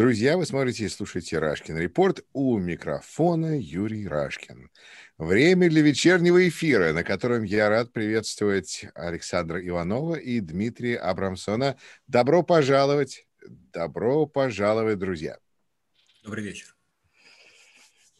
Друзья, 0.00 0.38
вы 0.38 0.46
смотрите 0.46 0.86
и 0.86 0.88
слушаете 0.88 1.38
Рашкин 1.38 1.76
Репорт. 1.76 2.24
У 2.32 2.56
микрофона 2.56 3.60
Юрий 3.60 4.08
Рашкин. 4.08 4.70
Время 5.18 5.68
для 5.68 5.82
вечернего 5.82 6.48
эфира, 6.48 6.94
на 6.94 7.04
котором 7.04 7.42
я 7.42 7.68
рад 7.68 7.92
приветствовать 7.92 8.86
Александра 8.94 9.60
Иванова 9.60 10.14
и 10.14 10.40
Дмитрия 10.40 10.96
Абрамсона. 10.96 11.76
Добро 12.06 12.42
пожаловать, 12.42 13.26
добро 13.46 14.24
пожаловать, 14.24 14.98
друзья. 14.98 15.36
Добрый 16.24 16.44
вечер. 16.44 16.74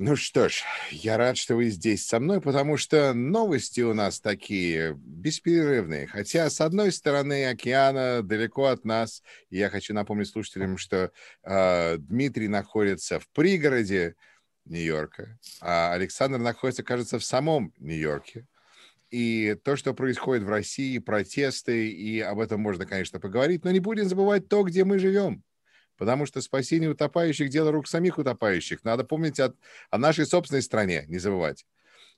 Ну 0.03 0.17
что 0.17 0.49
ж, 0.49 0.63
я 0.93 1.19
рад, 1.19 1.37
что 1.37 1.57
вы 1.57 1.69
здесь 1.69 2.07
со 2.07 2.21
мной, 2.21 2.41
потому 2.41 2.79
что 2.79 3.13
новости 3.13 3.83
у 3.83 3.93
нас 3.93 4.19
такие 4.19 4.95
бесперерывные. 4.97 6.07
Хотя, 6.07 6.49
с 6.49 6.63
одной 6.63 6.91
стороны, 6.91 7.45
океана 7.45 8.23
далеко 8.23 8.69
от 8.69 8.87
нас. 8.87 9.23
Я 9.51 9.69
хочу 9.69 9.93
напомнить 9.93 10.29
слушателям, 10.29 10.79
что 10.79 11.13
э, 11.43 11.99
Дмитрий 11.99 12.49
находится 12.49 13.21
в 13.21 13.29
пригороде 13.29 14.15
Нью-Йорка, 14.65 15.39
а 15.61 15.93
Александр 15.93 16.39
находится, 16.39 16.83
кажется, 16.83 17.19
в 17.19 17.25
самом 17.25 17.75
Нью-Йорке. 17.77 18.47
И 19.11 19.55
то, 19.65 19.77
что 19.77 19.93
происходит 19.93 20.45
в 20.45 20.49
России, 20.49 20.97
протесты, 20.97 21.91
и 21.91 22.21
об 22.21 22.41
этом 22.41 22.63
можно, 22.63 22.87
конечно, 22.87 23.21
поговорить, 23.21 23.65
но 23.65 23.71
не 23.71 23.81
будем 23.81 24.09
забывать 24.09 24.49
то, 24.49 24.63
где 24.63 24.87
мы 24.87 24.99
живем 24.99 25.45
потому 26.01 26.25
что 26.25 26.41
спасение 26.41 26.89
утопающих– 26.89 27.49
дело 27.51 27.71
рук 27.71 27.87
самих 27.87 28.17
утопающих. 28.17 28.85
Надо 28.85 29.05
помнить 29.05 29.39
о, 29.39 29.53
о 29.91 29.99
нашей 29.99 30.25
собственной 30.25 30.63
стране, 30.63 31.05
не 31.09 31.19
забывать. 31.19 31.67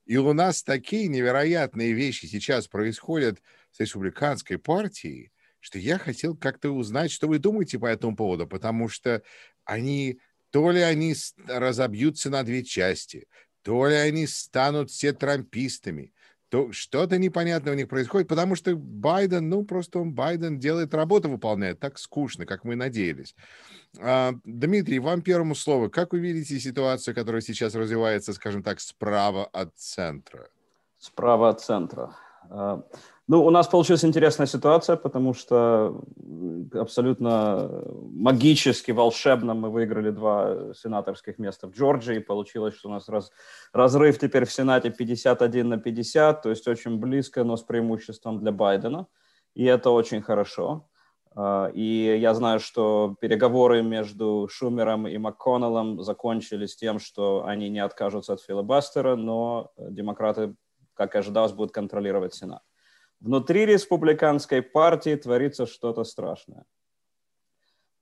И 0.07 0.17
у 0.17 0.33
нас 0.33 0.63
такие 0.63 1.09
невероятные 1.09 1.93
вещи 1.93 2.27
сейчас 2.27 2.69
происходят 2.69 3.43
с 3.73 3.81
республиканской 3.81 4.57
партией, 4.57 5.33
что 5.59 5.81
я 5.81 5.99
хотел 5.99 6.37
как-то 6.37 6.71
узнать, 6.71 7.11
что 7.11 7.27
вы 7.27 7.41
думаете 7.41 7.81
по 7.81 7.87
этому 7.87 8.15
поводу, 8.15 8.47
потому 8.47 8.89
что 8.89 9.25
они, 9.65 10.21
то 10.51 10.71
ли 10.71 10.81
они 10.81 11.17
разобьются 11.49 12.31
на 12.31 12.45
две 12.45 12.63
части, 12.63 13.27
то 13.63 13.89
ли 13.89 13.97
они 13.97 14.29
станут 14.29 14.93
все 14.93 15.13
трампистами, 15.13 16.13
то 16.53 16.71
что-то 16.71 17.17
непонятное 17.17 17.73
у 17.73 17.77
них 17.77 17.89
происходит, 17.89 18.29
потому 18.29 18.57
что 18.57 18.77
Байден, 18.77 19.49
ну, 19.49 19.65
просто 19.65 20.01
он, 20.01 20.13
Байден 20.13 20.59
делает 20.59 20.93
работу, 20.93 21.31
выполняет 21.31 21.81
так 21.81 21.99
скучно, 21.99 22.45
как 22.45 22.65
мы 22.65 22.77
надеялись. 22.77 23.35
А, 23.99 24.35
Дмитрий, 24.45 24.99
вам 24.99 25.23
первому 25.23 25.55
слово. 25.55 25.89
Как 25.89 26.13
вы 26.13 26.19
видите 26.19 26.61
ситуацию, 26.61 27.15
которая 27.15 27.41
сейчас 27.41 27.75
развивается, 27.75 28.35
скажем 28.35 28.63
так, 28.63 28.81
справа 28.81 29.47
от 29.47 29.75
центра? 29.77 30.47
Справа 30.99 31.49
от 31.49 31.63
центра. 31.63 32.15
Ну, 33.29 33.45
у 33.45 33.51
нас 33.51 33.69
получилась 33.69 34.05
интересная 34.05 34.49
ситуация, 34.49 34.97
потому 34.97 35.33
что 35.33 36.03
абсолютно 36.73 37.71
магически, 38.11 38.91
волшебно 38.91 39.55
мы 39.55 39.71
выиграли 39.71 40.11
два 40.11 40.75
сенаторских 40.75 41.39
места 41.39 41.69
в 41.69 41.71
Джорджии. 41.71 42.19
Получилось, 42.19 42.75
что 42.75 42.89
у 42.89 42.93
нас 42.93 43.09
раз, 43.09 43.31
разрыв 43.73 44.19
теперь 44.19 44.45
в 44.45 44.53
Сенате 44.53 44.91
51 44.91 45.69
на 45.69 45.79
50, 45.79 46.43
то 46.43 46.51
есть 46.51 46.67
очень 46.67 46.99
близко, 46.99 47.45
но 47.45 47.57
с 47.57 47.63
преимуществом 47.63 48.41
для 48.41 48.51
Байдена. 48.51 49.07
И 49.55 49.65
это 49.65 49.91
очень 49.91 50.21
хорошо. 50.21 50.89
А, 51.37 51.71
и 51.73 52.19
я 52.19 52.35
знаю, 52.35 52.59
что 52.59 53.15
переговоры 53.21 53.83
между 53.83 54.49
Шумером 54.51 55.07
и 55.07 55.17
МакКоннеллом 55.17 56.03
закончились 56.03 56.75
тем, 56.75 56.99
что 56.99 57.45
они 57.47 57.69
не 57.69 57.79
откажутся 57.79 58.33
от 58.33 58.41
филибастера, 58.41 59.15
но 59.15 59.71
демократы, 59.79 60.57
как 60.95 61.15
и 61.15 61.19
ожидалось, 61.19 61.53
будут 61.53 61.73
контролировать 61.73 62.35
Сенат 62.35 62.63
внутри 63.23 63.67
республиканской 63.67 64.63
партии 64.63 65.15
творится 65.15 65.67
что-то 65.67 66.05
страшное. 66.05 66.65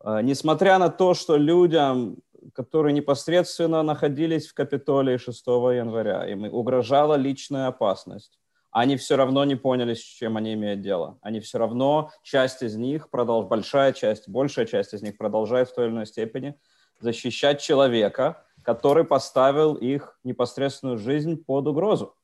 А, 0.00 0.22
несмотря 0.22 0.78
на 0.78 0.88
то, 0.88 1.14
что 1.14 1.36
людям, 1.36 2.16
которые 2.54 2.94
непосредственно 2.94 3.82
находились 3.82 4.48
в 4.48 4.54
Капитолии 4.54 5.18
6 5.18 5.46
января, 5.46 6.26
им 6.26 6.44
угрожала 6.44 7.14
личная 7.14 7.66
опасность, 7.66 8.38
они 8.70 8.96
все 8.96 9.16
равно 9.16 9.44
не 9.44 9.56
поняли, 9.56 9.94
с 9.94 9.98
чем 9.98 10.36
они 10.36 10.54
имеют 10.54 10.80
дело. 10.80 11.18
Они 11.22 11.40
все 11.40 11.58
равно, 11.58 12.10
часть 12.22 12.62
из 12.62 12.76
них, 12.76 13.10
продолж... 13.10 13.46
большая 13.46 13.92
часть, 13.92 14.28
большая 14.28 14.64
часть 14.64 14.94
из 14.94 15.02
них 15.02 15.18
продолжает 15.18 15.68
в 15.68 15.74
той 15.74 15.86
или 15.86 15.92
иной 15.92 16.06
степени 16.06 16.54
защищать 17.00 17.60
человека, 17.60 18.44
который 18.62 19.04
поставил 19.04 19.74
их 19.74 20.18
непосредственную 20.22 20.98
жизнь 20.98 21.36
под 21.44 21.66
угрозу. 21.66 22.14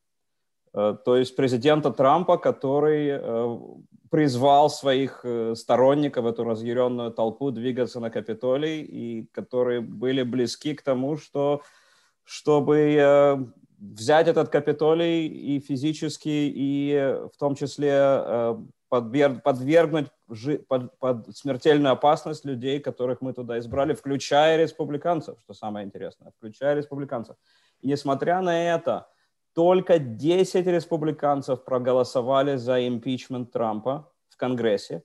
Э, 0.77 0.97
то 1.05 1.17
есть 1.17 1.35
президента 1.35 1.91
Трампа, 1.91 2.37
который 2.37 3.09
э, 3.09 3.59
призвал 4.11 4.71
своих 4.71 5.21
э, 5.25 5.55
сторонников, 5.55 6.27
эту 6.27 6.45
разъяренную 6.45 7.11
толпу, 7.11 7.51
двигаться 7.51 7.99
на 7.99 8.11
Капитолий, 8.11 8.83
и 8.83 9.27
которые 9.33 9.81
были 9.81 10.23
близки 10.23 10.75
к 10.75 10.83
тому, 10.83 11.17
что, 11.17 11.63
чтобы 12.25 13.53
взять 13.79 14.29
этот 14.29 14.49
Капитолий 14.49 15.27
и 15.27 15.61
физически, 15.61 16.53
и 16.55 17.17
в 17.33 17.39
том 17.39 17.55
числе 17.55 18.57
подвергнуть 18.89 20.07
под, 20.69 20.99
под 20.99 21.37
смертельную 21.37 21.93
опасность 21.93 22.45
людей, 22.45 22.81
которых 22.81 23.21
мы 23.21 23.33
туда 23.33 23.59
избрали, 23.59 23.95
включая 23.95 24.57
республиканцев, 24.57 25.39
что 25.41 25.55
самое 25.55 25.85
интересное, 25.85 26.33
включая 26.39 26.77
республиканцев. 26.77 27.37
И 27.81 27.89
несмотря 27.89 28.41
на 28.41 28.75
это, 28.75 29.09
только 29.56 29.99
10 29.99 30.67
республиканцев 30.67 31.65
проголосовали 31.65 32.56
за 32.56 32.87
импичмент 32.87 33.53
Трампа 33.53 34.12
в 34.28 34.37
Конгрессе. 34.37 35.03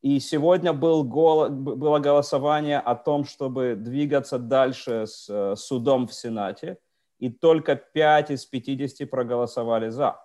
И 0.00 0.20
сегодня 0.20 0.72
был 0.72 1.04
гол, 1.04 1.50
было 1.50 1.98
голосование 1.98 2.78
о 2.78 2.94
том, 2.94 3.26
чтобы 3.26 3.74
двигаться 3.76 4.38
дальше 4.38 5.06
с 5.06 5.28
э, 5.28 5.54
судом 5.54 6.06
в 6.06 6.14
Сенате. 6.14 6.78
И 7.18 7.28
только 7.28 7.76
5 7.76 8.30
из 8.30 8.46
50 8.46 9.10
проголосовали 9.10 9.90
за. 9.90 10.16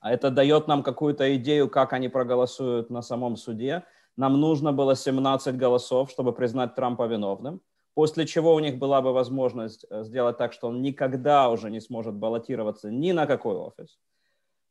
А 0.00 0.10
это 0.10 0.30
дает 0.30 0.66
нам 0.66 0.82
какую-то 0.82 1.36
идею, 1.36 1.68
как 1.68 1.92
они 1.92 2.08
проголосуют 2.08 2.88
на 2.88 3.02
самом 3.02 3.36
суде. 3.36 3.84
Нам 4.16 4.40
нужно 4.40 4.72
было 4.72 4.96
17 4.96 5.54
голосов, 5.58 6.10
чтобы 6.10 6.32
признать 6.32 6.74
Трампа 6.74 7.06
виновным 7.06 7.60
после 7.96 8.26
чего 8.26 8.54
у 8.54 8.60
них 8.60 8.76
была 8.78 9.00
бы 9.00 9.14
возможность 9.14 9.86
э, 9.88 10.04
сделать 10.04 10.36
так, 10.36 10.52
что 10.52 10.68
он 10.68 10.82
никогда 10.82 11.48
уже 11.48 11.70
не 11.70 11.80
сможет 11.80 12.14
баллотироваться 12.14 12.90
ни 12.90 13.12
на 13.12 13.26
какой 13.26 13.56
офис. 13.56 13.98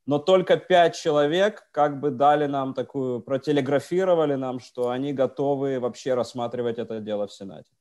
Но 0.06 0.20
только 0.20 0.58
пять 0.58 0.96
человек 0.96 1.68
как 1.72 2.00
бы 2.00 2.12
дали 2.12 2.46
нам 2.46 2.76
такую, 2.76 3.22
протелеграфировали 3.22 4.36
нам, 4.36 4.60
что 4.60 4.90
они 4.90 5.12
готовы 5.12 5.80
вообще 5.80 6.14
рассматривать 6.14 6.78
это 6.78 7.00
дело 7.00 7.26
в 7.26 7.34
Сенате. 7.34 7.72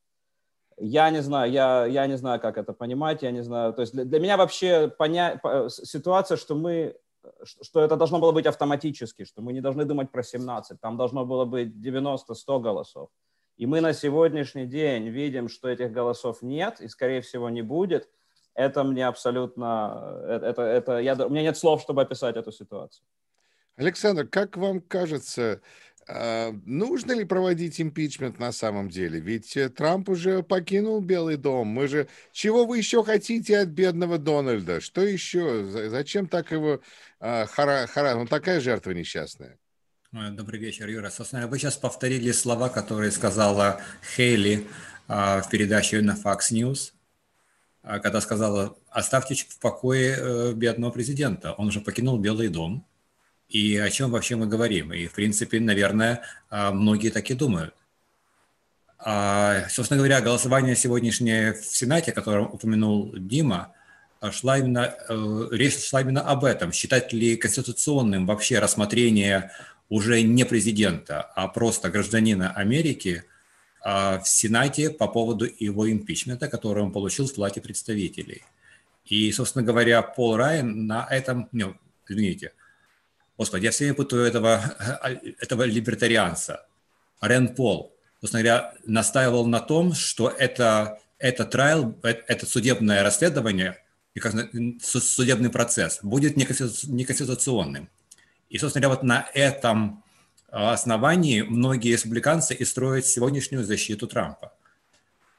Я 0.77 1.11
не 1.11 1.21
знаю, 1.21 1.51
я, 1.51 1.85
я 1.85 2.07
не 2.07 2.17
знаю, 2.17 2.39
как 2.39 2.57
это 2.57 2.73
понимать, 2.73 3.21
я 3.21 3.29
не 3.31 3.43
знаю. 3.43 3.73
То 3.73 3.81
есть 3.81 3.93
для, 3.93 4.03
для 4.03 4.19
меня 4.19 4.37
вообще 4.37 4.87
поня... 4.87 5.39
ситуация, 5.69 6.37
что 6.37 6.55
мы 6.55 6.95
что 7.43 7.81
это 7.81 7.97
должно 7.97 8.19
было 8.19 8.31
быть 8.31 8.47
автоматически, 8.47 9.25
что 9.25 9.41
мы 9.41 9.53
не 9.53 9.61
должны 9.61 9.85
думать 9.85 10.11
про 10.11 10.23
17, 10.23 10.79
там 10.79 10.97
должно 10.97 11.25
было 11.25 11.45
быть 11.45 11.69
90-100 11.69 12.59
голосов. 12.61 13.09
И 13.57 13.65
мы 13.65 13.81
на 13.81 13.93
сегодняшний 13.93 14.65
день 14.65 15.07
видим, 15.09 15.47
что 15.47 15.69
этих 15.69 15.91
голосов 15.91 16.41
нет 16.41 16.81
и, 16.81 16.87
скорее 16.87 17.21
всего, 17.21 17.49
не 17.49 17.61
будет. 17.61 18.09
Это 18.53 18.83
мне 18.83 19.07
абсолютно... 19.07 20.19
Э, 20.23 20.39
это, 20.43 20.61
это, 20.61 20.97
я, 20.99 21.15
у 21.15 21.29
меня 21.29 21.43
нет 21.43 21.57
слов, 21.57 21.81
чтобы 21.81 22.01
описать 22.01 22.35
эту 22.35 22.51
ситуацию. 22.51 23.05
Александр, 23.77 24.27
как 24.27 24.55
вам 24.57 24.79
кажется, 24.81 25.61
а, 26.07 26.51
нужно 26.65 27.13
ли 27.13 27.25
проводить 27.25 27.81
импичмент 27.81 28.39
на 28.39 28.51
самом 28.51 28.89
деле? 28.89 29.19
Ведь 29.19 29.57
э, 29.57 29.69
Трамп 29.69 30.09
уже 30.09 30.43
покинул 30.43 31.01
Белый 31.01 31.37
дом. 31.37 31.67
Мы 31.67 31.87
же... 31.87 32.07
Чего 32.31 32.65
вы 32.65 32.77
еще 32.77 33.03
хотите 33.03 33.57
от 33.57 33.69
бедного 33.69 34.17
Дональда? 34.17 34.81
Что 34.81 35.01
еще? 35.01 35.63
Зачем 35.89 36.27
так 36.27 36.51
его... 36.51 36.81
А, 37.19 37.45
хара, 37.47 37.87
хара... 37.87 38.15
Он 38.17 38.27
такая 38.27 38.59
жертва 38.59 38.91
несчастная. 38.91 39.57
Добрый 40.15 40.61
вечер, 40.61 40.87
Юра. 40.87 41.09
Собственно, 41.09 41.45
вы 41.45 41.59
сейчас 41.59 41.75
повторили 41.75 42.31
слова, 42.31 42.69
которые 42.69 43.11
сказала 43.11 43.81
Хейли 44.15 44.65
а, 45.09 45.41
в 45.41 45.49
передаче 45.49 45.99
на 45.99 46.11
Fox 46.11 46.53
News, 46.53 46.93
а, 47.83 47.99
когда 47.99 48.21
сказала, 48.21 48.77
оставьте 48.89 49.35
в 49.35 49.59
покое 49.59 50.15
э, 50.17 50.53
бедного 50.53 50.91
президента. 50.91 51.51
Он 51.51 51.67
уже 51.67 51.81
покинул 51.81 52.17
Белый 52.17 52.47
дом. 52.47 52.85
И 53.49 53.75
о 53.75 53.89
чем 53.89 54.09
вообще 54.09 54.37
мы 54.37 54.47
говорим? 54.47 54.93
И, 54.93 55.05
в 55.07 55.11
принципе, 55.11 55.59
наверное, 55.59 56.21
а, 56.49 56.71
многие 56.71 57.09
так 57.09 57.29
и 57.29 57.33
думают. 57.33 57.75
Собственно 59.69 59.97
говоря, 59.97 60.21
голосование 60.21 60.77
сегодняшнее 60.77 61.53
в 61.53 61.65
Сенате, 61.65 62.11
о 62.11 62.15
котором 62.15 62.45
упомянул 62.45 63.13
Дима, 63.17 63.73
шла 64.31 64.57
именно, 64.57 64.95
э, 65.09 65.47
речь 65.51 65.77
шла 65.77 66.01
именно 66.01 66.21
об 66.21 66.45
этом. 66.45 66.71
Считать 66.71 67.13
ли 67.13 67.35
конституционным 67.35 68.25
вообще 68.25 68.59
рассмотрение 68.59 69.51
уже 69.89 70.21
не 70.21 70.45
президента, 70.45 71.21
а 71.21 71.47
просто 71.47 71.89
гражданина 71.89 72.51
Америки 72.51 73.23
а, 73.81 74.19
в 74.19 74.27
Сенате 74.27 74.89
по 74.89 75.07
поводу 75.07 75.47
его 75.59 75.89
импичмента, 75.91 76.47
который 76.47 76.83
он 76.83 76.91
получил 76.91 77.27
в 77.27 77.33
плате 77.33 77.61
представителей. 77.61 78.43
И, 79.05 79.31
собственно 79.31 79.63
говоря, 79.63 80.01
Пол 80.01 80.35
Райан 80.35 80.87
на 80.87 81.07
этом, 81.09 81.47
ну, 81.51 81.75
извините, 82.07 82.53
господи, 83.37 83.65
я 83.65 83.71
все 83.71 83.85
время 83.85 83.95
путаю 83.95 84.23
этого, 84.23 84.61
этого 85.39 85.63
либертарианца, 85.63 86.65
Рен 87.21 87.55
Пол. 87.55 87.95
собственно 88.19 88.43
говоря, 88.43 88.73
настаивал 88.85 89.45
на 89.45 89.59
том, 89.59 89.93
что 89.93 90.29
это, 90.29 90.99
это 91.19 91.45
трайл, 91.45 91.95
э, 92.03 92.15
это 92.27 92.45
судебное 92.45 93.03
расследование 93.03 93.77
судебный 94.81 95.49
процесс 95.49 95.99
будет 96.01 96.37
неконституционным. 96.37 97.89
И, 98.49 98.57
собственно 98.57 98.83
говоря, 98.83 98.99
вот 98.99 99.03
на 99.03 99.27
этом 99.33 100.03
а, 100.49 100.73
основании 100.73 101.41
многие 101.41 101.93
республиканцы 101.93 102.53
и 102.53 102.63
строят 102.63 103.05
сегодняшнюю 103.05 103.63
защиту 103.65 104.07
Трампа. 104.07 104.53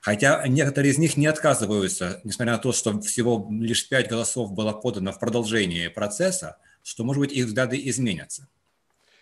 Хотя 0.00 0.46
некоторые 0.46 0.92
из 0.92 0.98
них 0.98 1.16
не 1.16 1.26
отказываются, 1.26 2.20
несмотря 2.22 2.52
на 2.52 2.58
то, 2.58 2.72
что 2.72 3.00
всего 3.00 3.48
лишь 3.50 3.88
пять 3.88 4.08
голосов 4.08 4.52
было 4.52 4.72
подано 4.72 5.12
в 5.12 5.18
продолжении 5.18 5.88
процесса, 5.88 6.58
что, 6.84 7.02
может 7.02 7.20
быть, 7.20 7.32
их 7.32 7.46
взгляды 7.46 7.80
изменятся. 7.88 8.46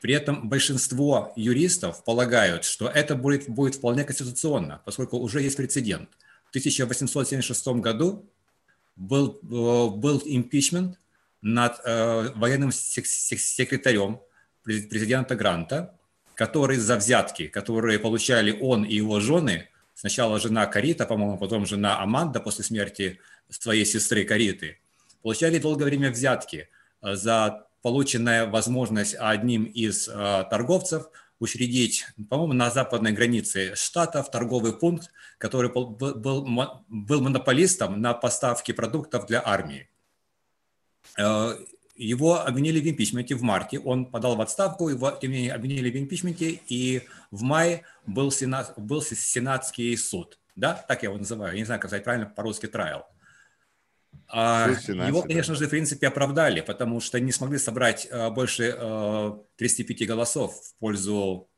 При 0.03 0.13
этом 0.13 0.51
большинство 0.51 1.33
юристов 1.37 2.05
полагают, 2.05 2.65
что 2.65 2.89
это 2.89 3.15
будет, 3.15 3.49
будет 3.49 3.77
вполне 3.77 4.05
конституционно, 4.05 4.83
поскольку 4.85 5.17
уже 5.17 5.41
есть 5.41 5.57
прецедент. 5.57 6.11
В 6.45 6.51
1876 6.51 7.81
году 7.81 8.29
был, 8.97 9.39
э, 9.43 9.97
был 9.97 10.21
импичмент 10.25 10.99
над 11.45 11.79
э, 11.85 12.31
военным 12.35 12.73
секретарем 12.73 14.21
президента 14.65 15.37
Гранта, 15.37 15.95
который 16.35 16.79
за 16.79 16.97
взятки, 16.97 17.49
которые 17.49 17.99
получали 17.99 18.59
он 18.63 18.83
и 18.85 18.95
его 18.95 19.21
жены, 19.21 19.69
сначала 19.95 20.41
жена 20.41 20.65
Карита, 20.67 21.05
по-моему, 21.05 21.37
потом 21.37 21.67
жена 21.67 22.01
Аманда 22.01 22.41
после 22.41 22.65
смерти 22.65 23.21
своей 23.51 23.85
сестры 23.85 24.25
Кариты, 24.25 24.79
получали 25.23 25.59
долгое 25.59 25.85
время 25.85 26.11
взятки 26.11 26.71
э, 27.03 27.15
за 27.15 27.67
полученная 27.83 28.47
возможность 28.47 29.15
одним 29.19 29.65
из 29.65 30.09
э, 30.09 30.45
торговцев 30.49 31.11
учредить, 31.41 32.07
по-моему, 32.31 32.55
на 32.55 32.71
западной 32.71 33.13
границе 33.13 33.75
штатов 33.75 34.31
торговый 34.31 34.73
пункт, 34.73 35.11
который 35.37 35.71
был, 35.71 35.91
был, 35.91 36.43
был 36.89 37.21
монополистом 37.21 38.01
на 38.01 38.15
поставки 38.15 38.73
продуктов 38.73 39.27
для 39.27 39.43
армии. 39.45 39.91
Э, 41.19 41.57
его 41.97 42.41
обвинили 42.41 42.81
в 42.81 42.91
импичменте 42.91 43.37
в 43.37 43.43
марте, 43.43 43.79
он 43.79 44.07
подал 44.07 44.35
в 44.35 44.41
отставку, 44.41 44.89
его 44.89 45.13
тем 45.13 45.31
не 45.31 45.37
менее 45.37 45.53
обвинили 45.55 45.91
в 45.91 45.97
импичменте, 45.97 46.61
и 46.67 47.03
в 47.31 47.43
мае 47.43 47.85
был, 48.05 48.33
сенат, 48.33 48.75
был 48.77 49.01
сенатский 49.01 49.97
суд, 49.97 50.41
да, 50.57 50.75
так 50.75 51.05
я 51.05 51.11
его 51.11 51.19
называю, 51.19 51.53
я 51.53 51.59
не 51.59 51.65
знаю, 51.65 51.81
как 51.81 51.91
сказать 51.91 52.03
правильно 52.03 52.27
по-русски, 52.27 52.67
трайл. 52.67 53.05
Его, 54.33 55.23
конечно 55.23 55.55
же, 55.55 55.67
в 55.67 55.71
принципе, 55.71 56.09
оправдали, 56.09 56.63
потому 56.63 57.01
что 57.01 57.21
не 57.21 57.31
смогли 57.31 57.59
собрать 57.59 58.09
э, 58.11 58.31
больше 58.31 58.73
35 59.57 60.03
э, 60.03 60.05
голосов 60.07 60.55
в 60.57 60.75
пользу 60.81 61.49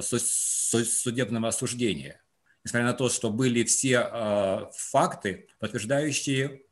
судебного 0.00 1.48
осуждения, 1.48 2.22
несмотря 2.64 2.86
на 2.86 2.92
то, 2.92 3.08
что 3.08 3.30
были 3.30 3.64
все 3.64 4.68
факты, 4.72 5.48
подтверждающие, 5.58 6.62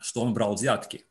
что 0.00 0.22
он 0.22 0.34
брал 0.34 0.54
взятки. 0.54 1.04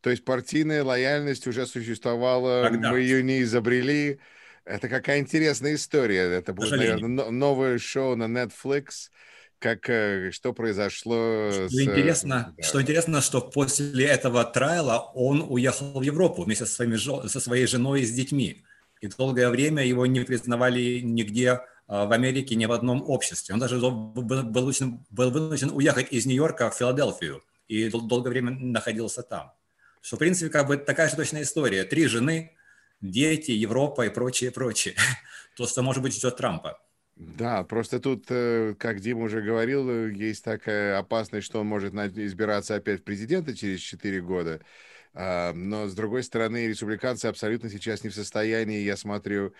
То 0.00 0.10
есть 0.10 0.24
партийная 0.24 0.84
лояльность 0.84 1.46
уже 1.46 1.66
существовала, 1.66 2.62
Тогда. 2.64 2.92
мы 2.92 3.00
ее 3.00 3.22
не 3.22 3.42
изобрели. 3.42 4.20
Это 4.64 4.88
какая 4.88 5.18
интересная 5.18 5.74
история. 5.74 6.22
Это 6.22 6.52
будет, 6.52 6.72
наверное, 6.72 7.30
новое 7.30 7.78
шоу 7.78 8.16
на 8.16 8.24
Netflix. 8.24 9.10
Как, 9.58 9.90
э, 9.90 10.30
что 10.30 10.52
произошло 10.52 11.50
что 11.50 11.68
с... 11.68 11.80
Интересно, 11.80 12.54
да. 12.56 12.62
Что 12.62 12.80
интересно, 12.80 13.20
что 13.20 13.40
после 13.40 14.06
этого 14.06 14.44
трайла 14.44 15.10
он 15.14 15.44
уехал 15.48 15.98
в 15.98 16.02
Европу 16.02 16.44
вместе 16.44 16.64
со, 16.64 16.74
своими, 16.74 16.96
со 17.26 17.40
своей 17.40 17.66
женой 17.66 18.02
и 18.02 18.06
с 18.06 18.12
детьми. 18.12 18.62
И 19.00 19.08
долгое 19.08 19.48
время 19.48 19.84
его 19.84 20.06
не 20.06 20.20
признавали 20.20 21.00
нигде 21.00 21.60
а, 21.88 22.06
в 22.06 22.12
Америке, 22.12 22.54
ни 22.54 22.66
в 22.66 22.72
одном 22.72 23.02
обществе. 23.02 23.52
Он 23.52 23.60
даже 23.60 23.78
был, 23.78 24.12
вынужден, 24.12 25.04
был 25.10 25.30
вынужден 25.30 25.70
уехать 25.70 26.12
из 26.12 26.26
Нью-Йорка 26.26 26.70
в 26.70 26.76
Филадельфию 26.76 27.42
и 27.66 27.88
долгое 27.90 28.30
время 28.30 28.52
находился 28.52 29.22
там. 29.22 29.52
Что, 30.00 30.16
в 30.16 30.18
принципе, 30.18 30.50
как 30.50 30.66
бы 30.66 30.76
такая 30.76 31.08
же 31.08 31.16
точная 31.16 31.42
история. 31.42 31.84
Три 31.84 32.06
жены, 32.06 32.56
дети, 33.00 33.50
Европа 33.50 34.06
и 34.06 34.10
прочее, 34.10 34.50
прочее. 34.50 34.94
То, 35.56 35.66
что, 35.66 35.82
может 35.82 36.02
быть, 36.02 36.14
ждет 36.14 36.36
Трампа. 36.36 36.80
Да, 37.16 37.64
просто 37.64 37.98
тут, 37.98 38.26
э, 38.28 38.76
как 38.78 39.00
Дима 39.00 39.24
уже 39.24 39.42
говорил, 39.42 39.90
э, 39.90 40.12
есть 40.12 40.44
такая 40.44 40.98
опасность, 40.98 41.46
что 41.46 41.60
он 41.60 41.66
может 41.66 41.92
избираться 41.94 42.76
опять 42.76 43.00
в 43.00 43.04
президента 43.04 43.56
через 43.56 43.80
4 43.80 44.20
года. 44.20 44.60
А, 45.14 45.52
но, 45.52 45.88
с 45.88 45.94
другой 45.94 46.22
стороны, 46.22 46.68
республиканцы 46.68 47.26
абсолютно 47.26 47.70
сейчас 47.70 48.04
не 48.04 48.10
в 48.10 48.14
состоянии, 48.14 48.82
я 48.82 48.96
смотрю, 48.96 49.52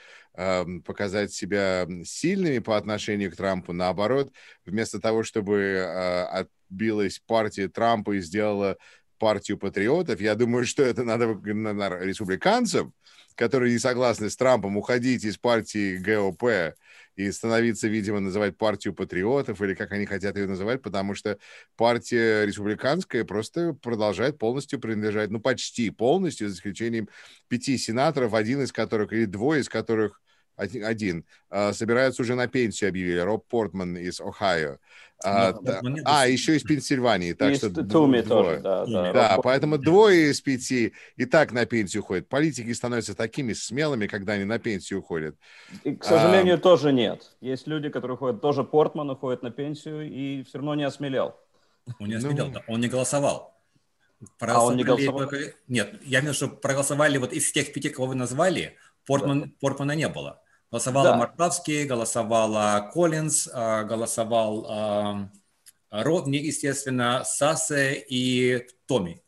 показать 0.84 1.32
себя 1.32 1.88
сильными 2.04 2.60
по 2.60 2.76
отношению 2.76 3.32
к 3.32 3.36
Трампу. 3.36 3.72
Наоборот, 3.72 4.32
вместо 4.64 5.00
того, 5.00 5.24
чтобы 5.24 5.82
а, 5.84 6.46
отбилась 6.70 7.18
партия 7.18 7.68
Трампа 7.68 8.12
и 8.12 8.20
сделала 8.20 8.76
партию 9.18 9.58
патриотов. 9.58 10.20
Я 10.20 10.34
думаю, 10.34 10.64
что 10.64 10.82
это 10.82 11.04
надо 11.04 11.34
на 11.34 11.88
республиканцам, 12.00 12.92
которые 13.34 13.72
не 13.72 13.78
согласны 13.78 14.30
с 14.30 14.36
Трампом, 14.36 14.76
уходить 14.76 15.24
из 15.24 15.38
партии 15.38 15.96
ГОП 15.96 16.74
и 17.14 17.32
становиться, 17.32 17.88
видимо, 17.88 18.20
называть 18.20 18.56
партию 18.56 18.94
патриотов, 18.94 19.60
или 19.60 19.74
как 19.74 19.92
они 19.92 20.06
хотят 20.06 20.36
ее 20.36 20.46
называть, 20.46 20.82
потому 20.82 21.14
что 21.14 21.38
партия 21.76 22.44
республиканская 22.46 23.24
просто 23.24 23.74
продолжает 23.74 24.38
полностью 24.38 24.80
принадлежать, 24.80 25.30
ну, 25.30 25.40
почти 25.40 25.90
полностью, 25.90 26.48
за 26.48 26.54
исключением 26.54 27.08
пяти 27.48 27.76
сенаторов, 27.76 28.34
один 28.34 28.62
из 28.62 28.72
которых, 28.72 29.12
или 29.12 29.24
двое 29.24 29.60
из 29.60 29.68
которых 29.68 30.20
один, 30.58 30.84
один 30.84 31.24
а, 31.50 31.72
собираются 31.72 32.22
уже 32.22 32.34
на 32.34 32.48
пенсию, 32.48 32.90
объявили, 32.90 33.20
Роб 33.20 33.46
Портман 33.48 33.96
из 33.96 34.20
Ohio. 34.20 34.78
А, 35.24 35.52
ну, 35.52 35.62
да, 35.62 35.80
а 36.04 36.28
еще 36.28 36.56
из 36.56 36.62
Пенсильвании, 36.62 37.32
так 37.32 37.56
что 37.56 37.70
Туми 37.70 38.20
тоже, 38.20 38.60
да, 38.60 38.86
да. 38.86 39.12
да 39.12 39.40
поэтому 39.42 39.76
двое 39.76 40.30
из 40.30 40.40
пяти 40.40 40.92
и 41.16 41.24
так 41.24 41.50
на 41.50 41.66
пенсию 41.66 42.04
уходят. 42.04 42.28
Политики 42.28 42.72
становятся 42.72 43.16
такими 43.16 43.52
смелыми, 43.52 44.06
когда 44.06 44.34
они 44.34 44.44
на 44.44 44.60
пенсию 44.60 45.00
уходят. 45.00 45.34
И, 45.82 45.96
к 45.96 46.04
сожалению, 46.04 46.54
а, 46.54 46.58
тоже 46.58 46.92
нет. 46.92 47.32
Есть 47.40 47.66
люди, 47.66 47.88
которые 47.88 48.14
уходят, 48.14 48.40
тоже 48.40 48.62
Портман 48.62 49.10
уходит 49.10 49.42
на 49.42 49.50
пенсию 49.50 50.08
и 50.08 50.44
все 50.44 50.58
равно 50.58 50.76
не 50.76 50.84
осмелел. 50.84 51.34
Он 51.98 52.08
не 52.08 52.14
осмелел, 52.14 52.50
ну... 52.50 52.60
он 52.68 52.80
не 52.80 52.88
голосовал. 52.88 53.56
А 54.38 54.64
он 54.64 54.76
не 54.76 54.84
голосовал? 54.84 55.30
Нет, 55.66 56.00
я 56.04 56.20
имею 56.20 56.32
в 56.32 56.36
виду, 56.40 56.46
что 56.46 56.48
проголосовали 56.48 57.18
вот 57.18 57.32
из 57.32 57.50
тех 57.50 57.72
пяти, 57.72 57.88
кого 57.88 58.08
вы 58.08 58.14
назвали, 58.14 58.76
Портман, 59.04 59.42
да. 59.42 59.48
Портмана 59.60 59.92
не 59.92 60.08
было. 60.08 60.40
Голосовала 60.70 61.10
да. 61.10 61.16
Марковский, 61.16 61.84
голосовала 61.84 62.90
Коллинз, 62.92 63.48
а, 63.52 63.84
голосовал 63.84 64.66
а, 64.68 65.28
Родни, 65.90 66.38
естественно, 66.38 67.22
Сассе 67.24 67.94
и 68.08 68.66
Томми. 68.86 69.22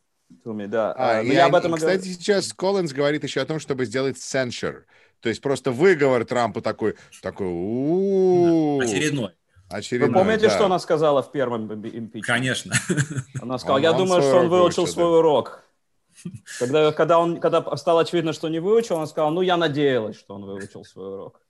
Томми, 0.45 0.67
да. 0.67 0.95
А, 0.97 1.23
ну, 1.23 1.33
я, 1.33 1.47
об 1.47 1.55
этом 1.55 1.75
кстати, 1.75 2.03
говорю. 2.03 2.12
сейчас 2.12 2.53
Коллинз 2.53 2.93
говорит 2.93 3.25
еще 3.25 3.41
о 3.41 3.47
том, 3.47 3.59
чтобы 3.59 3.87
сделать 3.87 4.17
censure. 4.17 4.83
То 5.21 5.29
есть 5.29 5.41
просто 5.41 5.71
выговор 5.71 6.25
Трампу 6.25 6.61
такой, 6.61 6.97
такой 7.23 7.47
очередной. 7.47 9.33
Очередной, 9.69 10.09
Вы 10.09 10.15
помните, 10.15 10.49
да. 10.49 10.50
что 10.50 10.67
она 10.67 10.79
сказала 10.81 11.23
в 11.23 11.31
первом 11.31 11.73
импичменте? 11.73 12.21
Конечно. 12.23 12.75
Она 13.41 13.57
сказала, 13.57 13.79
я 13.79 13.93
думаю, 13.93 14.21
что 14.21 14.41
он 14.41 14.49
выучил 14.49 14.87
свой 14.87 15.19
урок. 15.19 15.62
Когда, 16.59 16.93
когда, 16.93 17.19
он, 17.19 17.41
когда 17.41 17.77
стало 17.77 18.03
очевидно, 18.03 18.33
что 18.33 18.49
не 18.49 18.61
выучил, 18.61 18.97
он 18.97 19.07
сказал, 19.07 19.31
ну, 19.31 19.43
я 19.43 19.57
надеялась, 19.57 20.17
что 20.17 20.35
он 20.35 20.45
выучил 20.45 20.85
свой 20.85 21.15
урок. 21.15 21.41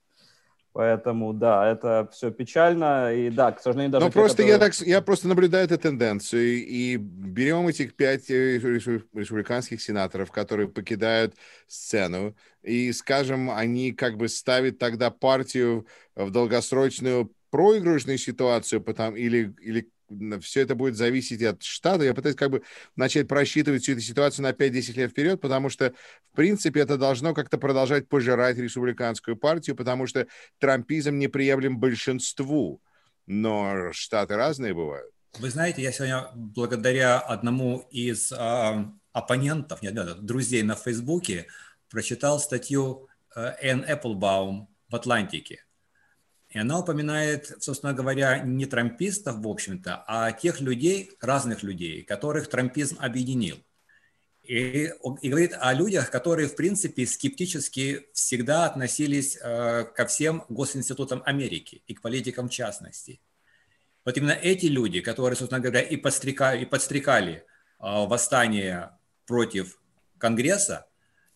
Поэтому, 0.73 1.33
да, 1.33 1.69
это 1.69 2.07
все 2.13 2.31
печально. 2.31 3.13
И 3.13 3.29
да, 3.29 3.51
к 3.51 3.61
сожалению, 3.61 3.91
даже... 3.91 4.05
Ну, 4.05 4.11
просто 4.11 4.37
которые... 4.37 4.53
я, 4.53 4.59
так, 4.59 4.73
я 4.79 5.01
просто 5.01 5.27
наблюдаю 5.27 5.65
эту 5.65 5.77
тенденцию. 5.77 6.65
И 6.65 6.95
берем 6.95 7.67
этих 7.67 7.93
пять 7.95 8.29
э, 8.29 8.57
республиканских 8.57 9.81
сенаторов, 9.81 10.31
которые 10.31 10.69
покидают 10.69 11.35
сцену, 11.67 12.35
и, 12.63 12.93
скажем, 12.93 13.51
они 13.51 13.91
как 13.91 14.15
бы 14.15 14.29
ставят 14.29 14.79
тогда 14.79 15.11
партию 15.11 15.85
в 16.15 16.31
долгосрочную 16.31 17.31
проигрышную 17.49 18.17
ситуацию, 18.17 18.81
потому, 18.81 19.17
или, 19.17 19.53
или 19.61 19.89
все 20.41 20.61
это 20.61 20.75
будет 20.75 20.95
зависеть 20.95 21.41
от 21.43 21.63
штата. 21.63 22.03
Я 22.03 22.13
пытаюсь 22.13 22.35
как 22.35 22.51
бы 22.51 22.63
начать 22.95 23.27
просчитывать 23.27 23.83
всю 23.83 23.93
эту 23.93 24.01
ситуацию 24.01 24.43
на 24.43 24.51
5-10 24.51 24.93
лет 24.93 25.11
вперед, 25.11 25.41
потому 25.41 25.69
что, 25.69 25.93
в 26.31 26.35
принципе, 26.35 26.81
это 26.81 26.97
должно 26.97 27.33
как-то 27.33 27.57
продолжать 27.57 28.07
пожирать 28.07 28.57
республиканскую 28.57 29.37
партию, 29.37 29.75
потому 29.75 30.07
что 30.07 30.27
трампизм 30.59 31.17
неприемлем 31.17 31.79
большинству. 31.79 32.81
Но 33.27 33.91
штаты 33.91 34.35
разные 34.35 34.73
бывают. 34.73 35.11
Вы 35.39 35.49
знаете, 35.49 35.81
я 35.81 35.91
сегодня 35.91 36.27
благодаря 36.33 37.19
одному 37.19 37.87
из 37.89 38.31
э, 38.31 38.85
оппонентов, 39.13 39.81
нет, 39.81 39.93
нет, 39.93 40.25
друзей 40.25 40.61
на 40.63 40.75
Фейсбуке, 40.75 41.47
прочитал 41.89 42.39
статью 42.39 43.07
э, 43.35 43.53
Энн 43.61 43.85
Эпплбаум 43.87 44.69
в 44.89 44.95
«Атлантике». 44.95 45.63
И 46.51 46.59
она 46.59 46.79
упоминает, 46.79 47.63
собственно 47.63 47.93
говоря, 47.93 48.39
не 48.39 48.65
трампистов, 48.65 49.37
в 49.37 49.47
общем-то, 49.47 50.03
а 50.05 50.33
тех 50.33 50.59
людей, 50.59 51.11
разных 51.21 51.63
людей, 51.63 52.03
которых 52.03 52.49
трампизм 52.49 52.97
объединил. 52.99 53.57
И, 54.43 54.91
и 55.21 55.29
говорит 55.29 55.53
о 55.57 55.73
людях, 55.73 56.11
которые, 56.11 56.49
в 56.49 56.57
принципе, 56.57 57.05
скептически 57.05 58.07
всегда 58.13 58.65
относились 58.65 59.37
э, 59.41 59.85
ко 59.95 60.05
всем 60.05 60.43
госинститутам 60.49 61.23
Америки 61.25 61.83
и 61.87 61.93
к 61.93 62.01
политикам 62.01 62.49
в 62.49 62.51
частности. 62.51 63.21
Вот 64.03 64.17
именно 64.17 64.31
эти 64.31 64.65
люди, 64.65 64.99
которые, 64.99 65.37
собственно 65.37 65.61
говоря, 65.61 65.81
и 65.81 65.95
подстрекали, 65.95 66.63
и 66.63 66.65
подстрекали 66.65 67.33
э, 67.33 67.43
восстание 67.79 68.89
против 69.25 69.79
Конгресса, 70.17 70.85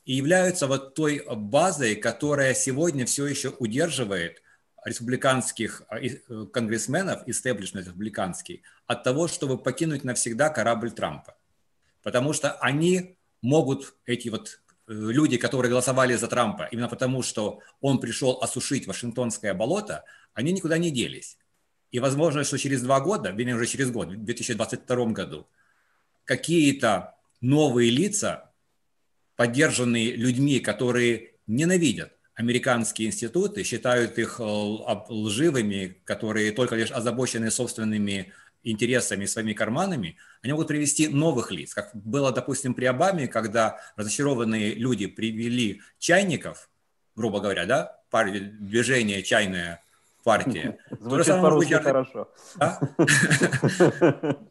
и 0.04 0.16
являются 0.16 0.68
вот 0.68 0.94
той 0.94 1.24
базой, 1.26 1.96
которая 1.96 2.54
сегодня 2.54 3.06
все 3.06 3.26
еще 3.28 3.50
удерживает 3.60 4.42
республиканских 4.86 5.82
э, 5.90 6.08
э, 6.08 6.46
конгрессменов, 6.54 7.28
истеблишмент 7.28 7.88
республиканский, 7.88 8.62
от 8.86 9.04
того, 9.04 9.28
чтобы 9.28 9.58
покинуть 9.58 10.04
навсегда 10.04 10.50
корабль 10.50 10.92
Трампа. 10.92 11.36
Потому 12.04 12.34
что 12.34 12.52
они 12.54 13.18
могут, 13.42 13.96
эти 14.06 14.30
вот 14.30 14.62
э, 14.88 14.94
люди, 14.94 15.38
которые 15.38 15.72
голосовали 15.72 16.14
за 16.16 16.28
Трампа, 16.28 16.70
именно 16.72 16.88
потому, 16.88 17.24
что 17.24 17.60
он 17.82 18.00
пришел 18.00 18.40
осушить 18.42 18.86
Вашингтонское 18.86 19.56
болото, 19.56 20.06
они 20.34 20.54
никуда 20.54 20.78
не 20.78 20.92
делись. 20.92 21.38
И 21.92 22.00
возможно, 22.00 22.44
что 22.44 22.58
через 22.58 22.84
два 22.84 23.00
года, 23.00 23.32
вернее, 23.32 23.56
уже 23.56 23.66
через 23.66 23.90
год, 23.90 24.10
в 24.10 24.24
2022 24.24 25.06
году, 25.08 25.48
какие-то 26.26 27.16
новые 27.42 27.90
лица, 27.90 28.52
поддержанные 29.36 30.16
людьми, 30.16 30.60
которые 30.60 31.34
ненавидят 31.48 32.16
американские 32.36 33.08
институты, 33.08 33.64
считают 33.64 34.18
их 34.18 34.40
лживыми, 34.40 35.98
которые 36.04 36.52
только 36.52 36.76
лишь 36.76 36.92
озабочены 36.92 37.50
собственными 37.50 38.34
интересами, 38.64 39.26
своими 39.26 39.54
карманами, 39.54 40.18
они 40.42 40.52
могут 40.52 40.68
привести 40.68 41.08
новых 41.08 41.52
лиц, 41.52 41.74
как 41.74 41.92
было, 41.94 42.32
допустим, 42.32 42.74
при 42.74 42.86
Обаме, 42.86 43.28
когда 43.28 43.80
разочарованные 43.96 44.74
люди 44.74 45.08
привели 45.08 45.82
чайников, 46.00 46.70
грубо 47.16 47.40
говоря, 47.40 47.66
да, 47.66 48.00
движение 48.60 49.24
чайная 49.24 49.84
партия. 50.24 50.78
Звучит 51.00 51.42
по-русски 51.42 51.74
хорошо. 51.74 52.30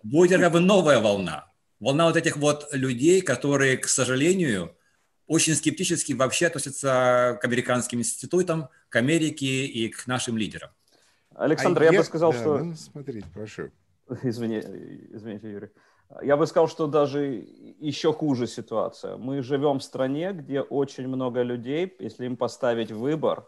Будет 0.02 0.40
как 0.40 0.52
бы 0.52 0.60
новая 0.60 1.00
волна. 1.00 1.50
Волна 1.80 2.06
вот 2.06 2.16
этих 2.16 2.36
вот 2.36 2.68
людей, 2.72 3.20
которые, 3.20 3.76
к 3.76 3.88
сожалению, 3.88 4.74
очень 5.26 5.54
скептически 5.54 6.12
вообще 6.12 6.46
относятся 6.46 7.38
к 7.40 7.44
американским 7.44 8.00
институтам, 8.00 8.68
к 8.88 8.96
Америке 8.96 9.66
и 9.66 9.88
к 9.88 10.06
нашим 10.06 10.36
лидерам. 10.36 10.70
Александр, 11.34 11.82
а 11.82 11.84
я, 11.86 11.92
я 11.92 11.98
бы 11.98 12.04
сказал, 12.04 12.32
да, 12.32 12.38
что... 12.38 12.58
Ну, 12.58 12.74
смотрите, 12.74 13.26
прошу. 13.34 13.70
Извини, 14.22 14.58
извините, 14.58 15.50
Юрий. 15.50 15.68
Я 16.22 16.36
бы 16.36 16.46
сказал, 16.46 16.68
что 16.68 16.86
даже 16.86 17.24
еще 17.80 18.12
хуже 18.12 18.46
ситуация. 18.46 19.16
Мы 19.16 19.42
живем 19.42 19.78
в 19.78 19.82
стране, 19.82 20.32
где 20.32 20.60
очень 20.60 21.08
много 21.08 21.42
людей, 21.42 21.92
если 21.98 22.26
им 22.26 22.36
поставить 22.36 22.92
выбор, 22.92 23.46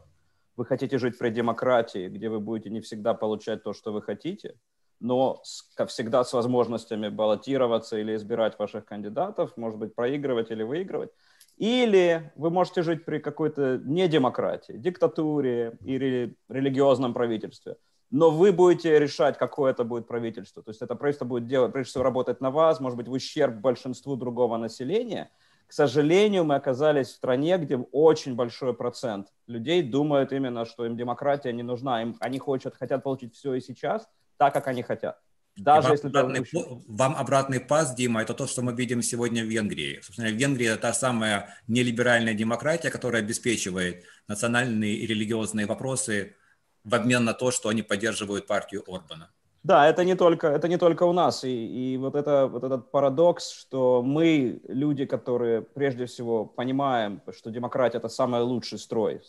вы 0.57 0.65
хотите 0.65 0.99
жить 0.99 1.19
при 1.19 1.31
демократии, 1.31 2.09
где 2.09 2.29
вы 2.29 2.41
будете 2.41 2.71
не 2.71 2.81
всегда 2.81 3.15
получать 3.15 3.63
то, 3.63 3.75
что 3.75 3.93
вы 3.93 4.01
хотите, 4.01 4.55
но 5.01 5.43
как 5.75 5.91
всегда 5.91 6.25
с 6.25 6.33
возможностями 6.33 7.09
баллотироваться 7.09 7.99
или 7.99 8.17
избирать 8.17 8.59
ваших 8.59 8.87
кандидатов, 8.87 9.57
может 9.57 9.79
быть, 9.79 9.95
проигрывать 9.95 10.51
или 10.51 10.63
выигрывать. 10.63 11.11
Или 11.57 12.33
вы 12.37 12.51
можете 12.51 12.83
жить 12.83 13.05
при 13.05 13.19
какой-то 13.19 13.81
недемократии, 13.85 14.73
диктатуре 14.73 15.79
или 15.85 16.37
религиозном 16.49 17.15
правительстве– 17.15 17.77
но 18.11 18.31
вы 18.31 18.53
будете 18.53 18.99
решать, 18.99 19.37
какое 19.37 19.73
это 19.73 19.85
будет 19.85 20.07
правительство. 20.07 20.63
То 20.63 20.71
есть 20.71 20.81
это 20.83 20.95
правительство 20.95 21.25
будет 21.25 21.47
делать, 21.47 21.73
прежде 21.73 21.91
всего, 21.91 22.05
работать 22.05 22.41
на 22.41 22.51
вас, 22.51 22.81
может 22.81 22.97
быть, 22.97 23.09
в 23.09 23.13
ущерб 23.13 23.57
большинству 23.57 24.17
другого 24.17 24.57
населения. 24.57 25.31
К 25.67 25.73
сожалению, 25.73 26.45
мы 26.45 26.55
оказались 26.55 27.09
в 27.09 27.17
стране, 27.17 27.59
где 27.59 27.77
очень 27.77 28.37
большой 28.37 28.75
процент 28.75 29.33
людей 29.49 29.83
думают 29.83 30.33
именно, 30.33 30.65
что 30.65 30.87
им 30.87 30.97
демократия 30.97 31.53
не 31.53 31.65
нужна, 31.65 32.03
им, 32.03 32.17
они 32.21 32.39
хотят, 32.39 32.77
хотят 32.77 33.03
получить 33.03 33.35
все 33.35 33.55
и 33.55 33.61
сейчас, 33.61 34.09
так, 34.37 34.55
как 34.55 34.69
они 34.69 34.83
хотят. 34.83 35.21
Даже 35.57 35.89
вам, 35.89 35.93
если 35.93 36.09
обратный, 36.09 36.41
это... 36.41 36.83
вам 36.87 37.17
обратный 37.17 37.61
пас, 37.61 37.95
Дима, 37.95 38.23
это 38.23 38.35
то, 38.35 38.47
что 38.47 38.63
мы 38.63 38.75
видим 38.75 39.03
сегодня 39.03 39.43
в 39.43 39.49
Венгрии. 39.49 40.01
Собственно, 40.03 40.29
Венгрия 40.29 40.73
это 40.73 40.83
та 40.83 40.93
самая 40.93 41.57
нелиберальная 41.67 42.35
демократия, 42.35 42.91
которая 42.91 43.23
обеспечивает 43.23 44.05
национальные 44.29 44.95
и 44.95 45.07
религиозные 45.07 45.67
вопросы 45.67 46.37
в 46.85 46.95
обмен 46.95 47.25
на 47.25 47.33
то, 47.33 47.51
что 47.51 47.69
они 47.69 47.83
поддерживают 47.83 48.47
партию 48.47 48.85
Орбана. 48.87 49.31
Да, 49.67 49.89
это 49.89 50.05
не 50.05 50.15
только, 50.15 50.47
это 50.47 50.69
не 50.69 50.77
только 50.77 51.03
у 51.03 51.13
нас. 51.13 51.43
И, 51.43 51.49
и 51.49 51.97
вот, 51.97 52.15
это, 52.15 52.47
вот 52.47 52.63
этот 52.63 52.93
парадокс, 52.93 53.51
что 53.51 54.01
мы, 54.01 54.61
люди, 54.69 55.07
которые 55.07 55.61
прежде 55.61 56.07
всего 56.07 56.45
понимаем, 56.45 57.21
что 57.37 57.51
демократия– 57.51 57.99
это 57.99 58.09
самый 58.09 58.43
лучший 58.43 58.79
строй, 58.79 59.23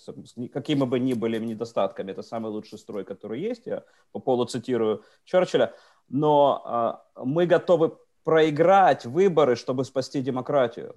какими 0.54 0.84
бы 0.84 1.00
ни 1.00 1.14
были 1.14 1.40
недостатками, 1.40 2.12
это 2.12 2.22
самый 2.22 2.52
лучший 2.52 2.78
строй, 2.78 3.04
который 3.04 3.42
есть, 3.42 3.66
я 3.66 3.84
по 4.12 4.20
полу 4.20 4.46
цитирую 4.46 5.04
Черчилля, 5.26 5.74
но 6.10 7.02
э, 7.16 7.22
мы 7.24 7.46
готовы 7.46 7.98
проиграть 8.24 9.06
выборы, 9.06 9.56
чтобы 9.56 9.86
спасти 9.86 10.22
демократию. 10.22 10.96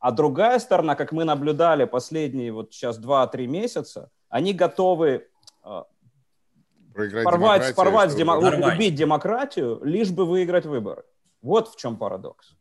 А 0.00 0.10
другая 0.10 0.58
сторона, 0.58 0.96
как 0.96 1.12
мы 1.12 1.24
наблюдали 1.24 1.84
последние 1.84 2.52
вот 2.52 2.72
сейчас 2.72 2.98
2-3 2.98 3.46
месяца, 3.46 4.10
они 4.28 4.52
готовы 4.52 5.28
а, 5.62 5.84
Проиграть 6.92 7.24
порвать, 7.24 7.74
порвать 7.74 8.16
демо... 8.16 8.36
убить 8.36 8.94
демократию, 8.94 9.80
лишь 9.84 10.10
бы 10.10 10.24
выиграть 10.24 10.66
выборы. 10.66 11.04
Вот 11.40 11.68
в 11.68 11.76
чем 11.76 11.96
парадокс. 11.96 12.56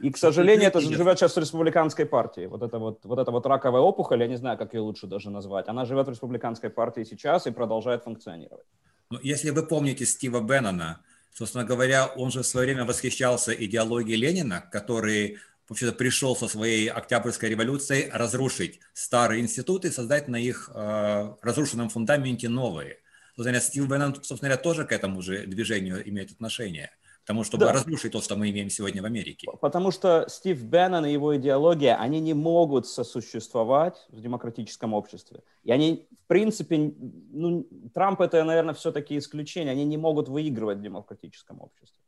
И, 0.00 0.10
к 0.10 0.16
сожалению, 0.16 0.68
это 0.68 0.80
живет 0.80 1.18
сейчас 1.18 1.36
в 1.36 1.38
республиканской 1.38 2.04
партии. 2.04 2.46
Вот 2.46 2.62
это 2.62 2.78
вот, 2.78 3.04
вот 3.04 3.18
эта 3.18 3.30
вот 3.30 3.46
раковая 3.46 3.80
опухоль, 3.80 4.20
я 4.20 4.28
не 4.28 4.36
знаю, 4.36 4.58
как 4.58 4.74
ее 4.74 4.80
лучше 4.80 5.06
даже 5.06 5.30
назвать, 5.30 5.68
она 5.68 5.84
живет 5.84 6.06
в 6.06 6.10
республиканской 6.10 6.70
партии 6.70 7.04
сейчас 7.04 7.46
и 7.46 7.50
продолжает 7.50 8.04
функционировать. 8.04 8.66
Ну, 9.10 9.18
если 9.22 9.50
вы 9.50 9.62
помните 9.62 10.04
Стива 10.04 10.40
Беннона, 10.40 11.00
собственно 11.36 11.64
говоря, 11.64 12.06
он 12.06 12.30
же 12.30 12.40
в 12.40 12.46
свое 12.46 12.66
время 12.66 12.86
восхищался 12.86 13.52
идеологией 13.52 14.18
Ленина, 14.18 14.66
который 14.72 15.38
вообще-то 15.68 15.92
пришел 15.92 16.34
со 16.34 16.48
своей 16.48 16.88
Октябрьской 16.88 17.50
революцией 17.50 18.08
разрушить 18.10 18.80
старые 18.94 19.42
институты 19.42 19.88
и 19.88 19.90
создать 19.90 20.28
на 20.28 20.36
их 20.36 20.70
э, 20.72 21.34
разрушенном 21.42 21.90
фундаменте 21.90 22.48
новые. 22.48 23.00
Собственно, 23.34 23.60
Стив 23.60 23.86
Беннон, 23.86 24.14
собственно 24.14 24.48
говоря, 24.48 24.62
тоже 24.62 24.84
к 24.86 24.92
этому 24.92 25.20
же 25.20 25.46
движению 25.46 26.08
имеет 26.08 26.32
отношение. 26.32 26.90
Тому, 27.26 27.42
чтобы 27.42 27.64
да. 27.64 27.72
разрушить 27.72 28.12
то, 28.12 28.20
что 28.20 28.36
мы 28.36 28.50
имеем 28.50 28.70
сегодня 28.70 29.02
в 29.02 29.04
Америке. 29.04 29.48
Потому 29.60 29.90
что 29.90 30.26
Стив 30.28 30.62
Беннон 30.62 31.06
и 31.06 31.12
его 31.12 31.36
идеология, 31.36 31.96
они 31.96 32.20
не 32.20 32.34
могут 32.34 32.86
сосуществовать 32.86 34.06
в 34.10 34.20
демократическом 34.20 34.94
обществе. 34.94 35.42
И 35.64 35.72
они, 35.72 36.06
в 36.24 36.28
принципе, 36.28 36.94
ну, 37.32 37.66
Трамп 37.92 38.20
это, 38.20 38.44
наверное, 38.44 38.74
все-таки 38.74 39.18
исключение. 39.18 39.72
Они 39.72 39.84
не 39.84 39.96
могут 39.96 40.28
выигрывать 40.28 40.78
в 40.78 40.82
демократическом 40.82 41.60
обществе. 41.60 42.00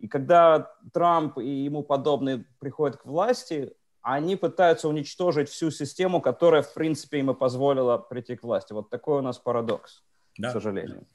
И 0.00 0.08
когда 0.08 0.72
Трамп 0.92 1.38
и 1.38 1.48
ему 1.48 1.84
подобные 1.84 2.44
приходят 2.58 2.96
к 2.96 3.06
власти, 3.06 3.72
они 4.02 4.34
пытаются 4.34 4.88
уничтожить 4.88 5.48
всю 5.48 5.70
систему, 5.70 6.20
которая, 6.20 6.62
в 6.62 6.74
принципе, 6.74 7.20
им 7.20 7.30
и 7.30 7.34
позволила 7.34 7.98
прийти 7.98 8.34
к 8.34 8.42
власти. 8.42 8.72
Вот 8.72 8.90
такой 8.90 9.18
у 9.18 9.22
нас 9.22 9.38
парадокс 9.38 10.02
да. 10.38 10.48
к 10.48 10.52
сожалению. 10.52 11.06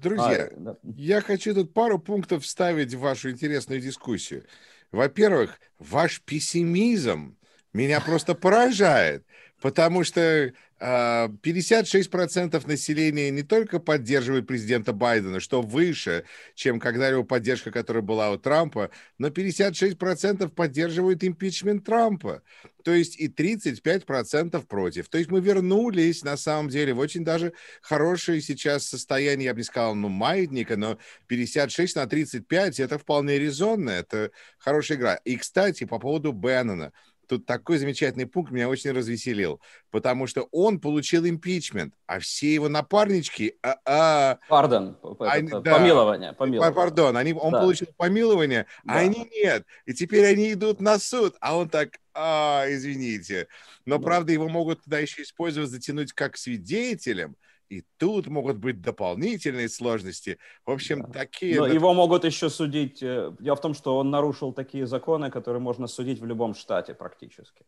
Друзья, 0.00 0.48
а, 0.50 0.54
да. 0.56 0.76
я 0.96 1.20
хочу 1.20 1.54
тут 1.54 1.74
пару 1.74 1.98
пунктов 1.98 2.44
вставить 2.44 2.94
в 2.94 3.00
вашу 3.00 3.30
интересную 3.30 3.80
дискуссию. 3.80 4.44
Во-первых, 4.92 5.58
ваш 5.78 6.20
пессимизм 6.22 7.36
меня 7.72 8.00
просто 8.00 8.34
поражает, 8.34 9.24
потому 9.60 10.04
что 10.04 10.52
56% 10.80 12.56
а, 12.56 12.68
населения 12.68 13.30
не 13.30 13.42
только 13.42 13.80
поддерживают 13.80 14.46
президента 14.46 14.92
Байдена, 14.92 15.40
что 15.40 15.60
выше, 15.60 16.24
чем 16.54 16.78
когда-либо 16.78 17.24
поддержка, 17.24 17.72
которая 17.72 18.02
была 18.02 18.30
у 18.30 18.38
Трампа, 18.38 18.90
но 19.18 19.28
56% 19.28 20.48
поддерживают 20.50 21.24
импичмент 21.24 21.84
Трампа. 21.84 22.42
То 22.84 22.94
есть 22.94 23.18
и 23.18 23.26
35% 23.26 24.64
против. 24.66 25.08
То 25.08 25.18
есть 25.18 25.30
мы 25.30 25.40
вернулись, 25.40 26.22
на 26.22 26.36
самом 26.36 26.68
деле, 26.68 26.94
в 26.94 27.00
очень 27.00 27.24
даже 27.24 27.52
хорошее 27.82 28.40
сейчас 28.40 28.86
состояние, 28.86 29.46
я 29.46 29.54
бы 29.54 29.58
не 29.58 29.64
сказал, 29.64 29.96
ну, 29.96 30.08
маятника, 30.08 30.76
но 30.76 30.96
56 31.26 31.96
на 31.96 32.06
35– 32.06 32.78
это 32.80 32.98
вполне 32.98 33.38
резонно, 33.38 33.90
это 33.90 34.30
хорошая 34.58 34.96
игра. 34.96 35.14
И, 35.24 35.36
кстати, 35.36 35.84
по 35.84 35.98
поводу 35.98 36.30
Беннона– 36.30 36.92
тут 37.28 37.46
такой 37.46 37.78
замечательный 37.78 38.26
пункт 38.26 38.50
меня 38.50 38.68
очень 38.68 38.90
развеселил, 38.90 39.60
потому 39.90 40.26
что 40.26 40.48
он 40.50 40.80
получил 40.80 41.26
импичмент, 41.26 41.94
а 42.06 42.18
все 42.18 42.52
его 42.52 42.68
напарнички... 42.68 43.56
А, 43.62 43.76
а, 43.84 44.38
Пардон, 44.48 44.98
они, 45.20 45.50
да, 45.50 45.60
помилование, 45.60 46.32
помилование. 46.32 46.74
Пардон, 46.74 47.16
они, 47.16 47.34
он 47.34 47.52
да. 47.52 47.60
получил 47.60 47.88
помилование, 47.96 48.66
а 48.84 48.94
да. 48.94 48.94
а 48.94 48.98
они 49.00 49.30
нет. 49.30 49.64
И 49.84 49.94
теперь 49.94 50.24
они 50.26 50.52
идут 50.52 50.80
на 50.80 50.98
суд, 50.98 51.36
а 51.40 51.56
он 51.56 51.68
так, 51.68 51.98
а, 52.14 52.64
извините. 52.68 53.46
Но, 53.84 53.98
да. 53.98 54.04
правда, 54.04 54.32
его 54.32 54.48
могут 54.48 54.82
туда 54.82 54.98
еще 54.98 55.22
использовать, 55.22 55.70
затянуть 55.70 56.12
как 56.12 56.36
свидетелем, 56.36 57.36
и 57.68 57.84
тут 57.98 58.26
могут 58.26 58.56
быть 58.56 58.80
дополнительные 58.80 59.68
сложности. 59.68 60.38
В 60.64 60.70
общем, 60.70 61.02
да. 61.02 61.20
такие... 61.20 61.60
Но 61.60 61.66
его 61.66 61.94
могут 61.94 62.24
еще 62.24 62.50
судить... 62.50 63.02
Э, 63.02 63.32
дело 63.40 63.56
в 63.56 63.60
том, 63.60 63.74
что 63.74 63.96
он 63.98 64.10
нарушил 64.10 64.52
такие 64.52 64.86
законы, 64.86 65.30
которые 65.30 65.60
можно 65.60 65.86
судить 65.86 66.20
в 66.20 66.26
любом 66.26 66.54
штате 66.54 66.94
практически. 66.94 67.64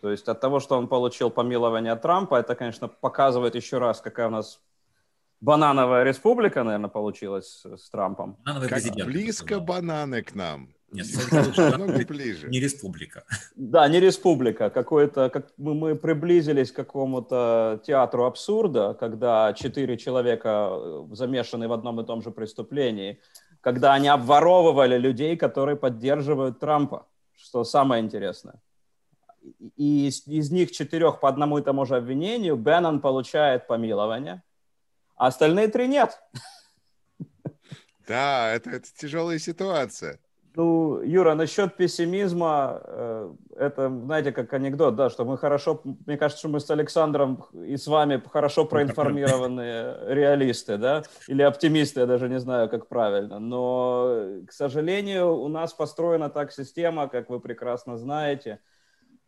То 0.00 0.10
есть 0.10 0.28
от 0.28 0.40
того, 0.40 0.60
что 0.60 0.76
он 0.76 0.88
получил 0.88 1.30
помилование 1.30 1.96
Трампа, 1.96 2.36
это, 2.36 2.54
конечно, 2.54 2.88
показывает 2.88 3.54
еще 3.54 3.78
раз, 3.78 4.00
какая 4.00 4.28
у 4.28 4.30
нас 4.30 4.60
банановая 5.40 6.04
республика, 6.04 6.62
наверное, 6.64 6.90
получилась 6.90 7.64
с 7.64 7.90
Трампом. 7.90 8.36
Банановый 8.44 8.68
как 8.68 8.78
президент. 8.78 9.08
Близко 9.08 9.60
бананы 9.60 10.22
к 10.22 10.34
нам. 10.34 10.74
Нет, 10.92 12.06
ближе. 12.08 12.48
Не 12.48 12.60
республика. 12.60 13.24
Да, 13.54 13.86
не 13.88 14.00
республика. 14.00 14.70
Какое-то, 14.70 15.30
как 15.30 15.52
мы, 15.56 15.74
мы 15.74 15.94
приблизились 15.94 16.72
к 16.72 16.76
какому-то 16.76 17.80
театру 17.86 18.24
абсурда, 18.24 18.94
когда 18.94 19.52
четыре 19.52 19.96
человека 19.96 20.70
э, 20.72 21.06
замешаны 21.12 21.68
в 21.68 21.72
одном 21.72 22.00
и 22.00 22.06
том 22.06 22.22
же 22.22 22.30
преступлении, 22.30 23.20
когда 23.60 23.94
они 23.94 24.08
обворовывали 24.08 24.98
людей, 24.98 25.36
которые 25.36 25.76
поддерживают 25.76 26.58
Трампа, 26.58 27.06
что 27.36 27.64
самое 27.64 28.02
интересное. 28.02 28.60
И 29.76 30.08
из, 30.08 30.26
из 30.26 30.50
них 30.50 30.72
четырех 30.72 31.20
по 31.20 31.28
одному 31.28 31.58
и 31.58 31.62
тому 31.62 31.86
же 31.86 31.96
обвинению 31.96 32.56
Беннон 32.56 33.00
получает 33.00 33.66
помилование, 33.66 34.42
а 35.16 35.28
остальные 35.28 35.68
три 35.68 35.86
нет. 35.86 36.20
Да, 38.08 38.52
это, 38.52 38.70
это 38.70 38.88
тяжелая 38.96 39.38
ситуация. 39.38 40.18
Ну, 40.56 41.00
Юра, 41.02 41.34
насчет 41.34 41.76
пессимизма, 41.76 42.80
э, 42.82 43.32
это, 43.56 43.88
знаете, 43.88 44.32
как 44.32 44.52
анекдот, 44.52 44.96
да, 44.96 45.08
что 45.08 45.24
мы 45.24 45.38
хорошо, 45.38 45.80
мне 46.06 46.16
кажется, 46.16 46.40
что 46.40 46.48
мы 46.48 46.58
с 46.58 46.68
Александром 46.70 47.44
и 47.52 47.76
с 47.76 47.86
вами 47.86 48.20
хорошо 48.32 48.64
проинформированные 48.64 49.96
реалисты, 50.08 50.76
да, 50.76 51.04
или 51.28 51.42
оптимисты, 51.42 52.00
я 52.00 52.06
даже 52.06 52.28
не 52.28 52.40
знаю, 52.40 52.68
как 52.68 52.88
правильно. 52.88 53.38
Но, 53.38 54.24
к 54.48 54.52
сожалению, 54.52 55.36
у 55.36 55.46
нас 55.46 55.72
построена 55.72 56.30
так 56.30 56.52
система, 56.52 57.06
как 57.08 57.30
вы 57.30 57.38
прекрасно 57.38 57.96
знаете, 57.96 58.58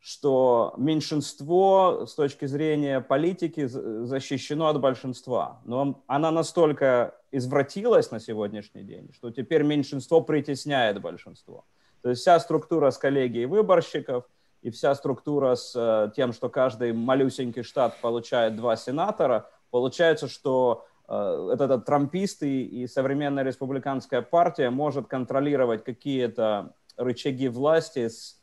что 0.00 0.74
меньшинство 0.76 2.04
с 2.06 2.14
точки 2.16 2.46
зрения 2.46 3.00
политики 3.00 3.66
защищено 3.66 4.66
от 4.66 4.80
большинства. 4.80 5.60
Но 5.64 6.02
она 6.08 6.32
настолько 6.32 7.14
извратилась 7.32 8.10
на 8.10 8.20
сегодняшний 8.20 8.84
день, 8.84 9.10
что 9.12 9.30
теперь 9.30 9.64
меньшинство 9.64 10.20
притесняет 10.20 11.00
большинство. 11.00 11.64
То 12.02 12.10
есть 12.10 12.20
вся 12.20 12.38
структура 12.38 12.90
с 12.90 12.98
коллегией 12.98 13.46
выборщиков 13.46 14.28
и 14.60 14.70
вся 14.70 14.94
структура 14.94 15.54
с 15.54 15.72
э, 15.74 16.10
тем, 16.14 16.32
что 16.32 16.48
каждый 16.48 16.92
малюсенький 16.92 17.62
штат 17.62 18.00
получает 18.00 18.56
два 18.56 18.76
сенатора, 18.76 19.50
получается, 19.70 20.28
что 20.28 20.86
э, 21.08 21.50
этот 21.54 21.86
трампист 21.86 22.42
и, 22.42 22.64
и 22.64 22.86
современная 22.86 23.44
республиканская 23.44 24.22
партия 24.22 24.70
может 24.70 25.08
контролировать 25.08 25.84
какие-то 25.84 26.74
рычаги 26.96 27.48
власти 27.48 28.08
с 28.08 28.40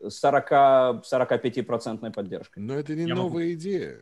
40-45% 0.00 2.12
поддержкой. 2.12 2.60
Но 2.60 2.74
это 2.74 2.94
не 2.94 3.06
Я 3.06 3.14
новая 3.14 3.30
могу... 3.30 3.52
идея. 3.54 4.00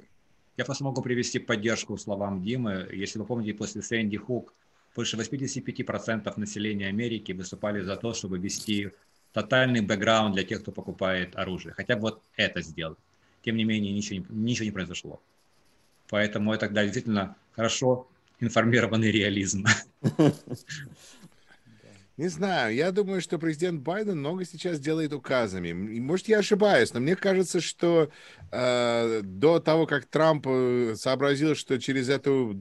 Я 0.56 0.64
просто 0.64 0.84
могу 0.84 1.02
привести 1.02 1.38
поддержку 1.38 1.96
словам 1.98 2.42
Димы. 2.42 2.88
Если 2.92 3.18
вы 3.18 3.26
помните, 3.26 3.52
после 3.54 3.82
Сэнди 3.82 4.16
Хук 4.16 4.54
больше 4.94 5.16
85% 5.16 6.32
населения 6.38 6.86
Америки 6.86 7.32
выступали 7.32 7.82
за 7.82 7.96
то, 7.96 8.14
чтобы 8.14 8.38
вести 8.38 8.90
тотальный 9.32 9.82
бэкграунд 9.82 10.34
для 10.34 10.44
тех, 10.44 10.62
кто 10.62 10.72
покупает 10.72 11.36
оружие. 11.36 11.75
Хотя 11.75 11.96
бы 11.96 12.02
вот 12.02 12.22
это 12.36 12.62
сделать. 12.62 12.98
Тем 13.42 13.56
не 13.56 13.64
менее, 13.64 13.92
ничего 13.92 14.25
ничего 14.30 14.64
не 14.64 14.70
произошло. 14.70 15.20
Поэтому 16.08 16.52
это 16.52 16.66
тогда 16.66 16.84
действительно 16.84 17.36
хорошо 17.52 18.08
информированный 18.40 19.10
реализм. 19.10 19.66
Не 22.16 22.28
знаю, 22.28 22.75
я 22.75 22.92
думаю, 22.92 23.20
что 23.20 23.38
президент 23.38 23.82
Байден 23.82 24.18
много 24.18 24.46
сейчас 24.46 24.80
делает 24.80 25.12
указами. 25.12 25.73
Может, 25.73 26.28
я 26.28 26.38
ошибаюсь, 26.38 26.94
но 26.94 27.00
мне 27.00 27.14
кажется, 27.14 27.61
что 27.61 28.08
э, 28.50 29.20
до 29.23 29.61
того, 29.61 29.87
как 29.87 30.06
Трамп 30.06 30.46
э, 30.49 30.94
сообразил, 30.96 31.54
что 31.54 31.78
через 31.78 32.08
эту 32.08 32.54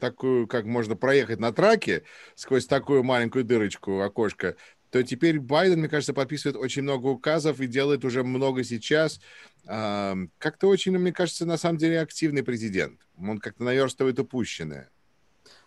такую, 0.00 0.46
как 0.46 0.66
можно 0.66 0.94
проехать 0.94 1.40
на 1.40 1.52
траке 1.52 2.04
сквозь 2.36 2.66
такую 2.66 3.02
маленькую 3.02 3.44
дырочку, 3.44 4.02
окошко, 4.02 4.54
то 4.90 5.02
теперь 5.02 5.40
Байден, 5.40 5.80
мне 5.80 5.88
кажется, 5.88 6.14
подписывает 6.14 6.56
очень 6.56 6.82
много 6.82 7.08
указов 7.08 7.60
и 7.60 7.66
делает 7.66 8.04
уже 8.04 8.22
много 8.22 8.62
сейчас. 8.62 9.20
Э, 9.66 10.14
как-то 10.38 10.68
очень, 10.68 10.96
мне 10.96 11.12
кажется, 11.12 11.44
на 11.44 11.56
самом 11.56 11.78
деле 11.78 12.00
активный 12.00 12.44
президент. 12.44 13.00
Он 13.18 13.38
как-то 13.38 13.64
наверстывает 13.64 14.20
упущенное. 14.20 14.90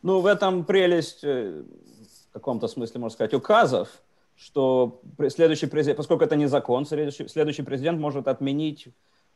Ну, 0.04 0.22
в 0.22 0.26
этом 0.26 0.64
прелесть 0.64 1.24
э, 1.24 1.64
каком-то 2.40 2.68
смысле, 2.68 3.02
можно 3.02 3.14
сказать, 3.14 3.34
указов, 3.34 3.90
что 4.36 5.02
следующий 5.30 5.68
президент, 5.68 5.98
поскольку 5.98 6.24
это 6.24 6.36
не 6.36 6.48
закон, 6.48 6.86
следующий, 6.86 7.28
следующий 7.28 7.64
президент 7.64 8.00
может 8.00 8.28
отменить 8.28 8.90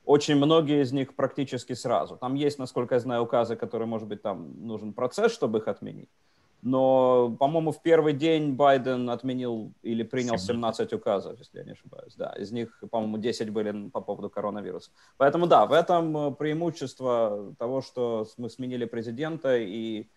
очень 0.06 0.36
многие 0.36 0.82
из 0.82 0.92
них 0.92 1.16
практически 1.16 1.74
сразу. 1.74 2.18
Там 2.18 2.34
есть, 2.36 2.60
насколько 2.60 2.96
я 2.96 3.00
знаю, 3.00 3.24
указы, 3.24 3.56
которые, 3.56 3.88
может 3.88 4.08
быть, 4.08 4.22
там 4.22 4.66
нужен 4.66 4.94
процесс, 4.94 5.32
чтобы 5.32 5.60
их 5.60 5.68
отменить. 5.68 6.10
Но, 6.62 7.36
по-моему, 7.40 7.72
в 7.72 7.82
первый 7.82 8.14
день 8.14 8.54
Байден 8.54 9.10
отменил 9.10 9.72
или 9.82 10.04
принял 10.04 10.38
17 10.38 10.94
указов, 10.94 11.40
если 11.40 11.60
я 11.60 11.64
не 11.64 11.72
ошибаюсь. 11.72 12.16
Да, 12.16 12.34
из 12.38 12.52
них, 12.52 12.84
по-моему, 12.92 13.18
10 13.18 13.50
были 13.52 13.90
по 13.90 14.02
поводу 14.02 14.30
коронавируса. 14.30 14.92
Поэтому, 15.18 15.48
да, 15.48 15.66
в 15.66 15.72
этом 15.72 16.36
преимущество 16.36 17.56
того, 17.58 17.82
что 17.82 18.26
мы 18.38 18.50
сменили 18.50 18.86
президента 18.86 19.58
и 19.58 20.08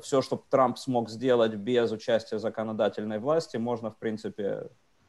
все, 0.00 0.22
что 0.22 0.44
Трамп 0.50 0.78
смог 0.78 1.10
сделать 1.10 1.54
без 1.54 1.90
участия 1.90 2.38
законодательной 2.38 3.18
власти, 3.18 3.56
можно, 3.56 3.90
в 3.90 3.98
принципе, 3.98 4.68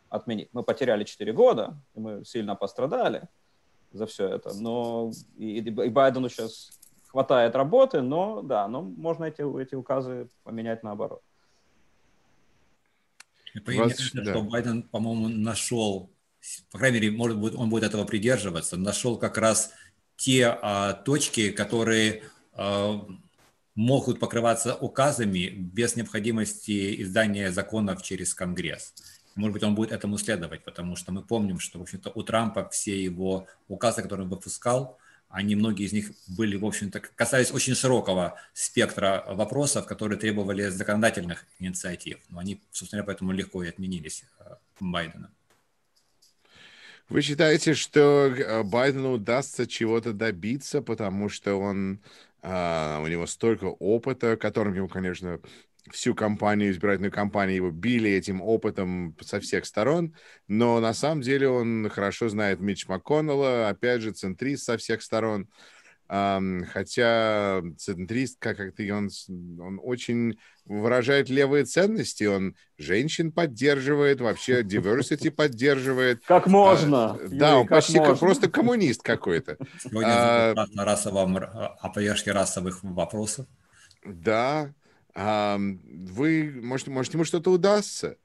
отменить. 0.10 0.50
Мы 0.54 0.63
потеряли 0.63 1.04
4 1.04 1.34
года, 1.34 1.78
и 1.96 2.00
мы 2.00 2.26
сильно 2.26 2.56
пострадали 2.56 3.28
за 3.91 4.06
все 4.06 4.28
это, 4.28 4.54
но 4.56 5.12
и, 5.38 5.60
и 5.60 5.89
Байдену 5.89 6.30
сейчас 6.30 6.72
хватает 7.08 7.56
работы, 7.56 8.02
но 8.02 8.41
да, 8.41 8.67
но 8.67 8.82
можно 8.82 9.26
эти, 9.26 9.41
эти 9.62 9.76
указы 9.76 10.30
поменять 10.43 10.84
наоборот. 10.84 11.22
По 13.65 13.69
мне 13.69 13.82
кажется, 13.82 14.10
да. 14.13 14.32
что 14.32 14.41
Байден, 14.41 14.82
по-моему, 14.84 15.28
нашел, 15.28 16.10
по 16.72 16.80
крайней 16.80 17.00
мере, 17.00 17.12
может 17.12 17.39
быть, 17.39 17.54
он 17.54 17.69
будет 17.69 17.84
этого 17.84 18.04
придерживаться, 18.04 18.78
нашел 18.78 19.17
как 19.17 19.38
раз 19.38 19.72
те 20.15 20.48
а, 20.48 20.93
точки, 20.93 21.52
которые 21.52 22.24
а, 22.54 23.06
могут 23.76 24.20
покрываться 24.20 24.76
указами 24.76 25.50
без 25.50 25.96
необходимости 25.96 27.02
издания 27.02 27.52
законов 27.52 28.04
через 28.04 28.34
Конгресс. 28.34 28.94
Может 29.36 29.54
быть, 29.54 29.64
он 29.64 29.74
будет 29.74 29.92
этому 29.92 30.18
следовать, 30.18 30.64
потому 30.64 30.96
что 30.96 31.12
мы 31.12 31.24
помним, 31.24 31.60
что, 31.60 31.80
в 31.80 31.82
общем-то, 31.82 32.12
у 32.14 32.24
Трампа 32.24 32.70
все 32.70 33.02
его 33.04 33.48
указы, 33.68 34.04
которые 34.04 34.26
он 34.26 34.30
выпускал, 34.30 35.00
они, 35.34 35.56
многие 35.56 35.88
из 35.88 35.94
них 35.94 36.12
были, 36.28 36.56
в 36.56 36.64
общем-то, 36.64 37.00
касались 37.00 37.52
очень 37.52 37.74
широкого 37.74 38.40
спектра 38.54 39.26
вопросов, 39.28 39.88
которые 39.88 40.20
требовали 40.20 40.70
законодательных 40.70 41.48
инициатив. 41.58 42.20
Но 42.30 42.38
они, 42.38 42.62
собственно, 42.72 43.04
поэтому 43.04 43.32
легко 43.32 43.64
и 43.64 43.70
отменились 43.70 44.26
э, 44.40 44.54
Байденом. 44.80 45.32
Вы 47.10 47.24
считаете, 47.24 47.74
что 47.74 48.28
э, 48.28 48.62
Байдену 48.62 49.14
удастся 49.14 49.66
чего-то 49.66 50.14
добиться, 50.14 50.84
потому 50.84 51.30
что 51.30 51.56
он 51.56 52.00
а, 52.43 52.99
у 53.01 53.08
него 53.08 53.25
столько 53.25 53.65
опыта, 53.65 54.36
которым 54.36 54.73
ему, 54.73 54.89
конечно, 54.89 55.39
всю 55.91 56.13
компанию, 56.13 56.71
избирательную 56.71 57.12
кампанию 57.12 57.56
его 57.56 57.71
били 57.71 58.12
этим 58.12 58.41
опытом 58.41 59.15
со 59.21 59.39
всех 59.39 59.65
сторон, 59.65 60.13
но 60.47 60.79
на 60.79 60.93
самом 60.93 61.21
деле 61.21 61.47
он 61.47 61.89
хорошо 61.89 62.29
знает 62.29 62.60
Митч 62.60 62.88
МакКоннелла, 62.88 63.69
опять 63.69 64.01
же, 64.01 64.12
центрист 64.12 64.65
со 64.65 64.77
всех 64.77 65.01
сторон, 65.01 65.49
хотя 66.08 67.62
центрист, 67.78 68.38
как 68.39 68.58
то 68.58 68.84
он, 68.94 69.10
он 69.60 69.80
очень 69.82 70.38
выражает 70.66 71.30
левые 71.30 71.66
ценности, 71.66 72.26
он 72.26 72.56
женщин 72.78 73.32
поддерживает, 73.32 74.22
вообще 74.22 74.62
diversity 74.63 75.32
поддерживает. 75.32 76.24
Как 76.26 76.48
можно? 76.48 77.12
А, 77.12 77.20
да, 77.30 77.58
он 77.58 77.68
почти 77.68 77.98
как 77.98 78.20
просто 78.20 78.50
коммунист 78.50 79.02
какой-то. 79.02 79.58
Сегодня 79.82 80.12
а, 80.12 80.66
на 80.74 80.86
расовом, 80.86 81.38
о 81.38 81.89
поддержке 81.89 82.32
расовых 82.32 82.84
вопросов. 82.84 83.48
Да. 84.06 84.74
А, 85.16 85.58
вы, 85.58 86.52
может, 86.62 86.88
может, 86.88 87.13
ему 87.13 87.24
что-то 87.24 87.52
удастся? 87.52 88.18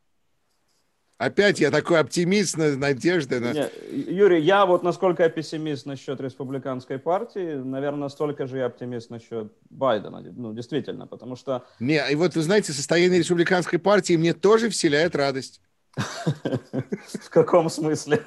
Опять 1.18 1.58
я 1.58 1.72
такой 1.72 1.98
оптимист, 1.98 2.56
надежды. 2.56 3.40
На... 3.40 3.52
Не, 3.52 3.68
Юрий, 3.90 4.40
я 4.40 4.64
вот 4.66 4.84
насколько 4.84 5.24
я 5.24 5.28
пессимист 5.28 5.84
насчет 5.84 6.20
республиканской 6.20 7.00
партии, 7.00 7.54
наверное, 7.56 8.02
настолько 8.02 8.46
же 8.46 8.58
я 8.58 8.66
оптимист 8.66 9.10
насчет 9.10 9.52
Байдена. 9.68 10.20
Ну, 10.20 10.52
действительно, 10.54 11.08
потому 11.08 11.34
что... 11.34 11.64
Не, 11.80 12.00
и 12.08 12.14
вот, 12.14 12.36
вы 12.36 12.42
знаете, 12.42 12.72
состояние 12.72 13.18
республиканской 13.18 13.80
партии 13.80 14.14
мне 14.14 14.32
тоже 14.32 14.70
вселяет 14.70 15.16
радость. 15.16 15.60
В 17.22 17.30
каком 17.30 17.68
смысле? 17.68 18.24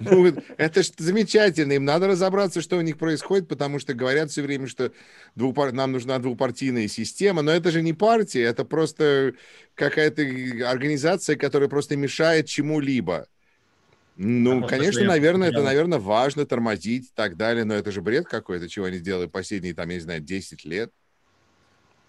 Ну, 0.00 0.32
это 0.56 0.82
же 0.82 0.90
замечательно. 0.98 1.72
Им 1.72 1.84
надо 1.84 2.08
разобраться, 2.08 2.60
что 2.60 2.76
у 2.76 2.80
них 2.80 2.98
происходит, 2.98 3.48
потому 3.48 3.78
что 3.78 3.94
говорят 3.94 4.30
все 4.30 4.42
время, 4.42 4.66
что 4.66 4.92
двупар... 5.34 5.72
нам 5.72 5.92
нужна 5.92 6.18
двупартийная 6.18 6.88
система. 6.88 7.42
Но 7.42 7.52
это 7.52 7.70
же 7.70 7.82
не 7.82 7.92
партия, 7.92 8.42
это 8.42 8.64
просто 8.64 9.34
какая-то 9.74 10.22
организация, 10.68 11.36
которая 11.36 11.68
просто 11.68 11.96
мешает 11.96 12.46
чему-либо. 12.46 13.26
Ну, 14.16 14.64
а 14.64 14.68
конечно, 14.68 15.04
наверное, 15.04 15.50
это, 15.50 15.62
наверное, 15.62 15.98
важно 15.98 16.46
тормозить 16.46 17.06
и 17.06 17.12
так 17.14 17.36
далее, 17.36 17.64
но 17.64 17.74
это 17.74 17.92
же 17.92 18.00
бред 18.00 18.26
какой-то, 18.26 18.66
чего 18.66 18.86
они 18.86 18.96
сделали 18.98 19.26
последние, 19.26 19.74
там, 19.74 19.88
я 19.90 19.96
не 19.96 20.00
знаю, 20.00 20.20
10 20.20 20.64
лет. 20.64 20.90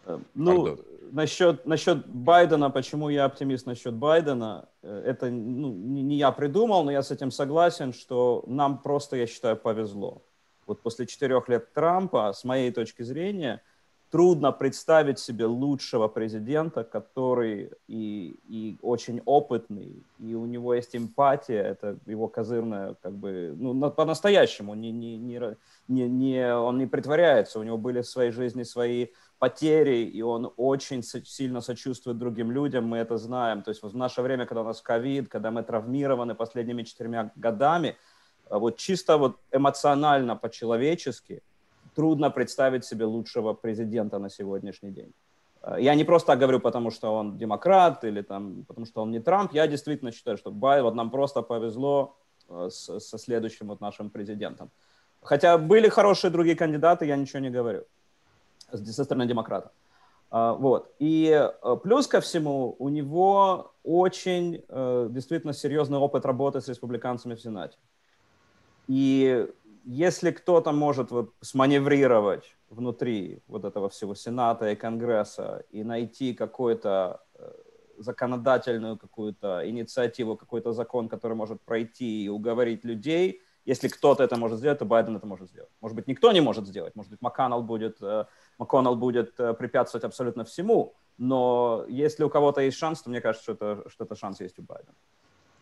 Э, 0.06 0.18
ну, 0.34 0.80
насчет, 1.12 1.66
насчет 1.66 2.06
Байдена, 2.08 2.70
почему 2.70 3.10
я 3.10 3.26
оптимист 3.26 3.66
насчет 3.66 3.94
Байдена, 3.94 4.68
э, 4.84 5.04
это 5.06 5.30
ну, 5.30 5.74
не, 5.74 6.02
не 6.02 6.16
я 6.18 6.32
придумал, 6.32 6.84
но 6.84 6.92
я 6.92 7.02
с 7.04 7.12
этим 7.12 7.32
согласен, 7.32 7.94
что 7.94 8.44
нам 8.48 8.80
просто, 8.80 9.16
я 9.18 9.28
считаю, 9.28 9.58
повезло. 9.58 10.22
Вот 10.66 10.82
после 10.82 11.06
четырех 11.06 11.50
лет 11.50 11.74
Трампа, 11.74 12.34
с 12.34 12.44
моей 12.44 12.72
точки 12.72 13.04
зрения, 13.04 13.62
трудно 14.10 14.52
представить 14.52 15.20
себе 15.20 15.46
лучшего 15.46 16.08
президента, 16.08 16.84
который 16.84 17.72
и, 17.88 18.40
и 18.48 18.78
очень 18.82 19.22
опытный, 19.26 20.04
и 20.20 20.34
у 20.34 20.46
него 20.46 20.74
есть 20.74 20.96
эмпатия, 20.96 21.62
это 21.62 21.98
его 22.06 22.28
козырная, 22.28 22.96
как 23.02 23.14
бы, 23.14 23.54
ну, 23.58 23.92
по-настоящему, 23.92 24.76
не, 24.76 24.92
не, 24.92 25.18
не, 25.18 26.10
не, 26.10 26.56
он 26.56 26.78
не 26.78 26.86
притворяется, 26.86 27.60
у 27.60 27.64
него 27.64 27.78
были 27.78 28.02
в 28.02 28.08
своей 28.08 28.32
жизни 28.32 28.64
свои 28.64 29.08
потери, 29.40 30.04
и 30.06 30.22
он 30.22 30.52
очень 30.58 31.04
сильно 31.04 31.62
сочувствует 31.62 32.18
другим 32.18 32.52
людям, 32.52 32.86
мы 32.86 32.98
это 32.98 33.18
знаем. 33.18 33.62
То 33.62 33.72
есть 33.72 33.84
в 33.84 33.96
наше 33.96 34.22
время, 34.22 34.46
когда 34.46 34.62
у 34.62 34.66
нас 34.66 34.82
ковид, 34.82 35.30
когда 35.30 35.52
мы 35.52 35.64
травмированы 35.64 36.36
последними 36.36 36.84
четырьмя 36.84 37.32
годами, 37.36 37.96
э, 38.50 38.58
вот 38.58 38.78
чисто 38.78 39.18
вот 39.18 39.38
эмоционально, 39.52 40.36
по-человечески, 40.36 41.42
трудно 41.96 42.32
представить 42.32 42.86
себе 42.86 43.06
лучшего 43.06 43.54
президента 43.54 44.20
на 44.20 44.30
сегодняшний 44.30 44.92
день. 44.92 45.14
Э, 45.62 45.78
я 45.80 45.96
не 45.96 46.04
просто 46.04 46.36
говорю, 46.36 46.60
потому 46.60 46.92
что 46.92 47.14
он 47.14 47.38
демократ 47.38 48.04
или 48.04 48.22
там, 48.22 48.64
потому 48.68 48.86
что 48.86 49.02
он 49.02 49.12
не 49.12 49.20
Трамп. 49.20 49.54
Я 49.54 49.68
действительно 49.68 50.12
считаю, 50.12 50.38
что 50.38 50.52
Бай, 50.52 50.82
вот 50.82 50.96
нам 50.96 51.12
просто 51.12 51.44
повезло 51.44 52.18
э, 52.50 52.70
с, 52.72 53.00
со 53.00 53.18
следующим 53.18 53.68
вот 53.68 53.82
нашим 53.82 54.10
президентом. 54.10 54.72
Хотя 55.22 55.58
были 55.58 55.90
хорошие 55.90 56.32
другие 56.32 56.56
кандидаты, 56.56 57.06
я 57.06 57.18
ничего 57.18 57.40
не 57.40 57.52
говорю 57.52 57.86
со 58.72 59.04
стороны 59.04 59.28
демократа. 59.28 59.72
Вот. 60.30 60.94
И 61.00 61.30
э, 61.32 61.78
плюс 61.82 62.08
ко 62.08 62.20
всему, 62.20 62.76
у 62.80 62.90
него 62.90 63.74
очень 63.84 64.62
э, 64.68 65.08
действительно 65.10 65.54
серьезный 65.54 65.98
опыт 66.00 66.26
работы 66.26 66.60
с 66.60 66.68
республиканцами 66.68 67.36
в 67.36 67.42
Сенате. 67.42 67.78
И 68.88 69.48
если 69.86 70.32
кто-то 70.32 70.74
может 70.74 71.12
вот 71.12 71.34
сманеврировать 71.42 72.58
внутри 72.70 73.42
вот 73.48 73.64
этого 73.64 73.88
всего 73.88 74.16
Сената 74.16 74.70
и 74.70 74.76
Конгресса 74.76 75.64
и 75.72 75.84
найти 75.84 76.34
какую-то 76.34 77.22
э, 77.36 77.52
законодательную 77.98 78.98
какую-то 78.98 79.62
инициативу, 79.70 80.36
какой-то 80.36 80.74
закон, 80.74 81.08
который 81.08 81.38
может 81.38 81.62
пройти 81.62 82.26
и 82.26 82.30
уговорить 82.30 82.84
людей, 82.84 83.42
если 83.66 83.88
кто-то 83.88 84.24
это 84.24 84.38
может 84.38 84.60
сделать, 84.60 84.80
то 84.80 84.86
Байден 84.86 85.16
это 85.16 85.26
может 85.26 85.50
сделать. 85.50 85.72
Может 85.82 85.96
быть, 85.96 86.08
никто 86.08 86.32
не 86.32 86.42
может 86.42 86.68
сделать. 86.68 86.96
Может 86.96 87.12
быть, 87.12 87.22
МакКоннелл 87.22 87.64
будет 87.64 87.98
МакКоннелл 88.58 88.96
будет 88.96 89.40
э, 89.40 89.54
препятствовать 89.54 90.04
абсолютно 90.04 90.44
всему, 90.44 90.94
но 91.18 91.86
если 91.90 92.24
у 92.24 92.30
кого-то 92.30 92.62
есть 92.62 92.78
шанс, 92.78 93.02
то 93.02 93.10
мне 93.10 93.22
кажется, 93.22 93.44
что 93.44 93.54
это, 93.54 93.90
что 93.90 94.04
это 94.06 94.16
шанс 94.16 94.40
есть 94.40 94.60
у 94.60 94.62
Байдена. 94.62 94.94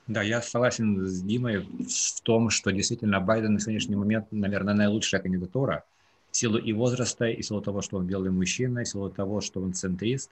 Да, 0.07 0.21
я 0.21 0.41
согласен 0.41 1.05
с 1.05 1.21
Димой 1.21 1.59
в 1.59 2.21
том, 2.21 2.49
что 2.49 2.71
действительно 2.71 3.19
Байден 3.19 3.53
на 3.53 3.59
сегодняшний 3.59 3.95
момент, 3.95 4.27
наверное, 4.31 4.75
наилучшая 4.75 5.21
кандидатура 5.21 5.83
в 6.31 6.37
силу 6.37 6.57
и 6.57 6.73
возраста, 6.73 7.25
и 7.25 7.41
в 7.41 7.45
силу 7.45 7.61
того, 7.61 7.81
что 7.81 7.97
он 7.97 8.05
белый 8.05 8.29
мужчина, 8.29 8.79
и 8.79 8.83
в 8.83 8.87
силу 8.87 9.09
того, 9.09 9.41
что 9.41 9.61
он 9.61 9.73
центрист, 9.73 10.29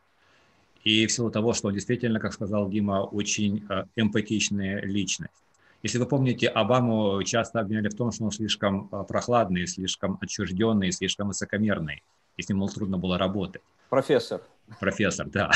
и 0.83 1.07
в 1.07 1.11
силу 1.11 1.31
того, 1.31 1.53
что 1.53 1.69
он 1.69 1.73
действительно, 1.73 2.19
как 2.19 2.33
сказал 2.33 2.69
Дима, 2.69 3.03
очень 3.03 3.65
э, 3.69 3.85
эмпатичная 3.95 4.81
личность. 4.81 5.33
Если 5.81 5.97
вы 5.97 6.05
помните, 6.05 6.47
Обаму 6.47 7.23
часто 7.23 7.59
обвиняли 7.59 7.89
в 7.89 7.95
том, 7.95 8.11
что 8.11 8.25
он 8.25 8.31
слишком 8.31 8.89
э, 8.91 9.03
прохладный, 9.07 9.65
слишком 9.65 10.17
отчужденный, 10.21 10.91
слишком 10.91 11.29
высокомерный 11.29 12.03
и 12.37 12.41
с 12.41 12.49
ним 12.49 12.59
мол, 12.59 12.69
трудно 12.69 12.97
было 12.97 13.17
работать. 13.17 13.61
Профессор. 13.89 14.41
Профессор, 14.79 15.27
да. 15.27 15.51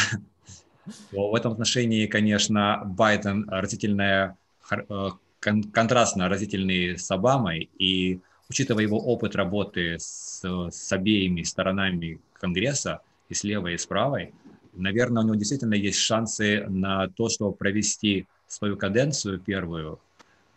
В 1.12 1.36
этом 1.36 1.52
отношении, 1.52 2.08
конечно, 2.08 2.82
Байден 2.86 3.50
разительная, 3.50 4.38
э, 4.72 5.10
контрастно 5.42 6.30
разительный 6.30 6.98
с 6.98 7.12
Обамой, 7.12 7.70
и 7.78 8.20
учитывая 8.50 8.84
его 8.84 8.98
опыт 8.98 9.36
работы 9.36 9.98
с, 10.00 10.44
с 10.44 10.92
обеими 10.92 11.44
сторонами 11.44 12.20
Конгресса, 12.34 13.02
и 13.30 13.34
с 13.34 13.44
левой, 13.44 13.74
и 13.74 13.78
с 13.78 13.86
правой, 13.86 14.34
наверное, 14.74 15.24
у 15.24 15.26
него 15.26 15.36
действительно 15.36 15.74
есть 15.74 16.00
шансы 16.00 16.66
на 16.68 17.08
то, 17.10 17.30
чтобы 17.30 17.54
провести 17.54 18.26
свою 18.48 18.78
каденцию 18.78 19.40
первую 19.40 20.00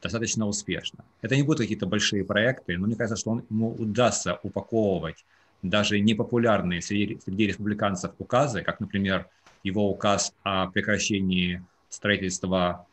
достаточно 0.03 0.47
успешно. 0.47 1.05
Это 1.21 1.37
не 1.37 1.43
будут 1.43 1.61
какие-то 1.61 1.87
большие 1.87 2.25
проекты, 2.25 2.79
но 2.79 2.87
мне 2.87 2.97
кажется, 2.97 3.21
что 3.21 3.31
он, 3.31 3.45
ему 3.51 3.75
удастся 3.75 4.39
упаковывать 4.43 5.25
даже 5.63 6.01
непопулярные 6.01 6.81
среди, 6.83 7.19
среди 7.25 7.47
республиканцев 7.47 8.13
указы, 8.19 8.63
как, 8.63 8.81
например, 8.81 9.27
его 9.63 9.91
указ 9.91 10.33
о 10.43 10.69
прекращении 10.69 11.63
строительства 11.89 12.87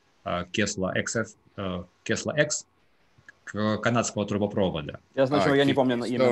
Кесла 0.51 0.93
XF, 0.97 1.85
Кесла 2.03 2.37
X, 2.41 2.65
канадского 3.81 4.25
трубопровода. 4.25 4.99
Я 5.15 5.25
знаю, 5.25 5.53
а, 5.53 5.55
я 5.55 5.65
не 5.65 5.73
помню 5.73 6.03
имя. 6.05 6.25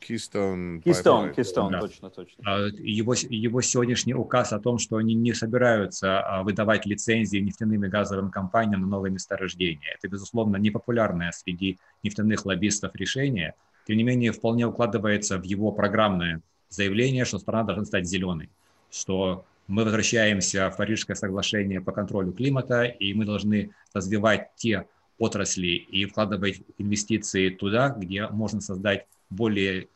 Keystone. 0.00 0.82
Keystone, 0.82 1.34
Keystone, 1.34 1.70
да. 1.70 1.80
точно, 1.80 2.10
точно. 2.10 2.42
А, 2.44 2.66
его, 2.78 3.14
его 3.28 3.60
сегодняшний 3.60 4.14
указ 4.14 4.52
о 4.52 4.58
том, 4.58 4.78
что 4.78 4.96
они 4.96 5.14
не 5.14 5.34
собираются 5.34 6.20
а, 6.20 6.42
выдавать 6.42 6.86
лицензии 6.86 7.38
нефтяным 7.38 7.84
и 7.84 7.88
газовым 7.88 8.30
компаниям 8.30 8.82
на 8.82 8.86
новые 8.86 9.12
месторождения. 9.12 9.94
Это, 9.96 10.08
безусловно, 10.08 10.56
непопулярное 10.56 11.32
среди 11.32 11.78
нефтяных 12.02 12.44
лоббистов 12.44 12.94
решение– 12.96 13.54
тем 13.88 13.96
не 13.96 14.04
менее 14.04 14.32
вполне 14.32 14.66
укладывается 14.66 15.38
в 15.38 15.44
его 15.44 15.72
программное 15.72 16.42
заявление, 16.68 17.24
что 17.24 17.38
страна 17.38 17.64
должна 17.64 17.86
стать 17.86 18.06
зеленой, 18.06 18.50
что 18.90 19.46
мы 19.66 19.84
возвращаемся 19.84 20.68
в 20.70 20.76
Парижское 20.76 21.16
соглашение 21.16 21.80
по 21.80 21.92
контролю 21.92 22.32
климата, 22.32 22.84
и 22.84 23.14
мы 23.14 23.24
должны 23.24 23.70
развивать 23.94 24.50
те 24.56 24.86
отрасли 25.18 25.68
и 25.68 26.04
вкладывать 26.04 26.60
инвестиции 26.76 27.48
туда, 27.48 27.88
где 27.88 28.28
можно 28.28 28.60
создать 28.60 29.06
более 29.30 29.88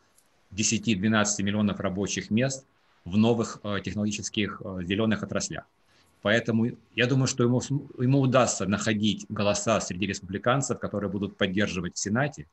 10-12 0.53 1.43
миллионов 1.43 1.79
рабочих 1.79 2.31
мест 2.31 2.65
в 3.05 3.19
новых 3.19 3.61
э, 3.63 3.81
технологических 3.85 4.63
э, 4.65 4.85
зеленых 4.85 5.23
отраслях. 5.23 5.65
Поэтому 6.23 6.71
я 6.95 7.07
думаю, 7.07 7.27
что 7.27 7.45
ему, 7.45 7.61
ему 7.99 8.21
удастся 8.21 8.65
находить 8.65 9.27
голоса 9.29 9.81
среди 9.81 10.07
республиканцев, 10.07 10.79
которые 10.79 11.11
будут 11.11 11.37
поддерживать 11.37 11.97
в 11.97 11.99
Сенате, 11.99 12.47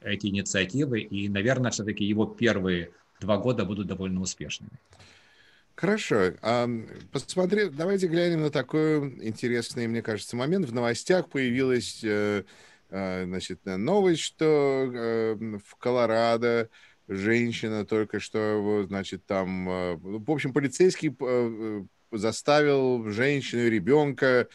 эти 0.00 0.26
инициативы, 0.26 1.00
и, 1.00 1.28
наверное, 1.28 1.70
все-таки 1.70 2.04
его 2.04 2.26
первые 2.26 2.90
два 3.20 3.38
года 3.38 3.64
будут 3.64 3.86
довольно 3.86 4.20
успешными. 4.20 4.72
Хорошо. 5.74 6.32
Посмотри, 7.12 7.68
давайте 7.68 8.08
глянем 8.08 8.40
на 8.42 8.50
такой 8.50 8.98
интересный, 9.24 9.86
мне 9.86 10.02
кажется, 10.02 10.34
момент. 10.34 10.66
В 10.66 10.74
новостях 10.74 11.28
появилась 11.28 12.00
э, 12.02 12.42
э, 12.90 13.24
значит, 13.24 13.60
новость, 13.64 14.22
что 14.22 14.90
э, 14.92 15.34
в 15.64 15.76
Колорадо 15.76 16.68
женщина 17.06 17.86
только 17.86 18.18
что, 18.18 18.86
значит, 18.88 19.24
там, 19.24 19.66
в 20.00 20.30
общем, 20.30 20.52
полицейский 20.52 21.16
заставил 22.10 23.08
женщину 23.08 23.62
и 23.62 23.70
ребенка 23.70 24.48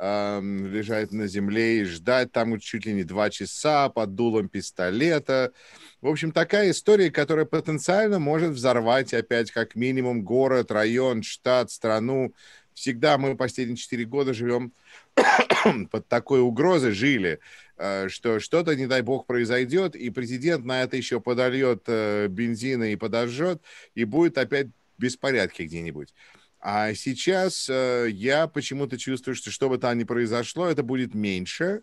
лежать 0.00 1.12
на 1.12 1.28
земле 1.28 1.80
и 1.80 1.84
ждать 1.84 2.32
там 2.32 2.58
чуть 2.58 2.84
ли 2.84 2.92
не 2.92 3.04
два 3.04 3.30
часа 3.30 3.88
под 3.88 4.14
дулом 4.14 4.48
пистолета. 4.48 5.52
В 6.00 6.08
общем, 6.08 6.32
такая 6.32 6.70
история, 6.70 7.10
которая 7.10 7.44
потенциально 7.44 8.18
может 8.18 8.50
взорвать 8.50 9.14
опять 9.14 9.50
как 9.50 9.76
минимум 9.76 10.22
город, 10.22 10.72
район, 10.72 11.22
штат, 11.22 11.70
страну. 11.70 12.34
Всегда 12.74 13.18
мы 13.18 13.36
последние 13.36 13.76
четыре 13.76 14.04
года 14.04 14.34
живем 14.34 14.72
под 15.90 16.08
такой 16.08 16.40
угрозой, 16.40 16.90
жили, 16.90 17.38
э, 17.76 18.08
что 18.08 18.40
что-то, 18.40 18.74
не 18.74 18.88
дай 18.88 19.02
бог, 19.02 19.26
произойдет, 19.26 19.94
и 19.94 20.10
президент 20.10 20.64
на 20.64 20.82
это 20.82 20.96
еще 20.96 21.20
подольет 21.20 21.84
э, 21.86 22.26
бензина 22.28 22.92
и 22.92 22.96
подожжет, 22.96 23.62
и 23.94 24.04
будет 24.04 24.38
опять 24.38 24.66
беспорядки 24.98 25.62
где-нибудь. 25.62 26.12
А 26.66 26.94
сейчас 26.94 27.68
э, 27.68 28.08
я 28.10 28.46
почему-то 28.48 28.96
чувствую, 28.98 29.34
что 29.34 29.50
что 29.50 29.68
бы 29.68 29.76
там 29.76 29.98
ни 29.98 30.04
произошло, 30.04 30.66
это 30.66 30.82
будет 30.82 31.14
меньше. 31.14 31.82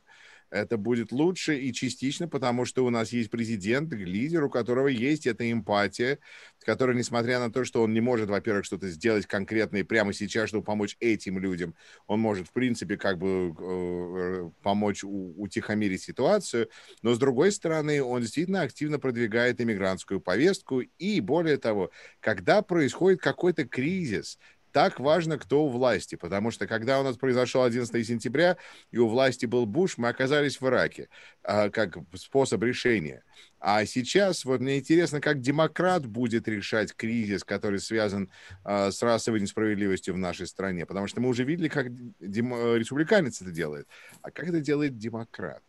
это 0.52 0.78
будет 0.78 1.12
лучше 1.13 1.58
и 1.60 1.74
частично, 1.74 2.30
потому 2.30 2.65
что 2.67 2.86
у 2.86 2.91
нас 2.91 3.12
есть 3.13 3.32
президент, 3.32 3.94
лидер, 3.94 4.46
у 4.46 4.52
которого 4.52 4.89
есть 4.89 5.28
эта 5.28 5.52
эмпатия, 5.52 6.20
который, 6.65 6.96
несмотря 6.96 7.39
на 7.39 7.52
то, 7.52 7.65
что 7.65 7.84
он 7.84 7.94
не 7.96 8.02
может, 8.02 8.30
во-первых, 8.30 8.65
что-то 8.65 8.89
сделать 8.89 9.28
конкретное 9.28 9.86
прямо 9.86 10.13
сейчас, 10.13 10.50
чтобы 10.50 10.65
помочь 10.65 10.98
этим 11.02 11.39
людям, 11.39 11.76
он 12.08 12.22
может, 12.22 12.50
в 12.50 12.54
принципе, 12.54 12.98
как 12.98 13.17
бы 13.20 13.56
э, 13.60 14.52
помочь 14.63 15.04
утихомирить 15.06 16.04
ситуацию, 16.04 16.70
но, 17.02 17.15
с 17.15 17.20
другой 17.20 17.52
стороны, 17.54 18.04
он 18.04 18.22
действительно 18.22 18.62
активно 18.63 19.00
продвигает 19.00 19.62
иммигрантскую 19.62 20.22
повестку, 20.22 20.82
и, 20.82 21.22
более 21.22 21.58
того, 21.58 21.91
когда 22.22 22.62
происходит 22.62 23.22
какой-то 23.22 23.65
кризис, 23.65 24.38
так 24.71 24.99
важно, 24.99 25.38
кто 25.38 25.65
у 25.65 25.69
власти, 25.69 26.15
потому 26.15 26.51
что 26.51 26.67
когда 26.67 26.99
у 26.99 27.03
нас 27.03 27.17
произошел 27.17 27.63
11 27.63 28.07
сентября, 28.07 28.57
и 28.91 28.97
у 28.97 29.07
власти 29.07 29.45
был 29.45 29.65
Буш, 29.65 29.97
мы 29.97 30.10
оказались 30.10 30.60
в 30.60 30.67
Ираке, 30.67 31.10
а, 31.43 31.69
как 31.69 31.97
способ 32.15 32.63
решения. 32.63 33.23
А 33.60 33.86
сейчас, 33.86 34.45
вот 34.45 34.62
мне 34.62 34.79
интересно, 34.79 35.21
как 35.21 35.39
демократ 35.39 36.05
будет 36.05 36.47
решать 36.47 36.95
кризис, 36.95 37.43
который 37.43 37.79
связан 37.79 38.29
а, 38.63 38.91
с 38.91 39.01
расовой 39.01 39.41
несправедливостью 39.41 40.13
в 40.13 40.17
нашей 40.17 40.47
стране, 40.47 40.86
потому 40.86 41.07
что 41.07 41.21
мы 41.21 41.29
уже 41.29 41.43
видели, 41.43 41.67
как 41.67 41.88
дем... 42.19 42.53
республиканец 42.75 43.41
это 43.41 43.51
делает. 43.51 43.88
А 44.21 44.31
как 44.31 44.47
это 44.47 44.62
делает 44.62 44.97
демократ? 44.97 45.62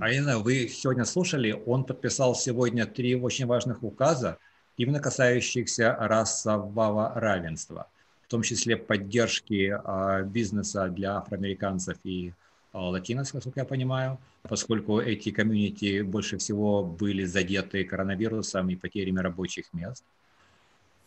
Арина, 0.00 0.38
вы 0.38 0.68
сегодня 0.68 1.04
слушали, 1.04 1.52
он 1.66 1.84
подписал 1.84 2.34
сегодня 2.34 2.86
три 2.86 3.14
очень 3.14 3.44
важных 3.44 3.82
указа, 3.82 4.38
именно 4.76 5.00
касающихся 5.00 5.96
расового 5.98 7.12
равенства, 7.14 7.88
в 8.22 8.28
том 8.28 8.42
числе 8.42 8.76
поддержки 8.76 9.78
а, 9.84 10.22
бизнеса 10.22 10.88
для 10.88 11.16
афроамериканцев 11.16 11.98
и 12.04 12.32
а, 12.72 12.88
латиносов, 12.88 13.34
насколько 13.34 13.60
я 13.60 13.66
понимаю, 13.66 14.18
поскольку 14.42 15.00
эти 15.00 15.30
комьюнити 15.30 16.02
больше 16.02 16.38
всего 16.38 16.82
были 16.82 17.24
задеты 17.24 17.84
коронавирусом 17.84 18.70
и 18.70 18.76
потерями 18.76 19.20
рабочих 19.20 19.72
мест. 19.72 20.04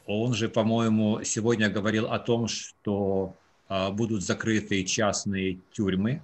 Он 0.05 0.35
же, 0.35 0.49
по-моему, 0.49 1.23
сегодня 1.23 1.69
говорил 1.69 2.05
о 2.05 2.19
том, 2.19 2.47
что 2.47 3.35
а, 3.67 3.89
будут 3.89 4.23
закрыты 4.23 4.83
частные 4.83 5.59
тюрьмы, 5.71 6.21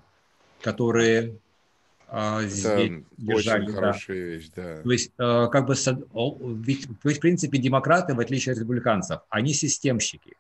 которые 0.61 1.35
а, 2.13 2.43
здесь 2.43 2.91
держали. 3.17 3.63
Очень 3.63 3.73
хорошая 3.73 4.17
да. 4.17 4.23
вещь, 4.23 4.49
да. 4.53 4.81
То 4.81 4.91
есть, 4.91 5.11
э, 5.17 5.47
как 5.49 5.65
бы, 5.65 5.75
ведь, 6.61 6.87
в 6.87 7.19
принципе, 7.19 7.57
демократы, 7.57 8.13
в 8.13 8.19
отличие 8.19 8.51
от 8.51 8.59
республиканцев, 8.59 9.21
они 9.29 9.53
системщики. 9.53 10.33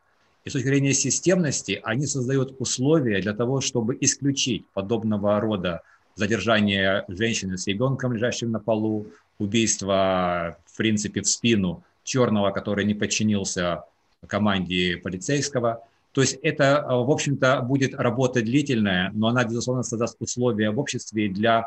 И 0.43 0.49
с 0.49 0.53
точки 0.53 0.67
зрения 0.67 0.93
системности, 0.93 1.79
они 1.83 2.07
создают 2.07 2.59
условия 2.59 3.21
для 3.21 3.33
того, 3.33 3.61
чтобы 3.61 3.97
исключить 4.01 4.65
подобного 4.73 5.39
рода 5.39 5.81
задержание 6.15 7.05
женщины 7.07 7.57
с 7.57 7.67
ребенком, 7.67 8.11
лежащим 8.11 8.51
на 8.51 8.59
полу, 8.59 9.07
убийство, 9.39 10.57
в 10.65 10.75
принципе, 10.75 11.21
в 11.21 11.27
спину 11.27 11.83
черного, 12.03 12.51
который 12.51 12.83
не 12.83 12.95
подчинился 12.95 13.85
команде 14.27 14.97
полицейского– 14.97 15.81
то 16.11 16.21
есть 16.21 16.37
это, 16.41 16.63
э, 16.63 16.93
в 16.93 17.09
общем-то, 17.09 17.61
будет 17.61 17.93
работа 17.95 18.41
длительная, 18.41 19.11
но 19.13 19.27
она, 19.27 19.43
безусловно, 19.43 19.83
создаст 19.83 20.17
условия 20.21 20.71
в 20.71 20.79
обществе 20.79 21.29
для 21.29 21.65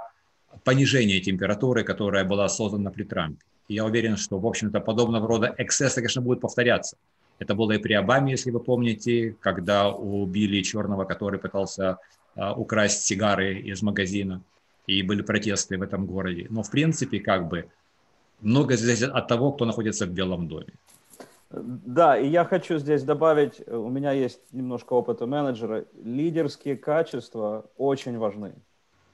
понижения 0.64 1.20
температуры, 1.20 1.82
которая 1.82 2.24
была 2.24 2.48
создана 2.48 2.90
при 2.90 3.04
Трампе. 3.04 3.42
И 3.68 3.74
я 3.74 3.84
уверен, 3.84 4.16
что, 4.16 4.38
в 4.38 4.46
общем-то, 4.46 4.80
подобного 4.80 5.26
рода 5.26 5.54
эксцессы, 5.56 5.96
конечно, 5.96 6.20
будут 6.20 6.40
повторяться. 6.40 6.96
Это 7.38 7.54
было 7.54 7.72
и 7.72 7.78
при 7.78 7.94
Обаме, 7.94 8.32
если 8.32 8.50
вы 8.50 8.60
помните, 8.60 9.34
когда 9.40 9.88
убили 9.88 10.62
черного, 10.62 11.04
который 11.04 11.40
пытался 11.40 11.98
uh, 12.36 12.54
украсть 12.54 13.02
сигары 13.02 13.58
из 13.58 13.82
магазина, 13.82 14.42
и 14.86 15.02
были 15.02 15.22
протесты 15.22 15.78
в 15.78 15.82
этом 15.82 16.06
городе. 16.06 16.46
Но, 16.50 16.62
в 16.62 16.70
принципе, 16.70 17.18
как 17.18 17.48
бы, 17.48 17.66
многое 18.40 18.76
зависит 18.76 19.10
от 19.10 19.26
того, 19.26 19.52
кто 19.52 19.64
находится 19.64 20.06
в 20.06 20.10
Белом 20.10 20.46
доме. 20.46 20.74
Да, 21.62 22.18
и 22.18 22.26
я 22.28 22.44
хочу 22.44 22.78
здесь 22.78 23.02
добавить, 23.04 23.66
у 23.68 23.88
меня 23.88 24.12
есть 24.12 24.52
немножко 24.52 24.94
опыта 24.94 25.26
менеджера, 25.26 25.84
лидерские 26.02 26.76
качества 26.76 27.66
очень 27.76 28.18
важны. 28.18 28.54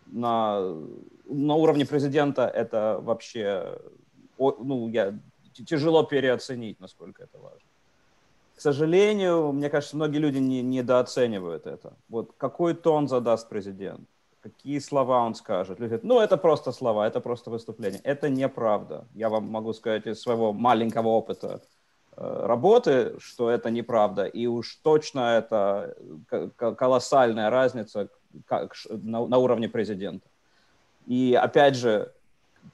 На, 0.07 0.61
на 1.26 1.55
уровне 1.55 1.87
президента 1.87 2.46
это 2.46 2.98
вообще, 3.03 3.79
ну, 4.38 4.88
я, 4.88 5.18
тяжело 5.53 6.03
переоценить, 6.03 6.81
насколько 6.81 7.22
это 7.22 7.38
важно. 7.38 7.68
К 8.57 8.61
сожалению, 8.61 9.53
мне 9.53 9.70
кажется, 9.70 9.96
многие 9.96 10.18
люди 10.18 10.38
не, 10.38 10.62
недооценивают 10.62 11.66
это. 11.66 11.94
Вот 12.09 12.33
какой 12.37 12.74
тон 12.74 13.09
задаст 13.09 13.48
президент, 13.48 14.09
какие 14.40 14.79
слова 14.81 15.24
он 15.24 15.35
скажет. 15.35 15.81
Люди 15.81 15.90
говорят, 15.90 16.05
ну, 16.05 16.20
это 16.20 16.37
просто 16.37 16.72
слова, 16.72 17.07
это 17.07 17.20
просто 17.20 17.50
выступление. 17.50 18.00
Это 18.05 18.29
неправда. 18.29 19.07
Я 19.14 19.29
вам 19.29 19.48
могу 19.48 19.72
сказать 19.72 20.07
из 20.07 20.20
своего 20.20 20.53
маленького 20.53 21.09
опыта 21.09 21.62
Э, 21.62 21.80
работы, 22.16 23.14
что 23.18 23.51
это 23.51 23.70
неправда, 23.70 24.25
и 24.25 24.46
уж 24.46 24.77
точно 24.83 25.38
это 25.38 25.96
колоссальная 26.57 27.51
разница 27.51 28.09
на 28.88 29.38
уровне 29.38 29.68
президента. 29.68 30.27
И 31.07 31.35
опять 31.35 31.77
же, 31.77 32.12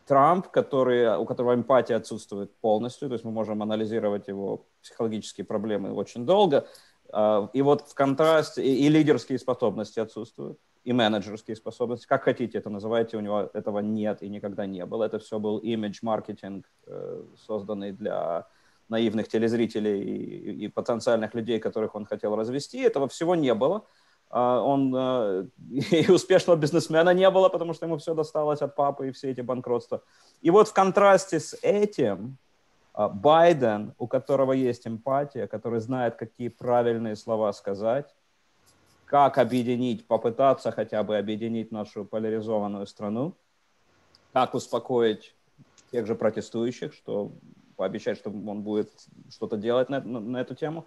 Трамп, 0.06 0.48
который, 0.48 1.16
у 1.16 1.24
которого 1.24 1.54
эмпатия 1.54 1.96
отсутствует 1.96 2.54
полностью, 2.56 3.08
то 3.08 3.14
есть 3.14 3.24
мы 3.24 3.30
можем 3.30 3.62
анализировать 3.62 4.28
его 4.28 4.64
психологические 4.82 5.44
проблемы 5.44 5.92
очень 5.92 6.26
долго, 6.26 6.66
э, 7.12 7.48
и 7.52 7.62
вот 7.62 7.82
в 7.82 7.94
контрасте, 7.94 8.62
и, 8.62 8.86
и 8.86 8.88
лидерские 8.88 9.38
способности 9.38 10.00
отсутствуют, 10.00 10.58
и 10.84 10.92
менеджерские 10.92 11.56
способности, 11.56 12.06
как 12.06 12.24
хотите 12.24 12.58
это 12.58 12.70
называйте, 12.70 13.16
у 13.16 13.20
него 13.20 13.50
этого 13.52 13.80
нет 13.80 14.22
и 14.22 14.28
никогда 14.28 14.66
не 14.66 14.84
было. 14.86 15.04
Это 15.04 15.18
все 15.18 15.38
был 15.38 15.58
имидж-маркетинг, 15.58 16.64
э, 16.86 17.22
созданный 17.46 17.92
для 17.92 18.46
наивных 18.88 19.28
телезрителей 19.28 20.02
и, 20.02 20.64
и 20.64 20.68
потенциальных 20.68 21.34
людей, 21.34 21.58
которых 21.58 21.94
он 21.94 22.06
хотел 22.06 22.36
развести. 22.36 22.78
Этого 22.78 23.08
всего 23.08 23.34
не 23.34 23.54
было. 23.54 23.84
А, 24.30 24.60
он 24.60 24.94
э, 24.96 25.46
и 25.90 26.10
успешного 26.10 26.56
бизнесмена 26.56 27.10
не 27.14 27.30
было, 27.30 27.48
потому 27.48 27.74
что 27.74 27.86
ему 27.86 27.96
все 27.98 28.14
досталось 28.14 28.62
от 28.62 28.74
папы 28.74 29.08
и 29.08 29.12
все 29.12 29.30
эти 29.30 29.40
банкротства. 29.40 30.02
И 30.42 30.50
вот 30.50 30.68
в 30.68 30.72
контрасте 30.72 31.40
с 31.40 31.56
этим 31.62 32.38
а, 32.92 33.08
Байден, 33.08 33.94
у 33.98 34.06
которого 34.06 34.52
есть 34.52 34.86
эмпатия, 34.86 35.46
который 35.46 35.80
знает, 35.80 36.16
какие 36.16 36.48
правильные 36.48 37.16
слова 37.16 37.52
сказать, 37.52 38.14
как 39.04 39.38
объединить, 39.38 40.06
попытаться 40.06 40.72
хотя 40.72 41.02
бы 41.02 41.16
объединить 41.16 41.70
нашу 41.70 42.04
поляризованную 42.04 42.86
страну, 42.86 43.34
как 44.32 44.54
успокоить 44.54 45.34
тех 45.92 46.06
же 46.06 46.14
протестующих, 46.14 46.92
что 46.92 47.32
пообещать, 47.76 48.18
что 48.18 48.30
он 48.30 48.62
будет 48.62 48.90
что-то 49.30 49.56
делать 49.56 49.88
на, 49.88 50.00
на, 50.00 50.20
на 50.20 50.36
эту 50.38 50.54
тему. 50.54 50.86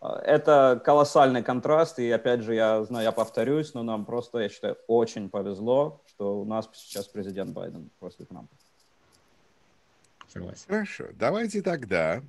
А, 0.00 0.20
это 0.20 0.80
колоссальный 0.84 1.42
контраст, 1.42 1.98
и 1.98 2.10
опять 2.10 2.42
же, 2.42 2.54
я 2.54 2.82
знаю, 2.84 3.04
я 3.04 3.12
повторюсь, 3.12 3.74
но 3.74 3.82
нам 3.82 4.04
просто, 4.04 4.38
я 4.38 4.48
считаю, 4.48 4.76
очень 4.86 5.28
повезло, 5.28 6.02
что 6.06 6.40
у 6.40 6.44
нас 6.44 6.68
сейчас 6.72 7.06
президент 7.06 7.50
Байден 7.50 7.90
после 7.98 8.24
Трампа. 8.24 8.54
Согласен. 10.28 10.64
Хорошо, 10.68 11.04
давайте 11.14 11.60
тогда, 11.60 12.22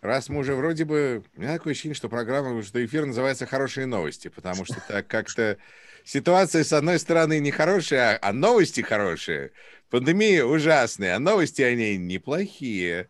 раз 0.00 0.28
мы 0.28 0.38
уже 0.38 0.54
вроде 0.54 0.84
бы... 0.84 1.24
У 1.36 1.40
меня 1.40 1.54
такое 1.54 1.72
ощущение, 1.72 1.94
что 1.94 2.08
программа, 2.08 2.62
что 2.62 2.84
эфир 2.84 3.04
называется 3.04 3.46
«Хорошие 3.46 3.86
новости», 3.86 4.28
потому 4.28 4.64
что 4.64 4.76
так 4.86 5.06
как-то 5.08 5.58
ситуация, 6.04 6.64
с 6.64 6.72
одной 6.72 6.98
стороны, 6.98 7.40
нехорошая, 7.40 8.18
а 8.22 8.32
новости 8.32 8.80
хорошие. 8.80 9.50
Пандемия 9.90 10.44
ужасная, 10.44 11.16
а 11.16 11.18
новости 11.18 11.62
о 11.62 11.74
ней 11.74 11.98
неплохие. 11.98 13.08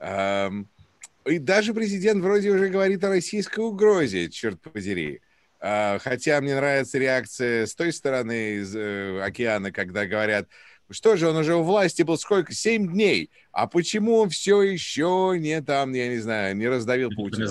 И 0.00 1.38
даже 1.38 1.74
президент 1.74 2.22
вроде 2.22 2.50
уже 2.50 2.68
говорит 2.68 3.04
о 3.04 3.10
российской 3.10 3.60
угрозе, 3.60 4.30
черт 4.30 4.60
подери. 4.60 5.20
А, 5.60 5.98
хотя 5.98 6.40
мне 6.40 6.54
нравится 6.54 6.98
реакция 6.98 7.66
с 7.66 7.74
той 7.74 7.92
стороны 7.92 8.54
из 8.54 8.74
э, 8.74 9.20
океана, 9.22 9.70
когда 9.70 10.06
говорят, 10.06 10.48
что 10.90 11.16
же, 11.16 11.28
он 11.28 11.36
уже 11.36 11.54
у 11.54 11.62
власти 11.62 12.02
был 12.02 12.16
сколько? 12.16 12.52
Семь 12.52 12.88
дней. 12.88 13.30
А 13.52 13.66
почему 13.66 14.16
он 14.16 14.30
все 14.30 14.62
еще 14.62 15.36
не 15.38 15.60
там, 15.60 15.92
я 15.92 16.08
не 16.08 16.18
знаю, 16.18 16.56
не 16.56 16.66
раздавил 16.66 17.10
Путина? 17.10 17.46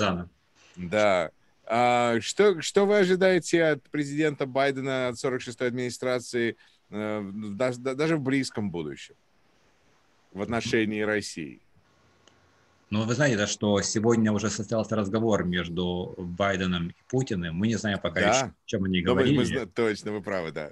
Да. 0.75 1.31
А, 1.65 2.19
что, 2.19 2.62
что 2.62 2.85
вы 2.85 2.97
ожидаете 2.97 3.63
от 3.63 3.83
президента 3.91 4.47
Байдена, 4.47 5.09
от 5.09 5.23
46-й 5.23 5.67
администрации, 5.67 6.57
э, 6.89 7.31
даже, 7.31 7.79
даже 7.79 8.17
в 8.17 8.21
близком 8.21 8.71
будущем 8.71 9.15
в 10.33 10.41
отношении 10.41 11.01
России? 11.01 11.62
Но 12.89 13.04
вы 13.04 13.13
знаете, 13.13 13.38
да, 13.38 13.45
что 13.47 13.82
сегодня 13.82 14.32
уже 14.32 14.49
состоялся 14.49 14.95
разговор 14.95 15.43
между 15.43 16.15
Байденом 16.17 16.89
и 16.89 16.95
Путиным. 17.08 17.56
Мы 17.56 17.67
не 17.67 17.75
знаем 17.75 17.99
пока, 17.99 18.19
да. 18.21 18.41
о 18.41 18.52
чем 18.65 18.86
они 18.86 19.02
говорили. 19.02 19.38
Мы, 19.38 19.60
мы, 19.60 19.65
точно, 19.67 20.12
вы 20.12 20.21
правы, 20.21 20.52
да. 20.52 20.71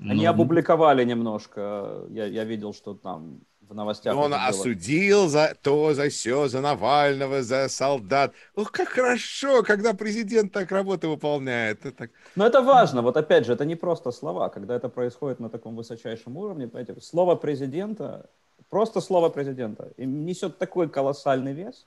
Они 0.00 0.24
Но... 0.24 0.30
опубликовали 0.30 1.04
немножко. 1.04 2.04
Я, 2.08 2.26
я 2.26 2.44
видел, 2.44 2.72
что 2.72 2.94
там 2.94 3.40
в 3.70 3.74
новостях. 3.74 4.16
Он 4.16 4.34
осудил 4.34 5.28
за 5.28 5.54
то, 5.62 5.94
за 5.94 6.08
все, 6.08 6.48
за 6.48 6.60
Навального, 6.60 7.42
за 7.42 7.68
солдат. 7.68 8.32
Ох, 8.56 8.72
как 8.72 8.88
хорошо, 8.88 9.62
когда 9.62 9.94
президент 9.94 10.52
так 10.52 10.72
работу 10.72 11.08
выполняет. 11.08 11.86
Это 11.86 11.92
так... 11.92 12.10
Но 12.34 12.46
это 12.46 12.62
важно. 12.62 13.02
Вот 13.02 13.16
опять 13.16 13.46
же, 13.46 13.52
это 13.52 13.64
не 13.64 13.76
просто 13.76 14.10
слова. 14.10 14.48
Когда 14.48 14.74
это 14.74 14.88
происходит 14.88 15.40
на 15.40 15.48
таком 15.48 15.76
высочайшем 15.76 16.36
уровне, 16.36 16.66
понимаете, 16.66 17.00
слово 17.00 17.36
президента, 17.36 18.28
просто 18.70 19.00
слово 19.00 19.28
президента, 19.28 19.92
несет 19.98 20.58
такой 20.58 20.88
колоссальный 20.88 21.52
вес, 21.52 21.86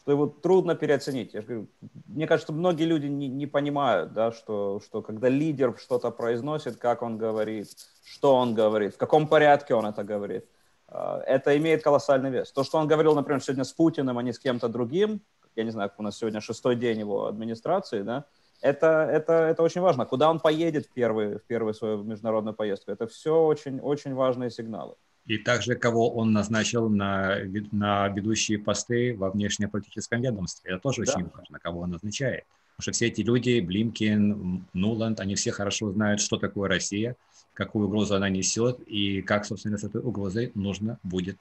что 0.00 0.12
его 0.12 0.26
трудно 0.26 0.74
переоценить. 0.74 1.34
Я 1.34 1.40
же 1.42 1.46
говорю, 1.46 1.66
мне 2.06 2.26
кажется, 2.26 2.52
многие 2.52 2.84
люди 2.84 3.06
не, 3.06 3.28
не 3.28 3.46
понимают, 3.46 4.12
да, 4.12 4.32
что, 4.32 4.80
что 4.84 5.02
когда 5.02 5.28
лидер 5.28 5.76
что-то 5.78 6.10
произносит, 6.10 6.76
как 6.76 7.02
он 7.02 7.18
говорит, 7.18 7.68
что 8.04 8.34
он 8.34 8.54
говорит, 8.54 8.94
в 8.94 8.98
каком 8.98 9.28
порядке 9.28 9.74
он 9.74 9.86
это 9.86 10.02
говорит– 10.02 10.44
а, 10.88 11.22
это 11.26 11.56
имеет 11.56 11.82
колоссальный 11.82 12.30
вес. 12.30 12.50
То, 12.50 12.64
что 12.64 12.78
он 12.78 12.88
говорил, 12.88 13.14
например, 13.14 13.42
сегодня 13.42 13.64
с 13.64 13.72
Путиным, 13.72 14.18
а 14.18 14.22
не 14.22 14.32
с 14.32 14.38
кем-то 14.38 14.68
другим, 14.68 15.20
я 15.54 15.64
не 15.64 15.70
знаю, 15.70 15.90
у 15.98 16.02
нас 16.02 16.16
сегодня 16.16 16.40
шестой 16.40 16.76
день 16.76 17.00
его 17.00 17.26
администрации, 17.26 18.02
да, 18.02 18.24
это, 18.60 18.86
это, 18.86 19.32
это 19.32 19.62
очень 19.62 19.80
важно. 19.80 20.06
Куда 20.06 20.30
он 20.30 20.40
поедет 20.40 20.86
в 20.86 20.90
первую, 20.90 21.38
в 21.38 21.42
первую 21.42 21.74
свою 21.74 22.02
международную 22.02 22.54
поездку, 22.54 22.90
это 22.90 23.06
все 23.06 23.44
очень, 23.44 23.80
очень 23.80 24.14
важные 24.14 24.50
сигналы. 24.50 24.94
И 25.28 25.36
также, 25.36 25.74
кого 25.74 26.10
он 26.10 26.32
назначил 26.32 26.88
на, 26.88 27.36
на 27.70 28.08
ведущие 28.08 28.58
посты 28.58 29.14
во 29.14 29.30
внешнеполитическом 29.30 30.22
ведомстве. 30.22 30.72
Это 30.72 30.80
тоже 30.80 31.04
да. 31.04 31.12
очень 31.12 31.28
важно, 31.28 31.58
кого 31.58 31.80
он 31.80 31.90
назначает. 31.90 32.44
Потому 32.76 32.82
что 32.82 32.92
все 32.92 33.08
эти 33.08 33.20
люди, 33.20 33.60
Блимкин, 33.60 34.64
Нуланд, 34.72 35.20
они 35.20 35.34
все 35.34 35.52
хорошо 35.52 35.92
знают, 35.92 36.22
что 36.22 36.38
такое 36.38 36.70
Россия, 36.70 37.14
какую 37.52 37.88
угрозу 37.88 38.14
она 38.14 38.30
несет 38.30 38.80
и 38.86 39.20
как, 39.20 39.44
собственно, 39.44 39.76
с 39.76 39.84
этой 39.84 40.00
угрозой 40.00 40.50
нужно 40.54 40.98
будет 41.02 41.38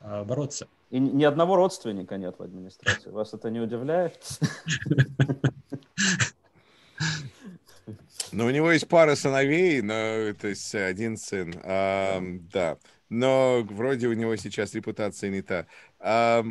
а, 0.00 0.24
бороться. 0.24 0.66
И 0.90 0.98
ни 0.98 1.24
одного 1.24 1.56
родственника 1.56 2.16
нет 2.16 2.36
в 2.38 2.42
администрации. 2.42 3.10
Вас 3.10 3.34
это 3.34 3.50
не 3.50 3.60
удивляет? 3.60 4.18
Ну, 8.32 8.46
у 8.46 8.50
него 8.50 8.72
есть 8.72 8.88
пара 8.88 9.14
сыновей, 9.14 9.80
но 9.82 10.34
то 10.34 10.48
есть 10.48 10.74
один 10.74 11.16
сын. 11.16 11.54
А, 11.62 12.20
да. 12.52 12.76
Но 13.08 13.62
вроде 13.62 14.08
у 14.08 14.12
него 14.12 14.36
сейчас 14.36 14.74
репутация 14.74 15.30
не 15.30 15.42
та. 15.42 15.66
А, 15.98 16.44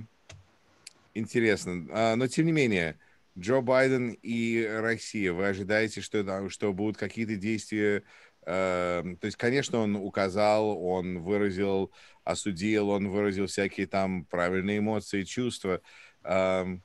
интересно. 1.14 1.88
А, 1.92 2.16
но 2.16 2.28
тем 2.28 2.46
не 2.46 2.52
менее, 2.52 2.98
Джо 3.38 3.62
Байден 3.62 4.18
и 4.22 4.66
Россия, 4.66 5.34
вы 5.34 5.48
ожидаете, 5.48 6.02
что, 6.02 6.50
что 6.50 6.74
будут 6.74 6.98
какие-то 6.98 7.36
действия 7.36 8.04
Эм, 8.46 9.18
то 9.18 9.26
есть, 9.26 9.38
конечно, 9.38 9.80
он 9.80 9.96
указал, 9.96 10.78
он 10.84 11.20
выразил, 11.24 11.92
осудил, 12.24 12.90
он 12.90 13.10
выразил 13.10 13.48
всякие 13.48 13.88
там 13.88 14.26
правильные 14.26 14.80
эмоции, 14.80 15.24
чувства. 15.24 15.82
Эм, 16.24 16.84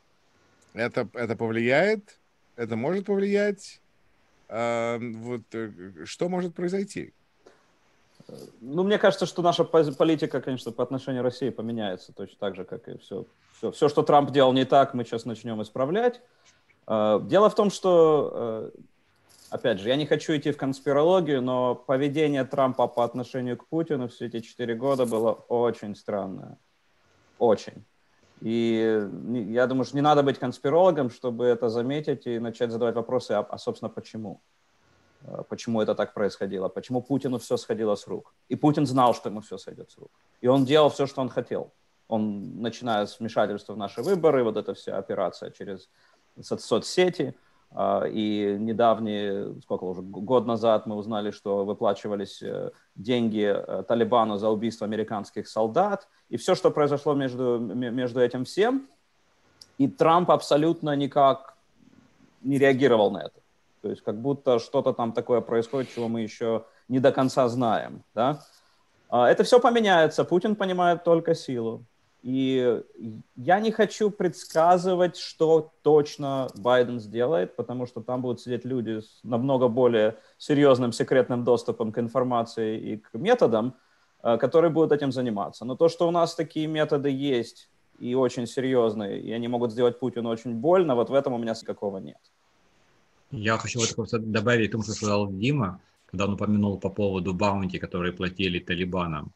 это, 0.72 1.08
это 1.12 1.36
повлияет? 1.36 2.18
Это 2.56 2.76
может 2.76 3.04
повлиять? 3.04 3.82
Эм, 4.48 5.22
вот 5.22 5.42
э, 5.52 6.04
что 6.06 6.30
может 6.30 6.54
произойти? 6.54 7.12
Ну, 8.60 8.82
мне 8.82 8.98
кажется, 8.98 9.26
что 9.26 9.42
наша 9.42 9.64
политика, 9.64 10.40
конечно, 10.40 10.72
по 10.72 10.82
отношению 10.82 11.22
к 11.22 11.24
России 11.24 11.50
поменяется 11.50 12.12
точно 12.12 12.36
так 12.38 12.56
же, 12.56 12.64
как 12.64 12.88
и 12.88 12.98
все. 12.98 13.26
Все, 13.56 13.70
все 13.72 13.88
что 13.88 14.02
Трамп 14.02 14.30
делал 14.30 14.52
не 14.52 14.64
так, 14.64 14.94
мы 14.94 15.04
сейчас 15.04 15.24
начнем 15.24 15.60
исправлять. 15.62 16.20
Э, 16.86 17.20
дело 17.22 17.50
в 17.50 17.54
том, 17.54 17.70
что 17.70 18.70
э, 18.74 18.80
опять 19.50 19.80
же, 19.80 19.88
я 19.88 19.96
не 19.96 20.06
хочу 20.06 20.36
идти 20.36 20.52
в 20.52 20.56
конспирологию, 20.56 21.42
но 21.42 21.74
поведение 21.74 22.44
Трампа 22.44 22.86
по 22.86 23.04
отношению 23.04 23.56
к 23.56 23.66
Путину 23.66 24.08
все 24.08 24.26
эти 24.26 24.40
четыре 24.40 24.74
года 24.74 25.06
было 25.06 25.32
очень 25.32 25.94
странное. 25.94 26.58
Очень. 27.38 27.84
И 28.40 29.08
я 29.50 29.66
думаю, 29.66 29.84
что 29.84 29.96
не 29.96 30.02
надо 30.02 30.22
быть 30.22 30.38
конспирологом, 30.38 31.10
чтобы 31.10 31.44
это 31.44 31.68
заметить 31.68 32.26
и 32.26 32.38
начать 32.38 32.70
задавать 32.70 32.94
вопросы, 32.94 33.32
а, 33.32 33.40
а 33.40 33.58
собственно, 33.58 33.90
почему? 33.90 34.40
А, 35.22 35.42
почему 35.42 35.80
это 35.80 35.94
так 35.94 36.14
происходило? 36.14 36.68
Почему 36.68 37.02
Путину 37.02 37.38
все 37.38 37.56
сходило 37.56 37.94
с 37.94 38.06
рук? 38.06 38.34
И 38.48 38.56
Путин 38.56 38.86
знал, 38.86 39.14
что 39.14 39.28
ему 39.28 39.40
все 39.40 39.58
сойдет 39.58 39.90
с 39.90 39.98
рук. 39.98 40.10
И 40.40 40.48
он 40.48 40.64
делал 40.64 40.88
все, 40.88 41.06
что 41.06 41.20
он 41.20 41.28
хотел. 41.28 41.72
Он, 42.08 42.60
начиная 42.60 43.06
с 43.06 43.20
вмешательства 43.20 43.74
в 43.74 43.76
наши 43.76 44.02
выборы, 44.02 44.42
вот 44.42 44.56
эта 44.56 44.74
вся 44.74 44.96
операция 44.98 45.50
через 45.50 45.88
соцсети– 46.40 47.34
а, 47.72 48.04
и 48.04 48.56
недавние, 48.58 49.54
сколько 49.62 49.84
уже, 49.84 50.02
год 50.02 50.46
назад 50.46 50.86
мы 50.86 50.96
узнали, 50.96 51.30
что 51.30 51.64
выплачивались 51.64 52.42
э, 52.42 52.72
деньги 52.96 53.44
э, 53.44 53.84
Талибану 53.86 54.38
за 54.38 54.48
убийство 54.48 54.86
американских 54.86 55.46
солдат. 55.46 56.08
И 56.28 56.36
все, 56.36 56.56
что 56.56 56.72
произошло 56.72 57.14
между, 57.14 57.60
между 57.60 58.20
этим 58.20 58.44
всем. 58.44 58.88
И 59.78 59.86
Трамп 59.86 60.32
абсолютно 60.32 60.96
никак 60.96 61.54
не 62.42 62.58
реагировал 62.58 63.12
на 63.12 63.18
это. 63.18 63.40
То 63.82 63.90
есть 63.90 64.02
как 64.02 64.20
будто 64.20 64.58
что-то 64.58 64.92
там 64.92 65.12
такое 65.12 65.40
происходит, 65.40 65.90
чего 65.94 66.08
мы 66.08 66.20
еще 66.20 66.64
не 66.88 66.98
до 66.98 67.12
конца 67.12 67.48
знаем. 67.48 68.02
Да? 68.14 68.40
А, 69.08 69.28
это 69.28 69.42
все 69.42 69.60
поменяется. 69.60 70.24
Путин 70.24 70.56
понимает 70.56 71.04
только 71.04 71.34
силу. 71.34 71.84
И 72.22 72.82
я 73.36 73.60
не 73.60 73.70
хочу 73.70 74.10
предсказывать, 74.10 75.16
что 75.16 75.72
точно 75.82 76.48
Байден 76.54 77.00
сделает, 77.00 77.56
потому 77.56 77.86
что 77.86 78.02
там 78.02 78.20
будут 78.20 78.40
сидеть 78.40 78.66
люди 78.66 79.00
с 79.00 79.20
намного 79.22 79.68
более 79.68 80.18
серьезным 80.36 80.92
секретным 80.92 81.44
доступом 81.44 81.92
к 81.92 81.98
информации 81.98 82.78
и 82.78 82.96
к 82.98 83.14
методам, 83.14 83.74
э, 84.22 84.36
которые 84.36 84.70
будут 84.70 84.92
этим 84.92 85.12
заниматься. 85.12 85.64
Но 85.64 85.76
то, 85.76 85.88
что 85.88 86.06
у 86.06 86.10
нас 86.10 86.34
такие 86.34 86.66
методы 86.66 87.08
есть 87.08 87.70
и 87.98 88.14
очень 88.14 88.46
серьезные, 88.46 89.18
и 89.20 89.32
они 89.32 89.48
могут 89.48 89.72
сделать 89.72 89.98
Путину 89.98 90.28
очень 90.28 90.54
больно, 90.54 90.94
вот 90.94 91.08
в 91.08 91.14
этом 91.14 91.32
у 91.32 91.38
меня 91.38 91.54
никакого 91.60 91.98
нет. 91.98 92.20
Я 93.30 93.58
хочу 93.58 93.80
вот 93.96 94.30
добавить 94.32 94.72
тому, 94.72 94.82
что 94.82 94.92
сказал 94.92 95.32
Дима, 95.32 95.80
когда 96.06 96.24
он 96.24 96.34
упомянул 96.34 96.78
по 96.78 96.90
поводу 96.90 97.32
баунти, 97.32 97.78
которые 97.78 98.12
платили 98.12 98.58
талибанам. 98.58 99.32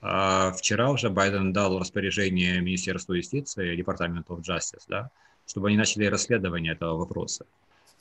А 0.00 0.52
вчера 0.52 0.90
уже 0.90 1.10
Байден 1.10 1.52
дал 1.52 1.78
распоряжение 1.78 2.60
Министерству 2.60 3.14
юстиции, 3.14 3.76
Департаменту 3.76 4.34
of 4.34 4.42
Justice, 4.42 4.84
да, 4.88 5.10
чтобы 5.46 5.68
они 5.68 5.76
начали 5.76 6.04
расследование 6.04 6.74
этого 6.74 6.96
вопроса. 6.96 7.46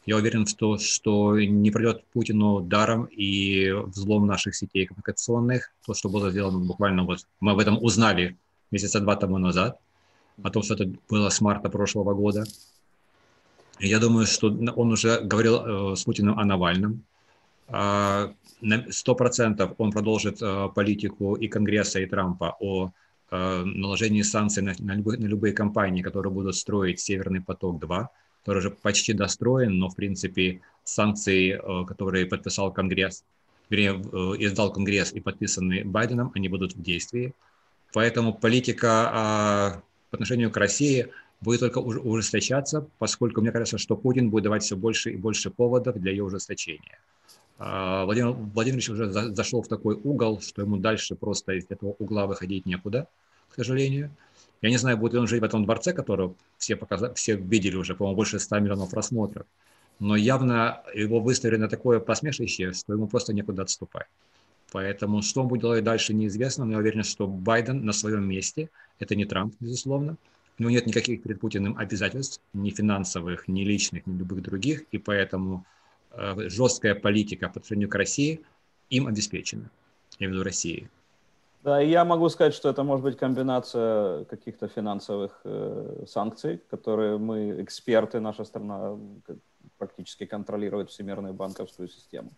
Я 0.06 0.16
уверен 0.16 0.46
в 0.46 0.54
том, 0.54 0.80
что 0.80 1.40
не 1.40 1.72
пройдет 1.72 2.06
Путину 2.14 2.62
даром 2.62 3.06
и 3.06 3.72
взлом 3.72 4.26
наших 4.26 4.56
сетей 4.56 4.86
коммуникационных, 4.86 5.74
то, 5.86 5.94
что 5.94 6.10
было 6.10 6.32
сделано 6.32 6.60
буквально 6.60 7.04
вот, 7.04 7.26
мы 7.40 7.52
об 7.52 7.60
этом 7.60 7.82
узнали 7.84 8.38
месяца 8.72 9.00
два 9.00 9.16
тому 9.16 9.38
назад, 9.38 9.80
о 10.44 10.50
том, 10.50 10.64
что 10.64 10.76
это 10.76 10.90
было 11.10 11.30
с 11.30 11.42
марта 11.42 11.70
прошлого 11.70 12.14
года. 12.14 12.46
Я 13.80 14.00
думаю, 14.00 14.26
что 14.26 14.48
он 14.48 14.92
уже 14.92 15.22
говорил 15.22 15.94
э, 15.94 15.96
с 15.96 16.04
Путиным 16.04 16.40
о 16.40 16.46
Навальном, 16.46 17.04
а, 17.70 18.34
сто 18.90 19.14
процентов 19.14 19.74
он 19.78 19.92
продолжит 19.92 20.42
э, 20.42 20.70
политику 20.74 21.36
и 21.36 21.48
Конгресса, 21.48 22.00
и 22.00 22.06
Трампа 22.06 22.56
о 22.60 22.92
э, 23.30 23.64
наложении 23.64 24.22
санкций 24.22 24.64
на, 24.64 24.74
на, 24.80 24.94
любые, 24.94 25.20
на 25.20 25.26
любые 25.26 25.54
компании, 25.54 26.02
которые 26.02 26.32
будут 26.32 26.56
строить 26.56 27.00
Северный 27.00 27.42
поток-2, 27.42 28.08
который 28.42 28.60
уже 28.60 28.72
почти 28.72 29.14
достроен, 29.14 29.78
но, 29.78 29.90
в 29.90 29.96
принципе, 29.96 30.62
санкции, 30.86 31.60
которые 31.86 32.26
подписал 32.26 32.72
Конгресс, 32.72 33.26
вернее, 33.70 33.96
издал 34.40 34.72
Конгресс 34.72 35.12
и 35.12 35.20
подписаны 35.20 35.84
Байденом, 35.84 36.32
они 36.34 36.48
будут 36.48 36.74
в 36.74 36.82
действии. 36.82 37.34
Поэтому 37.94 38.34
политика 38.34 39.10
а, 39.12 39.82
по 40.10 40.16
отношению 40.16 40.52
к 40.52 40.58
России 40.58 41.08
будет 41.42 41.60
только 41.60 41.80
ужесточаться, 41.80 42.88
поскольку 42.98 43.42
мне 43.42 43.52
кажется, 43.52 43.78
что 43.78 43.96
Путин 43.96 44.30
будет 44.30 44.46
давать 44.46 44.64
все 44.64 44.76
больше 44.76 45.12
и 45.12 45.18
больше 45.18 45.50
поводов 45.50 45.98
для 45.98 46.12
ее 46.12 46.24
ужесточения. 46.24 47.00
А, 47.60 48.06
Владимир 48.06 48.32
Владимирович 48.32 48.90
уже 48.90 49.10
за, 49.10 49.34
зашел 49.34 49.62
в 49.62 49.68
такой 49.68 49.96
угол, 49.96 50.42
что 50.42 50.62
ему 50.62 50.78
дальше 50.78 51.16
просто 51.16 51.54
из 51.54 51.66
этого 51.70 51.96
угла 52.00 52.28
выходить 52.28 52.66
некуда, 52.66 53.08
к 53.50 53.56
сожалению. 53.56 54.12
Я 54.62 54.70
не 54.70 54.78
знаю, 54.78 54.98
будет 54.98 55.14
ли 55.14 55.20
он 55.20 55.28
жить 55.28 55.42
в 55.42 55.44
этом 55.44 55.64
дворце, 55.66 55.94
который 55.94 56.34
все, 56.58 56.76
показали, 56.76 57.14
все 57.14 57.36
видели 57.36 57.76
уже, 57.76 57.96
по-моему, 57.96 58.16
больше 58.16 58.40
100 58.40 58.60
миллионов 58.60 58.90
просмотров. 58.90 59.46
Но 60.00 60.16
явно 60.16 60.84
его 60.94 61.20
выставили 61.20 61.58
на 61.58 61.70
такое 61.70 62.00
посмешище, 62.00 62.74
что 62.74 62.94
ему 62.94 63.08
просто 63.08 63.34
некуда 63.34 63.64
отступать. 63.64 64.08
Поэтому 64.72 65.22
что 65.22 65.42
он 65.42 65.48
будет 65.48 65.62
делать 65.62 65.84
дальше, 65.84 66.14
неизвестно. 66.14 66.66
Но 66.66 66.74
я 66.74 66.78
уверен, 66.80 67.04
что 67.04 67.28
Байден 67.28 67.86
на 67.86 67.94
своем 67.94 68.28
месте. 68.28 68.70
Это 69.00 69.16
не 69.16 69.26
Трамп, 69.26 69.56
безусловно. 69.60 70.18
У 70.60 70.64
него 70.64 70.72
нет 70.72 70.88
никаких 70.88 71.22
перед 71.22 71.40
Путиным 71.40 71.78
обязательств, 71.78 72.42
ни 72.54 72.72
финансовых, 72.72 73.48
ни 73.48 73.64
личных, 73.64 74.08
ни 74.08 74.18
любых 74.18 74.42
других. 74.42 74.86
И 74.92 74.98
поэтому 74.98 75.66
Э, 76.18 76.50
жесткая 76.50 76.96
политика 76.96 77.48
по 77.48 77.60
отношению 77.60 77.90
к 77.90 77.96
России 77.96 78.42
им 78.90 79.08
обеспечена, 79.08 79.70
я 80.20 80.26
имею 80.26 80.32
в 80.32 80.34
виду 80.36 80.44
России. 80.44 80.90
Да, 81.64 81.80
я 81.80 82.06
могу 82.06 82.30
сказать, 82.30 82.54
что 82.54 82.70
это 82.70 82.84
может 82.84 83.04
быть 83.04 83.18
комбинация 83.18 84.24
каких-то 84.26 84.68
финансовых 84.68 85.42
э, 85.44 86.06
санкций, 86.08 86.62
которые 86.70 87.18
мы, 87.18 87.62
эксперты, 87.62 88.20
наша 88.20 88.46
страна 88.46 88.98
практически 89.78 90.26
контролирует 90.26 90.90
всемирную 90.90 91.34
банковскую 91.34 91.88
систему. 91.88 92.32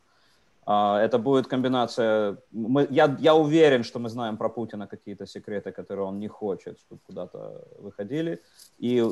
Это 0.69 1.17
будет 1.17 1.47
комбинация... 1.47 2.37
Мы, 2.51 2.87
я, 2.91 3.17
я 3.19 3.33
уверен, 3.33 3.83
что 3.83 3.97
мы 3.99 4.09
знаем 4.09 4.37
про 4.37 4.49
Путина 4.49 4.87
какие-то 4.87 5.25
секреты, 5.25 5.71
которые 5.71 6.05
он 6.05 6.19
не 6.19 6.27
хочет, 6.27 6.79
чтобы 6.79 7.01
куда-то 7.07 7.67
выходили. 7.79 8.43
И, 8.77 9.03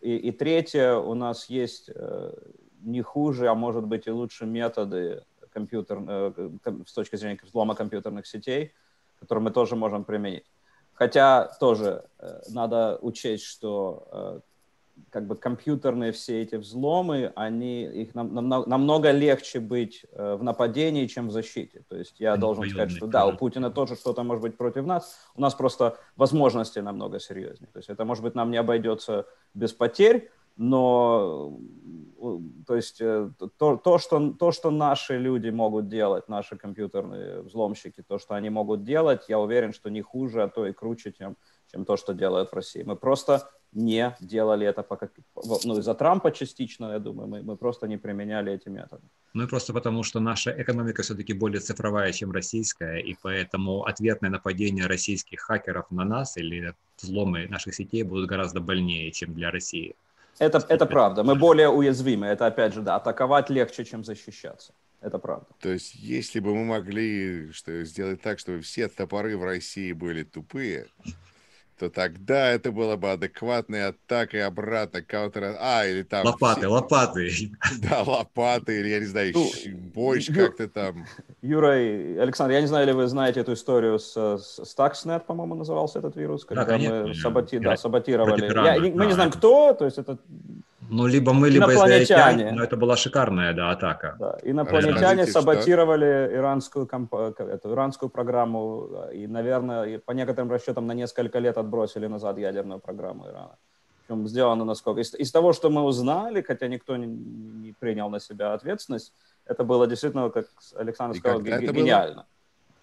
и, 0.00 0.16
и 0.16 0.32
третье, 0.32 0.94
у 0.94 1.14
нас 1.14 1.48
есть 1.50 1.88
э, 1.94 2.32
не 2.80 3.02
хуже, 3.02 3.46
а 3.46 3.54
может 3.54 3.84
быть 3.84 4.08
и 4.08 4.10
лучше 4.10 4.44
методы 4.44 5.22
компьютер, 5.52 6.02
э, 6.08 6.50
с 6.84 6.92
точки 6.92 7.14
зрения 7.14 7.38
взлома 7.44 7.76
компьютерных 7.76 8.26
сетей, 8.26 8.72
которые 9.20 9.44
мы 9.44 9.50
тоже 9.52 9.76
можем 9.76 10.02
применить. 10.04 10.50
Хотя 10.94 11.46
тоже 11.60 12.06
э, 12.18 12.40
надо 12.48 12.98
учесть, 13.02 13.44
что 13.44 14.42
как 15.10 15.26
бы 15.26 15.36
компьютерные 15.36 16.12
все 16.12 16.42
эти 16.42 16.56
взломы, 16.56 17.32
они, 17.36 17.84
их 17.84 18.14
нам, 18.14 18.34
нам, 18.34 18.64
намного 18.66 19.10
легче 19.10 19.60
быть 19.60 20.04
э, 20.12 20.34
в 20.34 20.42
нападении, 20.42 21.06
чем 21.06 21.28
в 21.28 21.30
защите. 21.30 21.84
То 21.88 21.96
есть 21.96 22.20
я 22.20 22.36
должен 22.36 22.68
сказать, 22.68 22.90
что 22.90 23.06
да, 23.06 23.26
у 23.26 23.36
Путина 23.36 23.70
тоже 23.70 23.96
что-то 23.96 24.22
может 24.22 24.42
быть 24.42 24.56
против 24.56 24.86
нас, 24.86 25.16
у 25.36 25.40
нас 25.40 25.54
просто 25.54 25.98
возможности 26.16 26.78
намного 26.80 27.20
серьезнее. 27.20 27.68
То 27.72 27.78
есть 27.78 27.88
это, 27.88 28.04
может 28.04 28.24
быть, 28.24 28.34
нам 28.34 28.50
не 28.50 28.56
обойдется 28.56 29.26
без 29.54 29.72
потерь, 29.72 30.30
но 30.56 31.58
то 32.66 32.76
есть 32.76 33.00
э, 33.00 33.30
то, 33.58 33.76
то, 33.76 33.98
что, 33.98 34.32
то, 34.32 34.52
что 34.52 34.70
наши 34.70 35.18
люди 35.18 35.50
могут 35.50 35.88
делать, 35.88 36.28
наши 36.28 36.56
компьютерные 36.56 37.42
взломщики, 37.42 38.02
то, 38.02 38.18
что 38.18 38.34
они 38.34 38.50
могут 38.50 38.84
делать, 38.84 39.24
я 39.28 39.38
уверен, 39.38 39.72
что 39.72 39.90
не 39.90 40.02
хуже, 40.02 40.42
а 40.42 40.48
то 40.48 40.66
и 40.66 40.72
круче, 40.72 41.12
чем, 41.12 41.36
чем 41.70 41.84
то, 41.84 41.96
что 41.96 42.14
делают 42.14 42.50
в 42.50 42.54
России. 42.54 42.82
Мы 42.82 42.96
просто 42.96 43.50
не 43.74 44.16
делали 44.20 44.66
это 44.66 44.82
пока, 44.82 45.08
ну, 45.64 45.78
из-за 45.78 45.94
Трампа 45.94 46.30
частично, 46.30 46.92
я 46.92 46.98
думаю, 46.98 47.28
мы, 47.28 47.42
мы 47.42 47.56
просто 47.56 47.86
не 47.86 47.98
применяли 47.98 48.52
эти 48.52 48.68
методы. 48.68 49.02
Ну 49.34 49.42
и 49.42 49.46
просто 49.46 49.72
потому, 49.72 50.04
что 50.04 50.20
наша 50.20 50.50
экономика 50.50 51.02
все-таки 51.02 51.34
более 51.34 51.60
цифровая, 51.60 52.12
чем 52.12 52.32
российская, 52.32 52.98
и 52.98 53.16
поэтому 53.22 53.84
ответное 53.84 54.30
нападение 54.30 54.86
российских 54.86 55.40
хакеров 55.40 55.90
на 55.90 56.04
нас 56.04 56.36
или 56.36 56.74
взломы 57.02 57.48
наших 57.48 57.74
сетей 57.74 58.04
будут 58.04 58.28
гораздо 58.28 58.60
больнее, 58.60 59.10
чем 59.10 59.34
для 59.34 59.50
России. 59.50 59.94
Это, 60.38 60.64
это 60.68 60.86
правда. 60.86 61.22
Мы 61.22 61.34
более 61.34 61.68
уязвимы. 61.68 62.26
Это, 62.26 62.46
опять 62.46 62.74
же, 62.74 62.80
да, 62.80 62.96
атаковать 62.96 63.50
легче, 63.50 63.84
чем 63.84 64.04
защищаться. 64.04 64.72
Это 65.00 65.18
правда. 65.18 65.46
То 65.60 65.68
есть, 65.68 65.94
если 65.94 66.40
бы 66.40 66.54
мы 66.54 66.64
могли 66.64 67.52
что, 67.52 67.84
сделать 67.84 68.22
так, 68.22 68.38
чтобы 68.38 68.60
все 68.60 68.88
топоры 68.88 69.36
в 69.36 69.44
России 69.44 69.92
были 69.92 70.22
тупые, 70.22 70.86
то 71.84 71.90
тогда 71.90 72.50
это 72.50 72.72
было 72.72 72.96
бы 72.96 73.12
адекватной 73.12 73.88
атакой 73.88 74.44
обратно 74.44 75.02
каунтер... 75.02 75.56
А, 75.60 75.86
или 75.86 76.02
там... 76.02 76.24
Лопаты, 76.24 76.60
все... 76.60 76.68
лопаты. 76.68 77.30
Да, 77.82 78.02
лопаты, 78.02 78.80
или, 78.80 78.88
я 78.88 79.00
не 79.00 79.06
знаю, 79.06 79.32
ну, 79.34 79.50
бойч 79.94 80.28
Ю... 80.28 80.34
как-то 80.34 80.68
там. 80.68 81.06
Юра 81.42 81.80
и 81.80 82.16
Александр, 82.16 82.54
я 82.54 82.60
не 82.60 82.66
знаю, 82.66 82.86
ли 82.86 82.92
вы 82.92 83.06
знаете 83.06 83.40
эту 83.40 83.52
историю 83.52 83.98
с, 83.98 84.12
с 84.14 84.60
Stuxnet, 84.60 85.24
по-моему, 85.26 85.54
назывался 85.54 85.98
этот 85.98 86.16
вирус, 86.16 86.44
когда 86.44 86.64
да, 86.64 86.78
мы 86.78 87.14
саботи... 87.14 87.58
да, 87.58 87.76
саботировали. 87.76 88.44
Я, 88.46 88.80
мы 88.80 88.98
да. 88.98 89.06
не 89.06 89.12
знаем, 89.12 89.30
кто, 89.30 89.74
то 89.74 89.84
есть 89.84 89.98
это 89.98 90.18
ну, 90.88 91.06
либо 91.06 91.32
мы, 91.32 91.48
либо 91.50 91.66
инопланетяне. 91.66 92.52
но 92.52 92.62
это 92.62 92.76
была 92.76 92.96
шикарная, 92.96 93.52
да, 93.52 93.70
атака. 93.70 94.16
Да. 94.18 94.38
Инопланетяне 94.42 95.22
Расскажите, 95.22 95.32
саботировали 95.32 96.26
что? 96.26 96.36
иранскую, 96.36 96.86
комп... 96.86 97.14
эту, 97.14 97.72
иранскую 97.72 98.10
программу 98.10 98.88
и, 99.12 99.26
наверное, 99.26 99.98
по 99.98 100.12
некоторым 100.12 100.50
расчетам 100.50 100.86
на 100.86 100.92
несколько 100.92 101.38
лет 101.38 101.58
отбросили 101.58 102.06
назад 102.06 102.38
ядерную 102.38 102.80
программу 102.80 103.26
Ирана. 103.28 103.56
Причем 104.06 104.28
сделано 104.28 104.64
насколько... 104.64 105.00
Из, 105.00 105.14
из 105.14 105.32
того, 105.32 105.52
что 105.52 105.70
мы 105.70 105.82
узнали, 105.82 106.42
хотя 106.42 106.68
никто 106.68 106.96
не, 106.96 107.06
не 107.06 107.72
принял 107.72 108.10
на 108.10 108.20
себя 108.20 108.52
ответственность, 108.52 109.12
это 109.46 109.64
было 109.64 109.86
действительно, 109.86 110.30
как 110.30 110.46
Александр 110.76 111.16
и 111.16 111.18
сказал, 111.20 111.40
г- 111.40 111.60
гениально. 111.60 112.26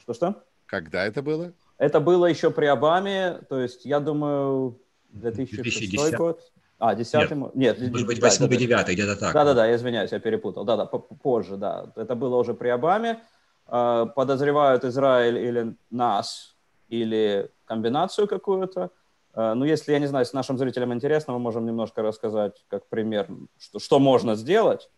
Что-что? 0.01 0.43
Когда 0.65 1.05
это 1.05 1.21
было? 1.21 1.51
Это 1.77 1.99
было 1.99 2.25
еще 2.25 2.49
при 2.51 2.65
Обаме, 2.65 3.39
то 3.49 3.59
есть, 3.59 3.85
я 3.85 3.99
думаю, 3.99 4.77
2006 5.09 5.91
2010. 5.91 6.17
год. 6.17 6.51
А, 6.81 6.95
десятый? 6.95 7.37
Нет, 7.53 7.79
нет 7.79 7.91
может 7.91 8.07
быть, 8.07 8.19
восьмой 8.19 8.49
да, 8.49 8.55
девятый, 8.55 8.95
где-то 8.95 9.15
так. 9.15 9.33
Да-да-да, 9.35 9.67
я 9.67 9.75
извиняюсь, 9.75 10.11
я 10.11 10.19
перепутал. 10.19 10.63
Да-да, 10.63 10.85
позже, 10.87 11.55
да. 11.55 11.91
Это 11.95 12.15
было 12.15 12.37
уже 12.37 12.55
при 12.55 12.69
Обаме. 12.69 13.19
А, 13.67 14.07
подозревают 14.07 14.83
Израиль 14.83 15.37
или 15.37 15.75
нас, 15.91 16.55
или 16.89 17.51
комбинацию 17.65 18.27
какую-то. 18.27 18.89
А, 19.35 19.53
ну, 19.53 19.63
если, 19.63 19.91
я 19.91 19.99
не 19.99 20.07
знаю, 20.07 20.25
с 20.25 20.33
нашим 20.33 20.57
зрителям 20.57 20.91
интересно, 20.91 21.33
мы 21.33 21.39
можем 21.39 21.67
немножко 21.67 22.01
рассказать, 22.01 22.65
как 22.67 22.87
пример, 22.87 23.27
что, 23.59 23.77
что 23.77 23.99
можно 23.99 24.33
сделать. 24.33 24.89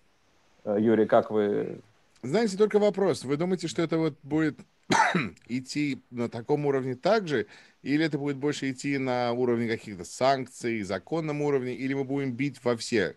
А, 0.64 0.80
Юрий, 0.80 1.06
как 1.06 1.32
вы... 1.32 1.82
Знаете, 2.22 2.58
только 2.58 2.80
вопрос. 2.80 3.26
Вы 3.26 3.36
думаете, 3.36 3.68
что 3.68 3.82
это 3.82 3.98
вот 3.98 4.14
будет 4.24 4.58
идти 5.48 6.04
на 6.12 6.30
таком 6.30 6.66
уровне 6.66 6.96
также, 6.96 7.48
или 7.82 8.06
это 8.06 8.18
будет 8.18 8.38
больше 8.38 8.72
идти 8.72 8.98
на 8.98 9.32
уровне 9.34 9.68
каких-то 9.68 10.04
санкций, 10.04 10.82
законном 10.84 11.42
уровне, 11.42 11.74
или 11.74 11.94
мы 11.94 12.04
будем 12.04 12.34
бить 12.34 12.64
во 12.64 12.76
все? 12.76 13.16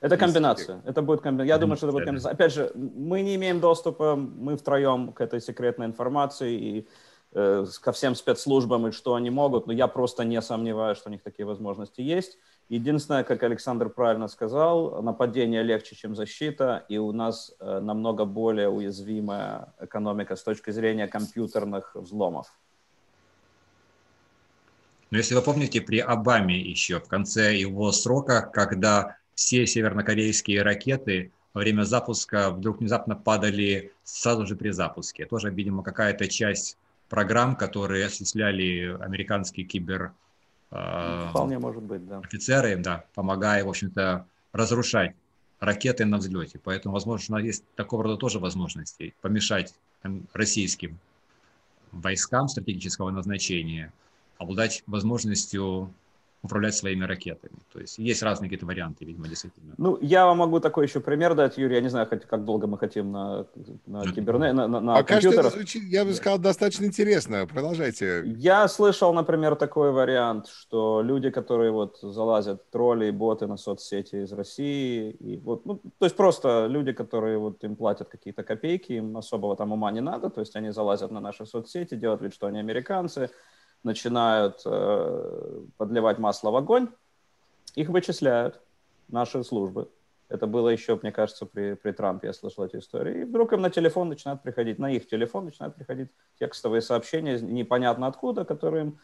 Это 0.00 0.16
комбинация. 0.16 0.80
Это 0.84 1.02
будет 1.02 1.20
комбинация. 1.22 1.48
Я 1.48 1.58
думаю, 1.58 1.76
что 1.76 1.86
это 1.86 1.92
будет 1.92 2.04
комбинация. 2.04 2.32
Опять 2.32 2.52
же, 2.52 2.72
мы 2.74 3.22
не 3.22 3.34
имеем 3.34 3.60
доступа, 3.60 4.16
мы 4.16 4.56
втроем 4.56 5.12
к 5.12 5.20
этой 5.20 5.40
секретной 5.40 5.86
информации 5.86 6.54
и 6.54 6.88
э, 7.32 7.66
ко 7.80 7.92
всем 7.92 8.14
спецслужбам 8.14 8.86
и 8.86 8.92
что 8.92 9.14
они 9.14 9.30
могут, 9.30 9.66
но 9.66 9.72
я 9.72 9.88
просто 9.88 10.24
не 10.24 10.40
сомневаюсь, 10.40 10.98
что 10.98 11.08
у 11.08 11.12
них 11.12 11.22
такие 11.22 11.46
возможности 11.46 12.00
есть. 12.00 12.38
Единственное, 12.68 13.24
как 13.24 13.42
Александр 13.42 13.88
правильно 13.88 14.28
сказал, 14.28 15.02
нападение 15.02 15.62
легче, 15.62 15.96
чем 15.96 16.14
защита, 16.14 16.84
и 16.90 16.98
у 16.98 17.12
нас 17.12 17.54
э, 17.60 17.80
намного 17.80 18.26
более 18.26 18.68
уязвимая 18.68 19.72
экономика 19.80 20.36
с 20.36 20.42
точки 20.42 20.70
зрения 20.70 21.08
компьютерных 21.08 21.92
взломов. 21.94 22.46
Но 25.10 25.16
если 25.16 25.34
вы 25.34 25.40
помните, 25.40 25.80
при 25.80 25.98
Обаме 25.98 26.60
еще 26.60 27.00
в 27.00 27.08
конце 27.08 27.56
его 27.56 27.90
срока, 27.92 28.42
когда 28.52 29.16
все 29.34 29.66
севернокорейские 29.66 30.62
ракеты 30.62 31.32
во 31.54 31.60
время 31.60 31.84
запуска 31.84 32.50
вдруг 32.50 32.80
внезапно 32.80 33.16
падали 33.16 33.92
сразу 34.04 34.46
же 34.46 34.56
при 34.56 34.70
запуске. 34.70 35.24
Тоже, 35.24 35.50
видимо, 35.50 35.82
какая-то 35.82 36.28
часть 36.28 36.76
программ, 37.08 37.56
которые 37.56 38.04
осуществляли 38.04 38.94
американские 39.00 39.64
кибер 39.64 40.12
Вполне 40.70 41.58
может 41.58 41.82
быть, 41.82 42.06
да. 42.06 42.18
Офицеры, 42.18 42.76
да, 42.76 43.04
помогая, 43.14 43.64
в 43.64 43.68
общем-то, 43.68 44.26
разрушать 44.52 45.14
ракеты 45.60 46.04
на 46.04 46.18
взлете. 46.18 46.60
Поэтому, 46.62 46.94
возможно, 46.94 47.36
есть 47.38 47.64
такого 47.74 48.04
рода 48.04 48.16
тоже 48.16 48.38
возможности 48.38 49.14
помешать 49.20 49.74
там, 50.02 50.26
российским 50.32 50.98
войскам 51.90 52.48
стратегического 52.48 53.10
назначения 53.10 53.92
обладать 54.36 54.82
возможностью 54.86 55.92
управлять 56.42 56.74
своими 56.74 57.04
ракетами. 57.04 57.54
То 57.72 57.80
есть 57.80 57.98
есть 57.98 58.22
разные 58.22 58.48
какие-то 58.48 58.66
варианты, 58.66 59.04
видимо, 59.04 59.26
действительно. 59.28 59.74
Ну, 59.76 59.98
я 60.00 60.26
вам 60.26 60.38
могу 60.38 60.60
такой 60.60 60.86
еще 60.86 61.00
пример 61.00 61.34
дать, 61.34 61.58
Юрий. 61.58 61.74
Я 61.74 61.80
не 61.80 61.88
знаю, 61.88 62.06
как 62.06 62.44
долго 62.44 62.66
мы 62.66 62.78
хотим 62.78 63.10
на, 63.10 63.46
на 63.86 64.04
киберне, 64.04 64.52
на, 64.52 64.68
на, 64.68 64.80
на 64.80 64.94
Пока 64.94 65.14
компьютерах. 65.14 65.46
Что 65.46 65.48
это 65.48 65.56
звучит, 65.58 65.82
я 65.84 66.04
бы 66.04 66.14
сказал, 66.14 66.38
достаточно 66.38 66.84
интересно. 66.84 67.46
Продолжайте. 67.46 68.22
Я 68.24 68.68
слышал, 68.68 69.12
например, 69.12 69.56
такой 69.56 69.90
вариант, 69.90 70.46
что 70.46 71.02
люди, 71.02 71.30
которые 71.30 71.72
вот 71.72 71.98
залазят 72.00 72.70
тролли 72.70 73.06
и 73.06 73.10
боты 73.10 73.46
на 73.46 73.56
соцсети 73.56 74.22
из 74.22 74.32
России, 74.32 75.10
и 75.10 75.38
вот, 75.38 75.66
ну, 75.66 75.80
то 75.98 76.06
есть 76.06 76.16
просто 76.16 76.66
люди, 76.68 76.92
которые 76.92 77.38
вот 77.38 77.64
им 77.64 77.74
платят 77.74 78.08
какие-то 78.08 78.44
копейки, 78.44 78.92
им 78.92 79.16
особого 79.16 79.56
там 79.56 79.72
ума 79.72 79.90
не 79.90 80.00
надо, 80.00 80.30
то 80.30 80.40
есть 80.40 80.54
они 80.56 80.70
залазят 80.70 81.10
на 81.10 81.20
наши 81.20 81.46
соцсети, 81.46 81.96
делают 81.96 82.22
вид, 82.22 82.32
что 82.32 82.46
они 82.46 82.60
американцы, 82.60 83.30
начинают 83.82 84.62
э, 84.64 85.60
подливать 85.76 86.18
масло 86.18 86.50
в 86.50 86.56
огонь, 86.56 86.88
их 87.74 87.88
вычисляют 87.88 88.60
наши 89.08 89.44
службы. 89.44 89.88
Это 90.28 90.46
было 90.46 90.68
еще, 90.68 90.98
мне 91.02 91.10
кажется, 91.10 91.46
при, 91.46 91.74
при 91.74 91.92
Трампе, 91.92 92.26
я 92.28 92.32
слышал 92.32 92.64
эти 92.64 92.76
истории. 92.76 93.22
И 93.22 93.24
вдруг 93.24 93.52
им 93.52 93.62
на 93.62 93.70
телефон 93.70 94.08
начинают 94.10 94.42
приходить, 94.42 94.78
на 94.78 94.90
их 94.90 95.08
телефон 95.08 95.46
начинают 95.46 95.74
приходить 95.74 96.10
текстовые 96.38 96.82
сообщения, 96.82 97.38
непонятно 97.40 98.06
откуда, 98.06 98.44
которые 98.44 98.84
им, 98.84 98.98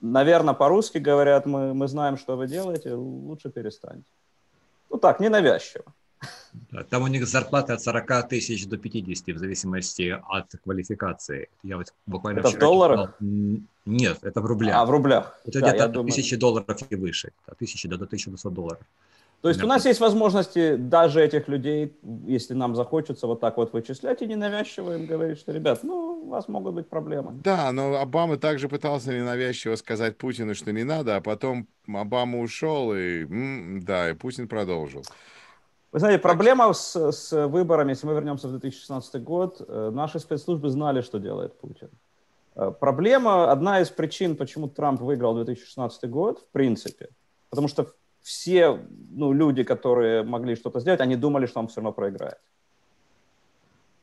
наверное, 0.00 0.54
по-русски 0.54 0.98
говорят, 0.98 1.46
мы, 1.46 1.72
мы 1.72 1.88
знаем, 1.88 2.18
что 2.18 2.36
вы 2.36 2.46
делаете, 2.46 2.92
лучше 2.94 3.50
перестаньте. 3.50 4.04
Ну 4.90 4.98
так, 4.98 5.20
ненавязчиво. 5.20 5.94
Там 6.88 7.02
у 7.02 7.06
них 7.06 7.26
зарплата 7.26 7.74
от 7.74 7.82
40 7.82 8.28
тысяч 8.28 8.66
до 8.66 8.76
50 8.76 9.36
в 9.36 9.38
зависимости 9.38 10.18
от 10.28 10.46
квалификации. 10.62 11.48
Я 11.62 11.76
вот 11.76 11.92
буквально 12.06 12.40
это 12.40 12.50
в 12.50 12.58
долларах? 12.58 13.14
Читал... 13.18 13.60
Нет, 13.86 14.18
это 14.22 14.40
в 14.40 14.46
рублях. 14.46 14.76
А, 14.76 14.84
в 14.84 14.90
рублях. 14.90 15.40
Это 15.44 15.60
да, 15.60 15.68
где-то 15.68 15.84
от 15.84 15.92
думаю... 15.92 16.12
тысячи 16.12 16.36
долларов 16.36 16.78
и 16.90 16.96
выше. 16.96 17.32
От 17.46 17.58
тысячи 17.58 17.88
до 17.88 17.96
1200 17.96 18.48
долларов. 18.48 18.82
То 19.42 19.48
есть 19.48 19.62
у 19.62 19.66
нас 19.66 19.86
есть 19.86 20.00
возможности 20.00 20.76
даже 20.76 21.22
этих 21.22 21.48
людей, 21.48 21.94
если 22.26 22.52
нам 22.52 22.76
захочется 22.76 23.26
вот 23.26 23.40
так 23.40 23.56
вот 23.56 23.72
вычислять 23.72 24.20
и 24.20 24.26
ненавязчиво 24.26 24.94
им 24.96 25.06
говорить, 25.06 25.38
что, 25.38 25.52
ребят, 25.52 25.82
ну, 25.82 26.20
у 26.24 26.28
вас 26.28 26.46
могут 26.46 26.74
быть 26.74 26.88
проблемы. 26.88 27.32
Да, 27.42 27.72
но 27.72 27.96
Обама 27.96 28.36
также 28.36 28.68
пытался 28.68 29.14
ненавязчиво 29.14 29.76
сказать 29.76 30.18
Путину, 30.18 30.54
что 30.54 30.72
не 30.72 30.84
надо, 30.84 31.16
а 31.16 31.20
потом 31.22 31.66
Обама 31.88 32.38
ушел, 32.38 32.92
и 32.94 33.24
да, 33.80 34.10
и 34.10 34.14
Путин 34.14 34.46
продолжил. 34.46 35.04
Вы 35.92 35.98
знаете, 35.98 36.22
проблема 36.22 36.72
с, 36.72 37.12
с 37.12 37.46
выборами, 37.48 37.90
если 37.90 38.06
мы 38.06 38.14
вернемся 38.14 38.46
в 38.46 38.50
2016 38.52 39.24
год, 39.24 39.60
э, 39.66 39.90
наши 39.92 40.20
спецслужбы 40.20 40.68
знали, 40.68 41.00
что 41.00 41.18
делает 41.18 41.58
Путин. 41.58 41.90
Э, 42.54 42.70
проблема, 42.70 43.50
одна 43.50 43.80
из 43.80 43.90
причин, 43.90 44.36
почему 44.36 44.68
Трамп 44.68 45.00
выиграл 45.00 45.34
2016 45.34 46.08
год, 46.08 46.38
в 46.38 46.52
принципе, 46.52 47.08
потому 47.48 47.66
что 47.66 47.88
все 48.22 48.78
ну, 49.10 49.32
люди, 49.32 49.64
которые 49.64 50.22
могли 50.22 50.54
что-то 50.54 50.78
сделать, 50.78 51.00
они 51.00 51.16
думали, 51.16 51.46
что 51.46 51.58
он 51.58 51.66
все 51.66 51.80
равно 51.80 51.92
проиграет. 51.92 52.38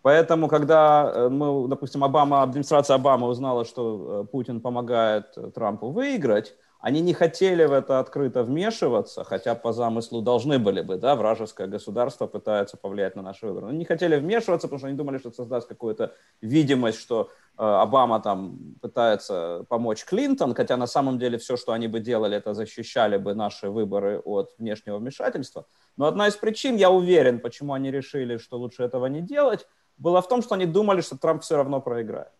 Поэтому, 0.02 0.50
когда 0.50 1.10
э, 1.16 1.30
мы, 1.30 1.70
допустим, 1.70 2.04
Обама, 2.04 2.44
администрация 2.44 2.96
Обамы 2.96 3.28
узнала, 3.28 3.64
что 3.64 4.28
Путин 4.30 4.60
помогает 4.60 5.38
Трампу 5.56 5.92
выиграть, 5.92 6.54
они 6.80 7.02
не 7.02 7.14
хотели 7.14 7.66
в 7.66 7.72
это 7.72 8.00
открыто 8.00 8.44
вмешиваться, 8.44 9.24
хотя 9.24 9.56
по 9.56 9.74
замыслу 9.74 10.22
должны 10.22 10.60
были 10.60 10.82
бы, 10.82 10.98
да, 10.98 11.16
вражеское 11.16 11.68
государство 11.68 12.28
пытается 12.28 12.78
повлиять 12.78 13.16
на 13.16 13.22
наши 13.22 13.48
выборы. 13.48 13.68
Но 13.68 13.72
не 13.72 13.86
хотели 13.86 14.16
вмешиваться, 14.16 14.68
потому 14.68 14.80
что 14.80 14.88
они 14.88 14.98
думали, 14.98 15.18
что 15.18 15.32
создаст 15.32 15.68
какую-то 15.68 16.14
видимость, 16.42 17.00
что 17.00 17.30
э, 17.58 17.64
Обама 17.64 18.20
там 18.20 18.76
пытается 18.82 19.66
помочь 19.70 20.06
Клинтон, 20.06 20.54
хотя 20.54 20.78
на 20.78 20.88
самом 20.88 21.18
деле 21.18 21.40
все, 21.40 21.58
что 21.58 21.72
они 21.72 21.88
бы 21.88 22.00
делали, 22.00 22.38
это 22.38 22.54
защищали 22.54 23.18
бы 23.18 23.34
наши 23.34 23.70
выборы 23.70 24.20
от 24.20 24.54
внешнего 24.60 24.98
вмешательства. 24.98 25.66
Но 25.98 26.06
одна 26.06 26.28
из 26.28 26.36
причин, 26.36 26.76
я 26.76 26.92
уверен, 26.92 27.40
почему 27.40 27.74
они 27.74 27.92
решили, 27.92 28.38
что 28.38 28.58
лучше 28.58 28.84
этого 28.84 29.08
не 29.08 29.22
делать, 29.22 29.68
была 29.98 30.22
в 30.22 30.28
том, 30.28 30.44
что 30.44 30.54
они 30.54 30.66
думали, 30.68 31.02
что 31.02 31.18
Трамп 31.18 31.42
все 31.42 31.56
равно 31.56 31.82
проиграет. 31.82 32.32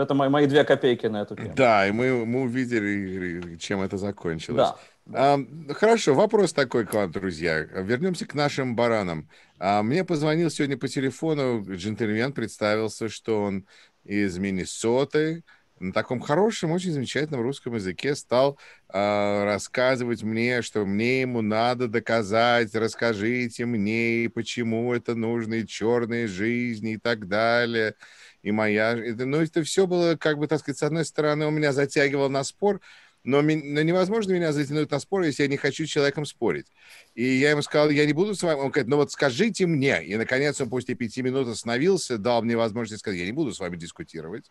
Это 0.00 0.14
мои, 0.14 0.28
мои 0.28 0.46
две 0.46 0.64
копейки 0.64 1.06
на 1.06 1.22
эту 1.22 1.36
тему. 1.36 1.52
Да, 1.54 1.86
и 1.86 1.92
мы, 1.92 2.24
мы 2.26 2.42
увидели, 2.42 3.56
чем 3.56 3.82
это 3.82 3.98
закончилось. 3.98 4.70
Да. 5.06 5.34
А, 5.34 5.38
хорошо, 5.74 6.14
вопрос 6.14 6.52
такой 6.52 6.86
к 6.86 6.94
вам, 6.94 7.10
друзья. 7.10 7.60
Вернемся 7.60 8.26
к 8.26 8.34
нашим 8.34 8.76
баранам. 8.76 9.28
А, 9.58 9.82
мне 9.82 10.04
позвонил 10.04 10.50
сегодня 10.50 10.76
по 10.76 10.88
телефону 10.88 11.64
джентльмен, 11.68 12.32
представился, 12.32 13.08
что 13.08 13.42
он 13.42 13.66
из 14.04 14.38
Миннесоты, 14.38 15.42
на 15.80 15.94
таком 15.94 16.20
хорошем, 16.20 16.72
очень 16.72 16.92
замечательном 16.92 17.40
русском 17.40 17.74
языке 17.74 18.14
стал 18.14 18.58
э, 18.92 19.44
рассказывать 19.44 20.22
мне, 20.22 20.60
что 20.60 20.84
мне 20.84 21.22
ему 21.22 21.40
надо 21.40 21.88
доказать, 21.88 22.74
расскажите 22.74 23.64
мне, 23.64 24.30
почему 24.32 24.92
это 24.92 25.14
нужно, 25.14 25.54
и 25.54 25.66
черные 25.66 26.26
жизни 26.26 26.92
и 26.92 26.98
так 26.98 27.28
далее 27.28 27.94
и 28.42 28.52
моя... 28.52 28.92
Это, 28.92 29.26
ну, 29.26 29.38
это 29.38 29.62
все 29.62 29.86
было, 29.86 30.16
как 30.16 30.38
бы, 30.38 30.46
так 30.46 30.60
сказать, 30.60 30.78
с 30.78 30.82
одной 30.82 31.04
стороны, 31.04 31.46
у 31.46 31.50
меня 31.50 31.72
затягивало 31.72 32.28
на 32.28 32.44
спор, 32.44 32.80
но, 33.22 33.42
но 33.42 33.82
невозможно 33.82 34.32
меня 34.32 34.52
затянуть 34.52 34.90
на 34.90 34.98
спор, 34.98 35.22
если 35.22 35.42
я 35.42 35.48
не 35.48 35.58
хочу 35.58 35.86
с 35.86 35.90
человеком 35.90 36.24
спорить. 36.24 36.66
И 37.14 37.24
я 37.24 37.50
ему 37.50 37.62
сказал, 37.62 37.90
я 37.90 38.06
не 38.06 38.14
буду 38.14 38.34
с 38.34 38.42
вами... 38.42 38.58
Он 38.58 38.70
говорит, 38.70 38.88
ну 38.88 38.96
вот 38.96 39.12
скажите 39.12 39.66
мне. 39.66 40.02
И, 40.04 40.16
наконец, 40.16 40.60
он 40.60 40.70
после 40.70 40.94
пяти 40.94 41.20
минут 41.20 41.48
остановился, 41.48 42.16
дал 42.16 42.42
мне 42.42 42.56
возможность 42.56 43.00
сказать, 43.00 43.20
я 43.20 43.26
не 43.26 43.32
буду 43.32 43.52
с 43.52 43.60
вами 43.60 43.76
дискутировать. 43.76 44.50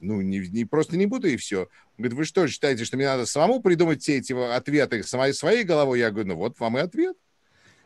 Ну, 0.00 0.22
не, 0.22 0.38
не, 0.38 0.64
просто 0.64 0.96
не 0.96 1.04
буду, 1.04 1.28
и 1.28 1.36
все. 1.36 1.62
Он 1.62 1.68
говорит, 1.98 2.16
вы 2.16 2.24
что, 2.24 2.46
считаете, 2.46 2.86
что 2.86 2.96
мне 2.96 3.04
надо 3.04 3.26
самому 3.26 3.60
придумать 3.60 4.00
все 4.00 4.16
эти 4.16 4.32
ответы 4.32 5.02
своей, 5.02 5.34
своей 5.34 5.62
головой? 5.62 5.98
Я 5.98 6.10
говорю, 6.10 6.28
ну 6.28 6.36
вот 6.36 6.58
вам 6.58 6.78
и 6.78 6.80
ответ. 6.80 7.16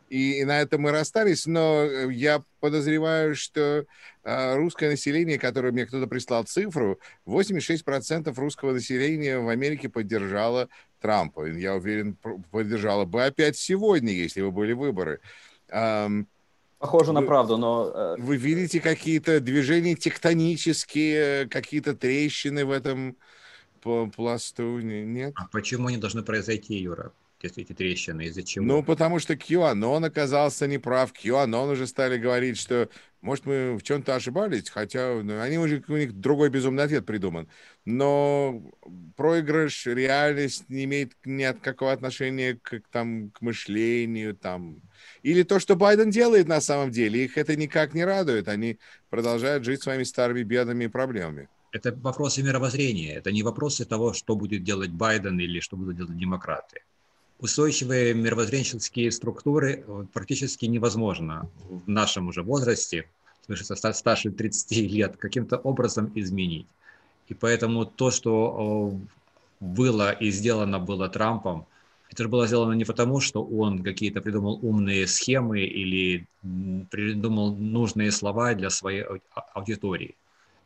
И, 0.08 0.44
на 0.44 0.60
этом 0.60 0.82
мы 0.82 0.90
расстались, 0.90 1.46
но 1.46 1.82
э, 1.82 2.12
я 2.12 2.42
подозреваю, 2.60 3.34
что 3.34 3.84
э, 4.22 4.56
русское 4.56 4.90
население, 4.90 5.38
которое 5.38 5.72
мне 5.72 5.86
кто-то 5.86 6.06
прислал 6.06 6.44
цифру, 6.44 6.98
86% 7.26 8.32
русского 8.36 8.72
населения 8.72 9.38
в 9.38 9.48
Америке 9.48 9.88
поддержало 9.88 10.68
Трампа. 11.00 11.46
Я 11.46 11.74
уверен, 11.74 12.16
поддержало 12.50 13.04
бы 13.04 13.24
опять 13.24 13.56
сегодня, 13.56 14.12
если 14.12 14.42
бы 14.42 14.50
были 14.50 14.72
выборы. 14.72 15.20
Похоже 16.84 17.12
вы, 17.12 17.20
на 17.20 17.22
правду, 17.22 17.56
но... 17.56 17.90
Э... 17.94 18.16
Вы 18.18 18.36
видите 18.36 18.80
какие-то 18.80 19.40
движения 19.40 19.94
тектонические, 19.94 21.48
какие-то 21.48 21.94
трещины 21.94 22.66
в 22.66 22.70
этом 22.70 23.16
пласту? 23.80 24.80
Нет? 24.80 25.32
А 25.36 25.46
почему 25.50 25.88
они 25.88 25.96
должны 25.96 26.22
произойти, 26.22 26.74
Юра? 26.74 27.12
Эти 27.44 27.72
трещины? 27.72 28.22
Из-за 28.26 28.42
чего? 28.42 28.64
Ну, 28.64 28.82
потому 28.82 29.18
что 29.18 29.34
QAnon 29.34 30.06
оказался 30.06 30.66
неправ. 30.66 31.12
QAnon 31.12 31.72
уже 31.72 31.86
стали 31.86 32.18
говорить, 32.18 32.58
что, 32.58 32.88
может, 33.20 33.46
мы 33.46 33.76
в 33.76 33.82
чем-то 33.82 34.14
ошибались, 34.14 34.70
хотя 34.70 35.20
ну, 35.22 35.40
они 35.40 35.58
уже, 35.58 35.82
у 35.88 35.96
них 35.96 36.12
другой 36.12 36.50
безумный 36.50 36.84
ответ 36.84 37.06
придуман. 37.06 37.48
Но 37.84 38.62
проигрыш, 39.16 39.86
реальность 39.86 40.68
не 40.68 40.84
имеет 40.84 41.12
ни 41.24 41.42
от 41.42 41.60
какого 41.60 41.92
отношения 41.92 42.58
к, 42.60 42.80
там, 42.90 43.30
к 43.30 43.40
мышлению. 43.40 44.34
Там. 44.34 44.80
Или 45.22 45.42
то, 45.42 45.60
что 45.60 45.76
Байден 45.76 46.10
делает 46.10 46.48
на 46.48 46.60
самом 46.60 46.90
деле, 46.90 47.24
их 47.24 47.38
это 47.38 47.56
никак 47.56 47.94
не 47.94 48.04
радует. 48.04 48.48
Они 48.48 48.78
продолжают 49.10 49.64
жить 49.64 49.82
своими 49.82 50.04
старыми 50.04 50.42
бедами 50.42 50.84
и 50.84 50.88
проблемами 50.88 51.48
это 51.74 51.92
вопросы 51.92 52.42
мировоззрения, 52.42 53.14
это 53.14 53.32
не 53.32 53.42
вопросы 53.42 53.84
того, 53.84 54.12
что 54.12 54.36
будет 54.36 54.62
делать 54.62 54.90
Байден 54.90 55.40
или 55.40 55.58
что 55.58 55.76
будут 55.76 55.96
делать 55.96 56.16
демократы 56.16 56.82
устойчивые 57.38 58.14
мировоззренческие 58.14 59.10
структуры 59.10 59.84
э, 59.86 60.04
практически 60.12 60.66
невозможно 60.66 61.48
в 61.68 61.88
нашем 61.88 62.28
уже 62.28 62.42
возрасте, 62.42 63.08
старше 63.74 64.30
30 64.30 64.70
лет, 64.90 65.16
каким-то 65.16 65.56
образом 65.58 66.10
изменить. 66.14 66.66
И 67.28 67.34
поэтому 67.34 67.84
то, 67.84 68.10
что 68.10 68.98
было 69.60 70.12
и 70.12 70.30
сделано 70.30 70.78
было 70.78 71.08
Трампом, 71.08 71.66
это 72.10 72.22
же 72.22 72.28
было 72.28 72.46
сделано 72.46 72.74
не 72.74 72.84
потому, 72.84 73.20
что 73.20 73.42
он 73.42 73.82
какие-то 73.82 74.20
придумал 74.20 74.58
умные 74.62 75.06
схемы 75.06 75.60
или 75.62 76.26
придумал 76.90 77.56
нужные 77.56 78.12
слова 78.12 78.54
для 78.54 78.70
своей 78.70 79.04
аудитории. 79.54 80.14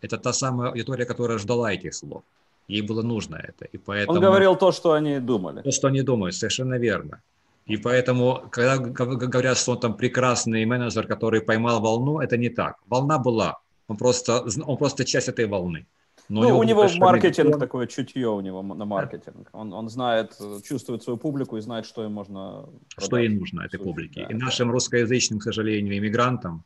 Это 0.01 0.19
та 0.19 0.33
самая 0.33 0.71
аудитория, 0.71 1.07
которая 1.07 1.39
ждала 1.39 1.73
этих 1.73 1.95
слов. 1.95 2.23
Ей 2.69 2.83
было 2.83 3.03
нужно 3.03 3.37
это. 3.37 3.65
И 3.65 3.79
поэтому... 3.79 4.19
Он 4.19 4.25
говорил 4.25 4.57
то, 4.57 4.73
что 4.73 4.93
они 4.93 5.21
думали. 5.21 5.63
То, 5.63 5.73
что 5.73 5.89
они 5.89 6.03
думают, 6.03 6.35
совершенно 6.35 6.79
верно. 6.79 7.23
И 7.67 7.77
поэтому, 7.77 8.43
когда 8.51 8.77
говорят, 8.79 9.59
что 9.59 9.73
он 9.73 9.81
там 9.81 9.97
прекрасный 9.97 10.65
менеджер, 10.67 11.07
который 11.07 11.41
поймал 11.41 11.81
волну, 11.81 12.21
это 12.21 12.37
не 12.37 12.51
так. 12.51 12.77
Волна 12.87 13.19
была. 13.19 13.59
Он 13.89 13.97
просто, 13.97 14.45
он 14.67 14.77
просто 14.77 15.05
часть 15.05 15.29
этой 15.29 15.47
волны. 15.47 15.87
Но 16.29 16.43
ну, 16.43 16.59
у 16.59 16.63
него, 16.63 16.87
маркетинг, 16.99 17.55
он... 17.55 17.61
такое 17.61 17.87
чутье 17.87 18.29
у 18.29 18.41
него 18.41 18.63
на 18.63 18.85
маркетинг. 18.85 19.49
Он, 19.53 19.73
он 19.73 19.89
знает, 19.89 20.37
чувствует 20.63 21.03
свою 21.03 21.17
публику 21.17 21.57
и 21.57 21.61
знает, 21.61 21.87
что 21.87 22.05
им 22.05 22.13
можно 22.13 22.69
продать. 22.95 23.07
Что 23.07 23.17
ей 23.17 23.29
нужно 23.31 23.63
этой 23.63 23.81
публике. 23.81 24.27
Да, 24.29 24.35
и 24.35 24.39
да. 24.39 24.45
нашим 24.45 24.71
русскоязычным, 24.71 25.39
к 25.39 25.43
сожалению, 25.43 25.97
иммигрантам, 25.97 26.65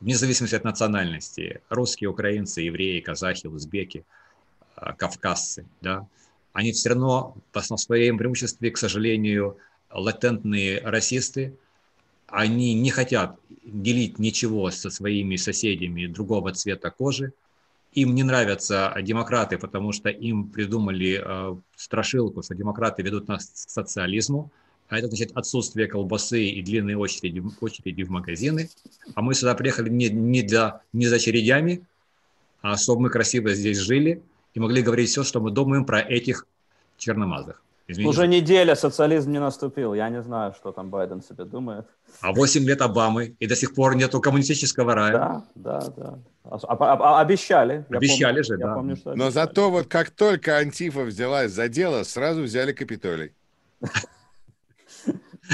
вне 0.00 0.14
зависимости 0.14 0.56
от 0.56 0.64
национальности, 0.64 1.62
русские, 1.70 2.10
украинцы, 2.10 2.60
евреи, 2.60 3.00
казахи, 3.00 3.46
узбеки– 3.46 4.04
кавказцы, 4.96 5.66
да, 5.80 6.06
они 6.52 6.72
все 6.72 6.90
равно 6.90 7.36
основном 7.52 7.78
своем 7.78 8.18
преимуществе, 8.18 8.70
к 8.70 8.78
сожалению, 8.78 9.58
латентные 9.92 10.80
расисты, 10.80 11.54
они 12.26 12.74
не 12.74 12.90
хотят 12.90 13.38
делить 13.64 14.18
ничего 14.18 14.70
со 14.70 14.90
своими 14.90 15.36
соседями 15.36 16.06
другого 16.06 16.52
цвета 16.52 16.90
кожи, 16.90 17.32
им 17.94 18.14
не 18.14 18.22
нравятся 18.22 18.94
демократы, 19.02 19.56
потому 19.56 19.92
что 19.92 20.10
им 20.10 20.48
придумали 20.48 21.22
э, 21.24 21.56
страшилку, 21.76 22.42
что 22.42 22.54
демократы 22.54 23.02
ведут 23.02 23.28
нас 23.28 23.46
к 23.46 23.70
социализму, 23.70 24.50
а 24.88 24.98
это 24.98 25.08
значит 25.08 25.32
отсутствие 25.36 25.86
колбасы 25.86 26.44
и 26.44 26.62
длинные 26.62 26.98
очереди, 26.98 27.42
очереди 27.60 28.02
в 28.02 28.10
магазины. 28.10 28.68
А 29.14 29.22
мы 29.22 29.34
сюда 29.34 29.54
приехали 29.54 29.90
не, 29.90 30.08
не, 30.08 30.42
для, 30.42 30.82
не 30.92 31.06
за 31.06 31.16
очередями, 31.16 31.86
а 32.62 32.76
чтобы 32.76 33.02
мы 33.02 33.10
красиво 33.10 33.54
здесь 33.54 33.78
жили– 33.78 34.22
и 34.54 34.60
могли 34.60 34.82
говорить 34.82 35.10
все, 35.10 35.24
что 35.24 35.40
мы 35.40 35.50
думаем 35.50 35.84
про 35.84 36.00
этих 36.00 36.46
черномазых. 36.96 37.62
Извините. 37.90 38.10
Уже 38.10 38.28
неделя 38.28 38.74
социализм 38.74 39.32
не 39.32 39.40
наступил. 39.40 39.94
Я 39.94 40.10
не 40.10 40.22
знаю, 40.22 40.52
что 40.52 40.72
там 40.72 40.90
Байден 40.90 41.22
себе 41.22 41.44
думает. 41.44 41.86
А 42.20 42.32
8 42.32 42.64
лет 42.64 42.82
Обамы, 42.82 43.34
и 43.38 43.46
до 43.46 43.56
сих 43.56 43.74
пор 43.74 43.96
нету 43.96 44.20
коммунистического 44.20 44.94
рая. 44.94 45.12
Да, 45.12 45.44
да, 45.54 45.80
да. 45.96 46.18
А, 46.44 46.58
а, 46.68 47.16
а 47.16 47.20
обещали. 47.22 47.86
Обещали 47.88 48.42
помню, 48.42 48.44
же, 48.44 48.58
да. 48.58 48.74
Помню, 48.74 48.96
что 48.96 49.14
Но 49.14 49.30
зато 49.30 49.70
вот 49.70 49.86
как 49.86 50.10
только 50.10 50.58
Антифа 50.58 51.04
взялась 51.04 51.52
за 51.52 51.68
дело, 51.68 52.02
сразу 52.02 52.42
взяли 52.42 52.72
Капитолий. 52.72 53.32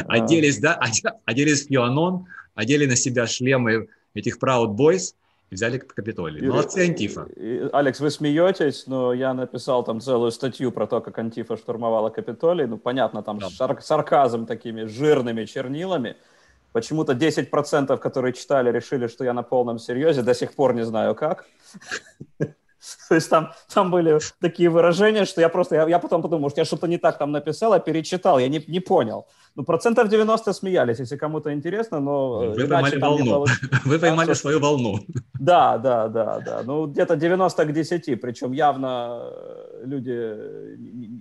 Оделись, 0.08 0.58
да, 0.58 0.80
оделись 1.24 1.68
в 1.68 1.70
QAnon, 1.70 2.24
одели 2.56 2.86
на 2.86 2.96
себя 2.96 3.28
шлемы 3.28 3.86
этих 4.14 4.38
Proud 4.38 4.74
Boys– 4.74 5.14
взяли 5.50 5.78
Капитолий. 5.78 6.46
Молодцы, 6.46 6.78
Антифа. 6.78 7.28
Алекс, 7.72 8.00
вы 8.00 8.10
смеетесь, 8.10 8.86
но 8.86 9.12
я 9.12 9.34
написал 9.34 9.84
там 9.84 10.00
целую 10.00 10.30
статью 10.30 10.72
про 10.72 10.86
то, 10.86 11.00
как 11.00 11.18
Антифа 11.18 11.56
штурмовала 11.56 12.10
Капитолий. 12.10 12.66
Ну, 12.66 12.78
понятно, 12.78 13.22
там 13.22 13.38
да. 13.38 13.48
шар- 13.48 13.80
сарказм 13.80 14.46
такими 14.46 14.84
жирными 14.84 15.44
чернилами. 15.44 16.16
Почему-то 16.72 17.12
10%, 17.12 17.96
которые 17.98 18.32
читали, 18.32 18.72
решили, 18.72 19.06
что 19.06 19.24
я 19.24 19.32
на 19.32 19.42
полном 19.42 19.78
серьезе. 19.78 20.22
До 20.22 20.34
сих 20.34 20.54
пор 20.54 20.74
не 20.74 20.84
знаю 20.84 21.14
как. 21.14 21.46
То 23.08 23.14
есть 23.14 23.30
там, 23.30 23.52
там 23.72 23.90
были 23.90 24.18
такие 24.40 24.68
выражения, 24.68 25.24
что 25.24 25.40
я 25.40 25.48
просто, 25.48 25.74
я, 25.74 25.88
я 25.88 25.98
потом 25.98 26.22
подумал, 26.22 26.42
может, 26.42 26.58
я 26.58 26.64
что-то 26.64 26.86
не 26.86 26.98
так 26.98 27.18
там 27.18 27.32
написал, 27.32 27.72
а 27.72 27.78
перечитал, 27.78 28.38
я 28.38 28.48
не, 28.48 28.62
не 28.66 28.80
понял. 28.80 29.26
Ну, 29.54 29.64
процентов 29.64 30.08
90 30.08 30.52
смеялись, 30.52 30.98
если 30.98 31.16
кому-то 31.16 31.52
интересно, 31.52 32.00
но... 32.00 32.44
Э, 32.44 32.48
Вы 32.54 32.68
поймали 32.68 32.98
волну. 32.98 33.46
Вы 33.84 33.98
поймали 33.98 34.30
а, 34.30 34.34
свою 34.34 34.60
волну. 34.60 34.98
Да, 35.40 35.78
да, 35.78 36.08
да, 36.08 36.40
да. 36.40 36.62
Ну, 36.64 36.86
где-то 36.86 37.16
90 37.16 37.64
к 37.64 37.72
10, 37.72 38.20
причем 38.20 38.52
явно 38.52 39.20
э, 39.22 39.82
люди 39.84 40.76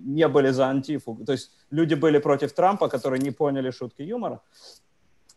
не 0.06 0.28
были 0.28 0.50
за 0.50 0.66
антифу. 0.66 1.18
То 1.26 1.32
есть 1.32 1.50
люди 1.70 1.94
были 1.94 2.18
против 2.18 2.52
Трампа, 2.52 2.88
которые 2.88 3.20
не 3.22 3.30
поняли 3.30 3.70
шутки 3.70 4.02
юмора. 4.02 4.40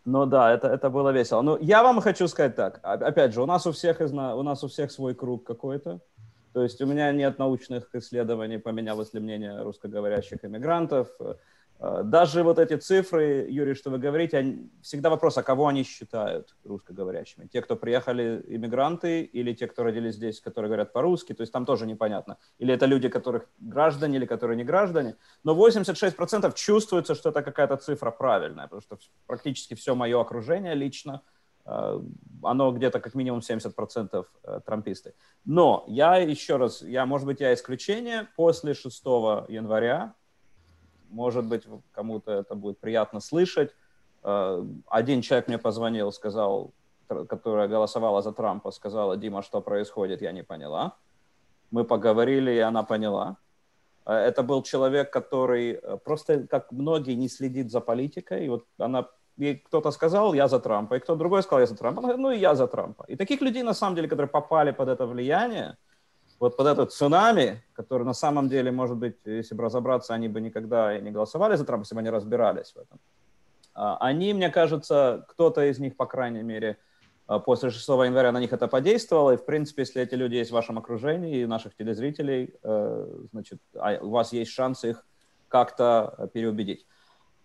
Ну 0.08 0.26
да, 0.26 0.54
это, 0.54 0.70
это 0.70 0.90
было 0.90 1.12
весело. 1.12 1.42
Но 1.42 1.58
я 1.62 1.84
вам 1.84 2.00
хочу 2.00 2.30
сказать 2.30 2.56
так. 2.56 2.80
Опять 2.84 3.34
же, 3.34 3.42
у 3.42 3.46
нас 3.46 3.68
у 3.68 3.72
всех, 3.72 4.00
у 4.00 4.44
нас 4.44 4.64
у 4.64 4.68
всех 4.68 4.90
свой 4.92 5.14
круг 5.14 5.44
какой-то. 5.44 6.00
То 6.58 6.64
есть 6.64 6.82
у 6.82 6.88
меня 6.88 7.12
нет 7.12 7.38
научных 7.38 7.94
исследований, 7.94 8.58
поменялось 8.58 9.14
ли 9.14 9.20
мнение 9.20 9.62
русскоговорящих 9.62 10.44
иммигрантов. 10.44 11.08
Э, 11.80 12.02
даже 12.04 12.42
вот 12.42 12.58
эти 12.58 12.78
цифры, 12.78 13.46
Юрий, 13.48 13.76
что 13.76 13.92
вы 13.92 14.00
говорите, 14.00 14.40
они, 14.40 14.72
всегда 14.82 15.12
вопрос, 15.12 15.38
а 15.38 15.44
кого 15.44 15.68
они 15.68 15.84
считают 15.84 16.56
русскоговорящими? 16.64 17.46
Те, 17.46 17.62
кто 17.62 17.76
приехали 17.76 18.44
иммигранты, 18.48 19.22
или 19.22 19.54
те, 19.54 19.68
кто 19.68 19.84
родились 19.84 20.16
здесь, 20.16 20.42
которые 20.42 20.70
говорят 20.70 20.94
по-русски, 20.94 21.34
то 21.34 21.42
есть 21.42 21.54
там 21.54 21.64
тоже 21.64 21.86
непонятно. 21.86 22.40
Или 22.58 22.74
это 22.74 22.88
люди, 22.88 23.08
которых 23.08 23.48
граждане, 23.60 24.18
или 24.18 24.26
которые 24.26 24.58
не 24.58 24.64
граждане. 24.64 25.16
Но 25.44 25.54
86% 25.54 26.56
чувствуется, 26.56 27.14
что 27.14 27.30
это 27.30 27.44
какая-то 27.44 27.78
цифра 27.78 28.10
правильная, 28.10 28.64
потому 28.64 28.82
что 28.82 28.98
практически 29.28 29.76
все 29.76 29.94
мое 29.94 30.20
окружение 30.20 30.74
лично, 30.74 31.22
оно 32.44 32.72
где-то 32.72 33.00
как 33.00 33.16
минимум 33.16 33.40
70% 33.40 34.26
э, 34.44 34.60
трамписты. 34.66 35.14
Но 35.46 35.84
я 35.88 36.18
еще 36.18 36.58
раз, 36.58 36.82
я, 36.82 37.06
может 37.06 37.28
быть, 37.28 37.42
я 37.42 37.54
исключение, 37.54 38.28
после 38.36 38.74
6 38.74 39.06
января 39.50 40.16
может 41.10 41.46
быть, 41.46 41.64
кому-то 41.92 42.32
это 42.32 42.56
будет 42.56 42.80
приятно 42.80 43.20
слышать. 43.20 43.76
Э, 44.24 44.64
один 44.88 45.22
человек 45.22 45.48
мне 45.48 45.58
позвонил, 45.58 46.12
сказал, 46.12 46.74
которая 47.08 47.68
голосовала 47.68 48.22
за 48.22 48.32
Трампа, 48.34 48.72
сказала, 48.72 49.18
Дима, 49.18 49.42
что 49.42 49.62
происходит, 49.62 50.22
я 50.22 50.32
не 50.32 50.44
поняла. 50.44 50.98
Мы 51.72 51.84
поговорили, 51.84 52.52
и 52.52 52.60
она 52.60 52.84
поняла. 52.84 53.38
Э, 54.06 54.14
это 54.14 54.44
был 54.44 54.64
человек, 54.64 55.12
который 55.12 55.74
э, 55.74 55.98
просто, 56.04 56.48
как 56.48 56.72
многие, 56.72 57.16
не 57.16 57.30
следит 57.30 57.72
за 57.72 57.82
политикой. 57.82 58.46
И 58.46 58.50
вот 58.50 58.66
она, 58.78 59.08
ей 59.38 59.56
кто-то 59.56 59.92
сказал, 59.92 60.34
я 60.34 60.48
за 60.48 60.60
Трампа, 60.60 60.96
и 60.96 61.00
кто 61.00 61.16
другой 61.16 61.44
сказал, 61.44 61.60
я 61.62 61.68
за 61.68 61.76
Трампа. 61.76 62.18
Ну 62.18 62.32
и 62.32 62.38
я 62.38 62.56
за 62.56 62.68
Трампа. 62.68 63.06
И 63.08 63.16
таких 63.16 63.42
людей, 63.42 63.64
на 63.64 63.74
самом 63.74 63.96
деле, 63.96 64.08
которые 64.08 64.28
попали 64.28 64.72
под 64.72 64.90
это 64.90 65.06
влияние, 65.06 65.78
вот 66.40 66.58
под 66.58 66.68
этот 66.68 66.92
цунами, 66.92 67.64
который 67.74 68.04
на 68.04 68.14
самом 68.14 68.50
деле, 68.50 68.72
может 68.72 68.98
быть, 68.98 69.16
если 69.26 69.56
бы 69.56 69.64
разобраться, 69.64 70.14
они 70.14 70.28
бы 70.28 70.42
никогда 70.42 70.98
и 70.98 71.02
не 71.02 71.12
голосовали 71.12 71.56
за 71.56 71.66
Трампа, 71.66 71.84
если 71.84 71.96
бы 71.96 72.02
они 72.02 72.10
разбирались 72.10 72.74
в 72.74 72.78
этом. 72.78 73.00
А, 73.74 73.98
они, 73.98 74.34
мне 74.34 74.50
кажется, 74.50 75.26
кто-то 75.30 75.62
из 75.62 75.80
них, 75.80 75.96
по 75.96 76.06
крайней 76.06 76.44
мере, 76.44 76.78
а, 77.28 77.40
после 77.40 77.70
6 77.70 77.88
января 77.88 78.32
на 78.32 78.40
них 78.40 78.54
это 78.54 78.68
подействовало, 78.68 79.32
и, 79.32 79.38
в 79.38 79.46
принципе, 79.46 79.84
если 79.84 80.02
эти 80.02 80.16
люди 80.16 80.36
есть 80.36 80.52
в 80.52 80.54
вашем 80.54 80.78
окружении 80.78 81.42
и 81.42 81.46
наших 81.46 81.76
телезрителей, 81.76 82.54
э, 82.64 83.08
значит, 83.32 83.60
а 83.76 83.98
у 84.02 84.10
вас 84.10 84.34
есть 84.34 84.52
шанс 84.52 84.84
их 84.84 85.06
как-то 85.48 86.30
переубедить. 86.34 86.86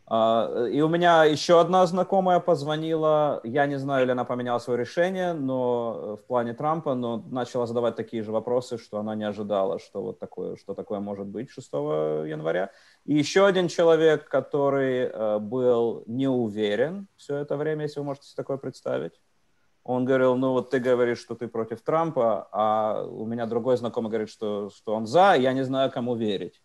А, 0.06 0.66
и 0.66 0.80
у 0.80 0.88
меня 0.88 1.24
еще 1.24 1.60
одна 1.60 1.86
знакомая 1.86 2.40
позвонила, 2.40 3.40
я 3.44 3.66
не 3.66 3.78
знаю, 3.78 4.04
или 4.04 4.10
она 4.12 4.24
поменяла 4.24 4.58
свое 4.58 4.80
решение, 4.80 5.32
но 5.32 6.16
э, 6.18 6.22
в 6.22 6.26
плане 6.26 6.54
Трампа, 6.54 6.94
но 6.94 7.18
начала 7.30 7.66
задавать 7.66 7.94
такие 7.94 8.22
же 8.22 8.32
вопросы, 8.32 8.78
что 8.78 8.98
она 8.98 9.14
не 9.14 9.24
ожидала, 9.24 9.78
что 9.78 10.02
вот 10.02 10.18
такое, 10.18 10.56
что 10.56 10.74
такое 10.74 11.00
может 11.00 11.26
быть 11.26 11.50
6 11.50 11.72
января. 11.72 12.70
И 13.04 13.14
еще 13.14 13.46
один 13.46 13.68
человек, 13.68 14.28
который 14.28 15.04
э, 15.04 15.38
был 15.38 16.02
не 16.06 16.28
уверен 16.28 17.06
все 17.16 17.36
это 17.36 17.56
время, 17.56 17.82
если 17.82 18.00
вы 18.00 18.06
можете 18.06 18.26
себе 18.26 18.36
такое 18.36 18.56
представить. 18.56 19.20
Он 19.84 20.04
говорил, 20.04 20.36
ну 20.36 20.52
вот 20.52 20.70
ты 20.70 20.78
говоришь, 20.78 21.18
что 21.18 21.34
ты 21.34 21.48
против 21.48 21.80
Трампа, 21.82 22.48
а 22.52 23.04
у 23.04 23.26
меня 23.26 23.46
другой 23.46 23.76
знакомый 23.76 24.10
говорит, 24.10 24.30
что, 24.30 24.70
что 24.70 24.94
он 24.94 25.06
за, 25.06 25.34
я 25.34 25.52
не 25.52 25.64
знаю, 25.64 25.90
кому 25.90 26.14
верить. 26.14 26.60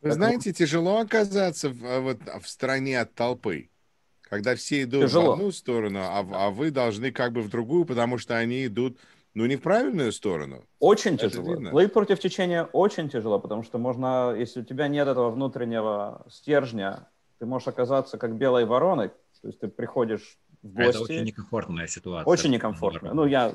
Вы 0.00 0.12
знаете, 0.12 0.52
тяжело 0.52 0.98
оказаться 0.98 1.70
в, 1.70 1.84
а, 1.84 2.00
вот, 2.00 2.18
в 2.40 2.48
стороне 2.48 3.00
от 3.00 3.14
толпы, 3.14 3.70
когда 4.22 4.54
все 4.54 4.82
идут 4.82 5.02
тяжело. 5.02 5.30
в 5.30 5.32
одну 5.34 5.50
сторону, 5.50 6.00
а, 6.00 6.26
а 6.32 6.50
вы 6.50 6.70
должны 6.70 7.10
как 7.10 7.32
бы 7.32 7.40
в 7.40 7.48
другую, 7.48 7.84
потому 7.84 8.18
что 8.18 8.36
они 8.36 8.66
идут, 8.66 8.98
ну, 9.34 9.46
не 9.46 9.56
в 9.56 9.62
правильную 9.62 10.12
сторону. 10.12 10.64
Очень 10.78 11.14
Это 11.14 11.30
тяжело. 11.30 11.54
Видно. 11.54 11.70
Плыть 11.70 11.92
против 11.92 12.20
течения 12.20 12.64
очень 12.72 13.08
тяжело, 13.08 13.40
потому 13.40 13.62
что 13.62 13.78
можно, 13.78 14.34
если 14.36 14.60
у 14.60 14.64
тебя 14.64 14.88
нет 14.88 15.08
этого 15.08 15.30
внутреннего 15.30 16.24
стержня, 16.30 17.08
ты 17.38 17.46
можешь 17.46 17.68
оказаться 17.68 18.18
как 18.18 18.36
белой 18.36 18.64
вороной, 18.66 19.08
то 19.40 19.48
есть 19.48 19.60
ты 19.60 19.68
приходишь 19.68 20.38
в 20.62 20.72
гости. 20.72 20.90
Это 20.90 21.02
очень 21.02 21.24
некомфортная 21.24 21.86
ситуация. 21.86 22.30
Очень 22.30 22.50
некомфортная. 22.50 23.12
Ну, 23.12 23.26
я 23.26 23.54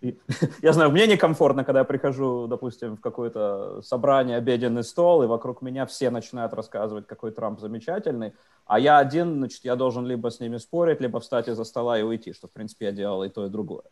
я 0.62 0.72
знаю, 0.72 0.90
мне 0.90 1.06
некомфортно, 1.06 1.64
когда 1.64 1.80
я 1.80 1.84
прихожу, 1.84 2.46
допустим, 2.46 2.96
в 2.96 3.00
какое-то 3.00 3.82
собрание, 3.82 4.36
обеденный 4.36 4.84
стол, 4.84 5.22
и 5.22 5.26
вокруг 5.26 5.62
меня 5.62 5.86
все 5.86 6.10
начинают 6.10 6.52
рассказывать, 6.52 7.06
какой 7.06 7.32
Трамп 7.32 7.60
замечательный, 7.60 8.34
а 8.66 8.78
я 8.78 8.98
один, 8.98 9.38
значит, 9.38 9.64
я 9.64 9.76
должен 9.76 10.06
либо 10.06 10.30
с 10.30 10.40
ними 10.40 10.58
спорить, 10.58 11.00
либо 11.00 11.20
встать 11.20 11.48
из-за 11.48 11.64
стола 11.64 11.98
и 11.98 12.02
уйти, 12.02 12.32
что, 12.32 12.48
в 12.48 12.52
принципе, 12.52 12.86
я 12.86 12.92
делал 12.92 13.24
и 13.24 13.28
то, 13.28 13.46
и 13.46 13.48
другое, 13.48 13.84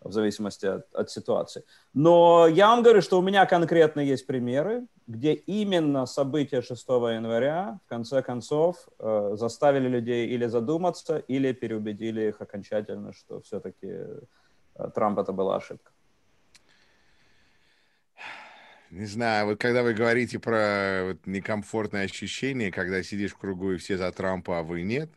в 0.00 0.12
зависимости 0.12 0.66
от, 0.66 0.94
от 0.94 1.10
ситуации. 1.10 1.64
Но 1.94 2.46
я 2.46 2.68
вам 2.68 2.82
говорю, 2.82 3.02
что 3.02 3.18
у 3.18 3.22
меня 3.22 3.46
конкретно 3.46 4.00
есть 4.00 4.26
примеры, 4.26 4.86
где 5.06 5.32
именно 5.32 6.06
события 6.06 6.62
6 6.62 6.88
января, 6.88 7.80
в 7.86 7.88
конце 7.88 8.22
концов, 8.22 8.88
э, 8.98 9.32
заставили 9.34 9.88
людей 9.88 10.28
или 10.28 10.46
задуматься, 10.46 11.18
или 11.18 11.52
переубедили 11.52 12.28
их 12.28 12.40
окончательно, 12.40 13.12
что 13.12 13.40
все-таки 13.40 13.88
Трамп 14.88 15.18
это 15.18 15.32
была 15.32 15.56
ошибка. 15.56 15.92
Не 18.90 19.06
знаю, 19.06 19.46
вот 19.46 19.60
когда 19.60 19.84
вы 19.84 19.94
говорите 19.94 20.40
про 20.40 21.04
вот 21.04 21.26
некомфортное 21.26 22.06
ощущение, 22.06 22.72
когда 22.72 23.04
сидишь 23.04 23.32
в 23.32 23.38
кругу 23.38 23.72
и 23.72 23.76
все 23.76 23.96
за 23.96 24.10
Трампа, 24.10 24.58
а 24.58 24.62
вы 24.64 24.82
нет, 24.82 25.10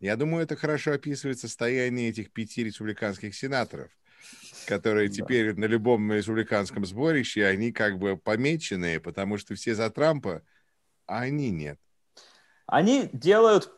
я 0.00 0.16
думаю, 0.16 0.44
это 0.44 0.56
хорошо 0.56 0.92
описывает 0.92 1.38
состояние 1.38 2.08
этих 2.08 2.32
пяти 2.32 2.64
республиканских 2.64 3.34
сенаторов, 3.34 3.90
которые 4.66 5.08
да. 5.08 5.14
теперь 5.14 5.54
на 5.56 5.66
любом 5.66 6.10
республиканском 6.10 6.86
сборище, 6.86 7.44
они 7.44 7.70
как 7.70 7.98
бы 7.98 8.16
помеченные, 8.16 8.98
потому 8.98 9.36
что 9.36 9.54
все 9.56 9.74
за 9.74 9.90
Трампа, 9.90 10.40
а 11.06 11.20
они 11.20 11.50
нет. 11.50 11.78
Они 12.66 13.10
делают 13.12 13.70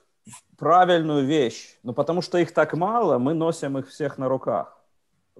правильную 0.58 1.26
вещь, 1.26 1.76
но 1.82 1.92
потому 1.92 2.22
что 2.22 2.38
их 2.38 2.52
так 2.52 2.74
мало, 2.74 3.18
мы 3.18 3.34
носим 3.34 3.78
их 3.78 3.88
всех 3.88 4.18
на 4.18 4.28
руках. 4.28 4.79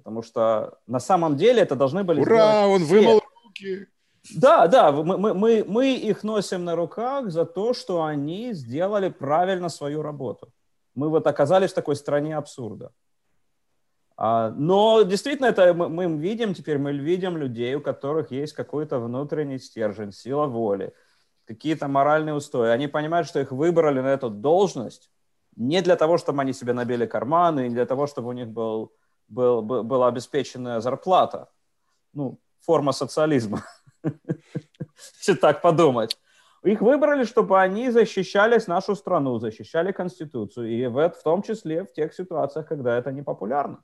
Потому 0.01 0.23
что 0.23 0.79
на 0.87 1.01
самом 1.01 1.37
деле 1.37 1.63
это 1.63 1.77
должны 1.77 2.05
были 2.05 2.21
Ура, 2.21 2.67
он 2.67 2.85
все. 2.85 2.95
вымыл 2.95 3.23
руки. 3.45 3.87
Да, 4.37 4.67
да, 4.67 4.93
мы, 4.93 5.17
мы, 5.17 5.35
мы, 5.35 5.65
мы 5.67 5.95
их 5.95 6.25
носим 6.25 6.65
на 6.65 6.77
руках 6.77 7.31
за 7.31 7.45
то, 7.45 7.73
что 7.73 8.05
они 8.05 8.53
сделали 8.53 9.09
правильно 9.09 9.69
свою 9.69 10.03
работу. 10.03 10.53
Мы 10.95 11.09
вот 11.09 11.27
оказались 11.27 11.71
в 11.71 11.75
такой 11.75 11.97
стране 11.97 12.37
абсурда. 12.37 12.93
А, 14.17 14.51
но 14.51 15.03
действительно, 15.03 15.47
это 15.47 15.73
мы, 15.73 15.89
мы 15.89 16.19
видим 16.19 16.53
теперь, 16.53 16.79
мы 16.79 16.93
видим 16.93 17.39
людей, 17.39 17.75
у 17.75 17.81
которых 17.81 18.31
есть 18.31 18.53
какой-то 18.53 18.99
внутренний 18.99 19.59
стержень, 19.59 20.13
сила 20.13 20.47
воли, 20.47 20.93
какие-то 21.47 21.89
моральные 21.89 22.35
устои. 22.35 22.69
Они 22.69 22.89
понимают, 22.89 23.27
что 23.27 23.41
их 23.41 23.51
выбрали 23.51 24.01
на 24.01 24.09
эту 24.09 24.29
должность 24.29 25.11
не 25.57 25.81
для 25.83 25.97
того, 25.97 26.19
чтобы 26.19 26.43
они 26.43 26.53
себе 26.53 26.73
набили 26.73 27.07
карманы, 27.07 27.69
не 27.69 27.75
для 27.75 27.87
того, 27.87 28.07
чтобы 28.07 28.29
у 28.29 28.33
них 28.33 28.49
был 28.49 28.93
был, 29.31 29.63
был, 29.63 29.83
была 29.83 30.09
обеспеченная 30.09 30.81
зарплата. 30.81 31.49
Ну, 32.13 32.39
форма 32.61 32.93
социализма, 32.93 33.65
если 35.19 35.35
так 35.35 35.63
подумать. 35.63 36.19
Их 36.63 36.83
выбрали, 36.83 37.25
чтобы 37.25 37.59
они 37.59 37.91
защищали 37.91 38.61
нашу 38.67 38.95
страну, 38.95 39.39
защищали 39.39 39.93
Конституцию, 39.93 40.69
и 40.69 40.87
в, 40.87 41.09
в 41.09 41.23
том 41.23 41.43
числе 41.43 41.85
в 41.85 41.93
тех 41.93 42.13
ситуациях, 42.13 42.67
когда 42.67 42.99
это 42.99 43.13
не 43.13 43.23
популярно. 43.23 43.83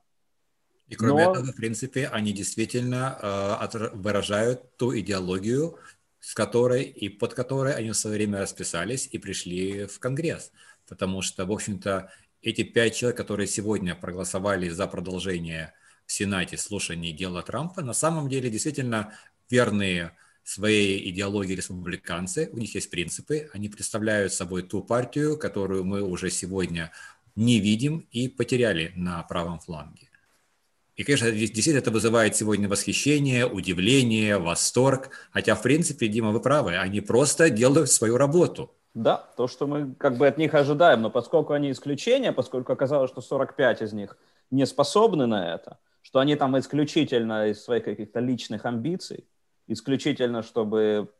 И 0.88 0.94
кроме 0.94 1.24
Но... 1.24 1.32
этого, 1.32 1.52
в 1.52 1.56
принципе, 1.56 2.08
они 2.08 2.32
действительно 2.32 3.18
э, 3.22 3.88
выражают 3.94 4.76
ту 4.76 4.96
идеологию, 4.96 5.78
с 6.20 6.34
которой 6.34 6.82
и 6.82 7.08
под 7.08 7.34
которой 7.34 7.74
они 7.74 7.90
в 7.90 7.96
свое 7.96 8.16
время 8.16 8.40
расписались 8.40 9.08
и 9.10 9.18
пришли 9.18 9.86
в 9.86 9.98
Конгресс. 9.98 10.52
Потому 10.86 11.22
что, 11.22 11.46
в 11.46 11.52
общем-то, 11.52 12.12
эти 12.42 12.62
пять 12.62 12.96
человек, 12.96 13.16
которые 13.16 13.46
сегодня 13.46 13.94
проголосовали 13.94 14.68
за 14.68 14.86
продолжение 14.86 15.74
в 16.06 16.12
Сенате 16.12 16.56
слушаний 16.56 17.12
дела 17.12 17.42
Трампа, 17.42 17.82
на 17.82 17.92
самом 17.92 18.28
деле 18.28 18.50
действительно 18.50 19.12
верные 19.50 20.12
своей 20.44 21.10
идеологии 21.10 21.54
республиканцы, 21.54 22.48
у 22.52 22.58
них 22.58 22.74
есть 22.74 22.90
принципы, 22.90 23.50
они 23.52 23.68
представляют 23.68 24.32
собой 24.32 24.62
ту 24.62 24.82
партию, 24.82 25.36
которую 25.36 25.84
мы 25.84 26.02
уже 26.02 26.30
сегодня 26.30 26.92
не 27.34 27.58
видим 27.58 28.06
и 28.12 28.28
потеряли 28.28 28.92
на 28.94 29.22
правом 29.24 29.58
фланге. 29.58 30.08
И, 30.96 31.04
конечно, 31.04 31.30
действительно 31.30 31.78
это 31.78 31.90
вызывает 31.90 32.36
сегодня 32.36 32.68
восхищение, 32.68 33.46
удивление, 33.46 34.38
восторг. 34.38 35.10
Хотя, 35.30 35.54
в 35.54 35.62
принципе, 35.62 36.08
Дима, 36.08 36.30
вы 36.30 36.40
правы, 36.40 36.76
они 36.76 37.02
просто 37.02 37.50
делают 37.50 37.90
свою 37.90 38.16
работу. 38.16 38.74
Да, 38.96 39.28
то, 39.36 39.46
что 39.46 39.66
мы 39.66 39.94
как 39.98 40.16
бы 40.16 40.26
от 40.26 40.38
них 40.38 40.54
ожидаем, 40.54 41.02
но 41.02 41.10
поскольку 41.10 41.52
они 41.52 41.70
исключения, 41.70 42.32
поскольку 42.32 42.72
оказалось, 42.72 43.10
что 43.10 43.20
45 43.20 43.82
из 43.82 43.92
них 43.92 44.16
не 44.50 44.64
способны 44.64 45.26
на 45.26 45.52
это, 45.52 45.76
что 46.00 46.18
они 46.18 46.34
там 46.34 46.58
исключительно 46.58 47.48
из 47.48 47.62
своих 47.62 47.84
каких-то 47.84 48.20
личных 48.20 48.64
амбиций, 48.64 49.26
исключительно, 49.66 50.42
чтобы 50.42 51.10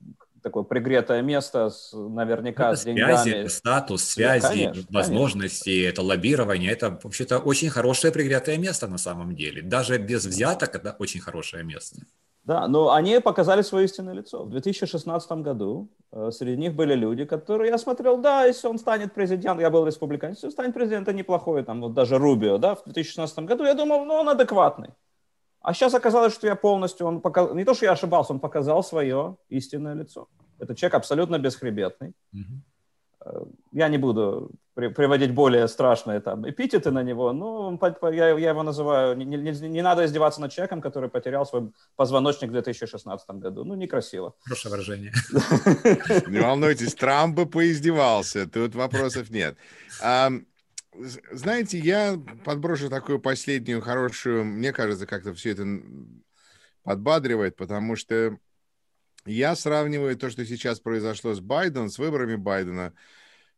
такое 0.43 0.63
пригретое 0.63 1.21
место 1.21 1.69
с, 1.69 1.93
наверняка 1.93 2.71
это 2.71 2.81
с 2.81 2.85
деньгами. 2.85 3.17
Связи, 3.17 3.49
статус, 3.49 4.05
связи, 4.05 4.43
да, 4.43 4.49
конечно, 4.49 4.83
возможности, 4.89 5.65
конечно. 5.65 5.89
это 5.91 6.03
лоббирование. 6.03 6.73
Это 6.73 6.99
вообще-то 7.03 7.41
очень 7.41 7.69
хорошее 7.69 8.11
пригретое 8.11 8.57
место 8.57 8.87
на 8.87 8.97
самом 8.97 9.37
деле. 9.37 9.61
Даже 9.61 9.99
без 9.99 10.25
взяток 10.25 10.75
это 10.77 10.97
очень 10.99 11.21
хорошее 11.21 11.63
место. 11.63 11.99
Да, 12.47 12.69
но 12.69 12.93
они 12.93 13.19
показали 13.19 13.63
свое 13.63 13.87
истинное 13.87 14.15
лицо. 14.15 14.45
В 14.45 14.51
2016 14.51 15.33
году 15.43 15.89
э, 16.13 16.31
среди 16.31 16.57
них 16.57 16.77
были 16.77 16.95
люди, 16.95 17.25
которые 17.25 17.71
я 17.71 17.79
смотрел, 17.79 18.19
да, 18.19 18.45
если 18.45 18.69
он 18.69 18.79
станет 18.79 19.15
президентом, 19.15 19.59
я 19.59 19.69
был 19.69 19.85
республиканец, 19.85 20.37
если 20.37 20.47
он 20.47 20.53
станет 20.53 20.75
президентом, 20.75 21.17
неплохой, 21.17 21.65
там 21.65 21.81
вот 21.81 21.93
даже 21.93 22.19
Рубио, 22.19 22.59
да, 22.59 22.77
в 22.77 22.85
2016 22.85 23.39
году, 23.41 23.65
я 23.65 23.75
думал, 23.75 24.05
ну, 24.05 24.15
он 24.15 24.29
адекватный. 24.29 24.91
А 25.61 25.75
сейчас 25.75 25.95
оказалось, 25.95 26.35
что 26.35 26.47
я 26.47 26.55
полностью, 26.55 27.09
он 27.09 27.21
показ... 27.21 27.53
не 27.53 27.65
то, 27.65 27.75
что 27.75 27.87
я 27.87 27.93
ошибался, 27.93 28.33
он 28.33 28.39
показал 28.39 28.85
свое 28.85 29.37
истинное 29.49 29.95
лицо. 29.95 30.29
Это 30.61 30.77
человек 30.77 30.95
абсолютно 30.95 31.41
бесхребетный. 31.41 32.13
Mm-hmm. 32.33 32.61
Я 33.73 33.89
не 33.89 33.99
буду 33.99 34.51
при, 34.75 34.89
приводить 34.89 35.33
более 35.33 35.69
страшные 35.69 36.21
там 36.21 36.49
эпитеты 36.49 36.91
на 36.91 37.03
него, 37.03 37.33
но 37.33 37.79
я, 38.03 38.39
я 38.39 38.51
его 38.51 38.63
называю, 38.63 39.17
не, 39.17 39.25
не, 39.25 39.51
не 39.69 39.83
надо 39.83 40.05
издеваться 40.05 40.41
над 40.41 40.53
человеком, 40.53 40.81
который 40.81 41.09
потерял 41.09 41.47
свой 41.47 41.73
позвоночник 41.97 42.51
в 42.51 42.53
2016 42.53 43.31
году. 43.31 43.65
Ну, 43.65 43.75
некрасиво. 43.75 44.35
Хорошее 44.45 44.73
выражение. 44.73 45.13
Не 46.29 46.41
волнуйтесь, 46.41 46.95
Трамп 46.95 47.37
бы 47.37 47.47
поиздевался, 47.47 48.47
тут 48.49 48.75
вопросов 48.75 49.31
нет 49.31 49.57
знаете, 51.31 51.79
я 51.79 52.19
подброшу 52.45 52.89
такую 52.89 53.21
последнюю 53.21 53.81
хорошую, 53.81 54.45
мне 54.45 54.73
кажется, 54.73 55.07
как-то 55.07 55.35
все 55.35 55.51
это 55.51 55.67
подбадривает, 56.83 57.57
потому 57.57 57.97
что 57.97 58.39
я 59.27 59.57
сравниваю 59.57 60.17
то, 60.17 60.31
что 60.31 60.45
сейчас 60.47 60.81
произошло 60.81 61.35
с 61.35 61.41
Байденом, 61.41 61.91
с 61.91 61.99
выборами 61.99 62.37
Байдена, 62.37 62.95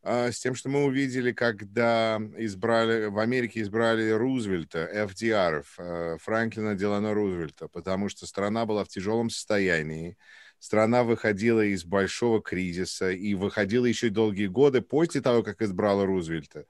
а, 0.03 0.31
с 0.33 0.39
тем, 0.39 0.55
что 0.55 0.69
мы 0.69 0.85
увидели, 0.85 1.33
когда 1.33 2.21
избрали, 2.37 3.07
в 3.07 3.19
Америке 3.19 3.61
избрали 3.61 4.11
Рузвельта, 4.11 4.89
FDR, 4.93 5.65
э, 5.79 6.17
Франклина 6.21 6.75
Делано 6.75 7.15
Рузвельта, 7.15 7.69
потому 7.69 8.09
что 8.09 8.27
страна 8.27 8.65
была 8.65 8.85
в 8.85 8.89
тяжелом 8.89 9.29
состоянии, 9.29 10.17
страна 10.59 11.05
выходила 11.05 11.65
из 11.65 11.85
большого 11.85 12.41
кризиса 12.41 13.11
и 13.11 13.35
выходила 13.35 13.87
еще 13.87 14.09
долгие 14.09 14.47
годы 14.47 14.83
после 14.83 15.21
того, 15.21 15.43
как 15.43 15.63
избрала 15.63 16.07
Рузвельта 16.07 16.65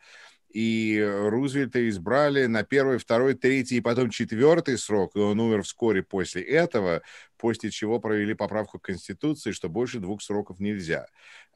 и 0.48 1.00
Рузвельта 1.00 1.88
избрали 1.88 2.46
на 2.46 2.62
первый, 2.62 2.98
второй, 2.98 3.34
третий 3.34 3.76
и 3.76 3.80
потом 3.80 4.10
четвертый 4.10 4.78
срок, 4.78 5.14
и 5.16 5.18
он 5.18 5.38
умер 5.40 5.62
вскоре 5.62 6.02
после 6.02 6.42
этого, 6.42 7.02
после 7.36 7.70
чего 7.70 8.00
провели 8.00 8.34
поправку 8.34 8.78
к 8.78 8.84
Конституции, 8.84 9.52
что 9.52 9.68
больше 9.68 9.98
двух 9.98 10.22
сроков 10.22 10.58
нельзя. 10.58 11.06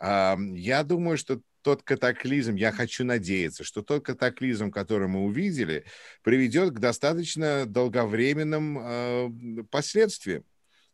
Я 0.01 0.85
думаю, 0.85 1.17
что 1.17 1.41
тот 1.63 1.83
катаклизм, 1.83 2.55
я 2.57 2.73
хочу 2.73 3.05
надеяться, 3.05 3.65
что 3.65 3.83
тот 3.83 4.05
катаклизм, 4.05 4.71
который 4.71 5.09
мы 5.09 5.21
увидели, 5.21 5.85
приведет 6.23 6.71
к 6.71 6.81
достаточно 6.81 7.67
долговременным 7.67 8.79
а, 8.81 9.31
последствиям. 9.71 10.45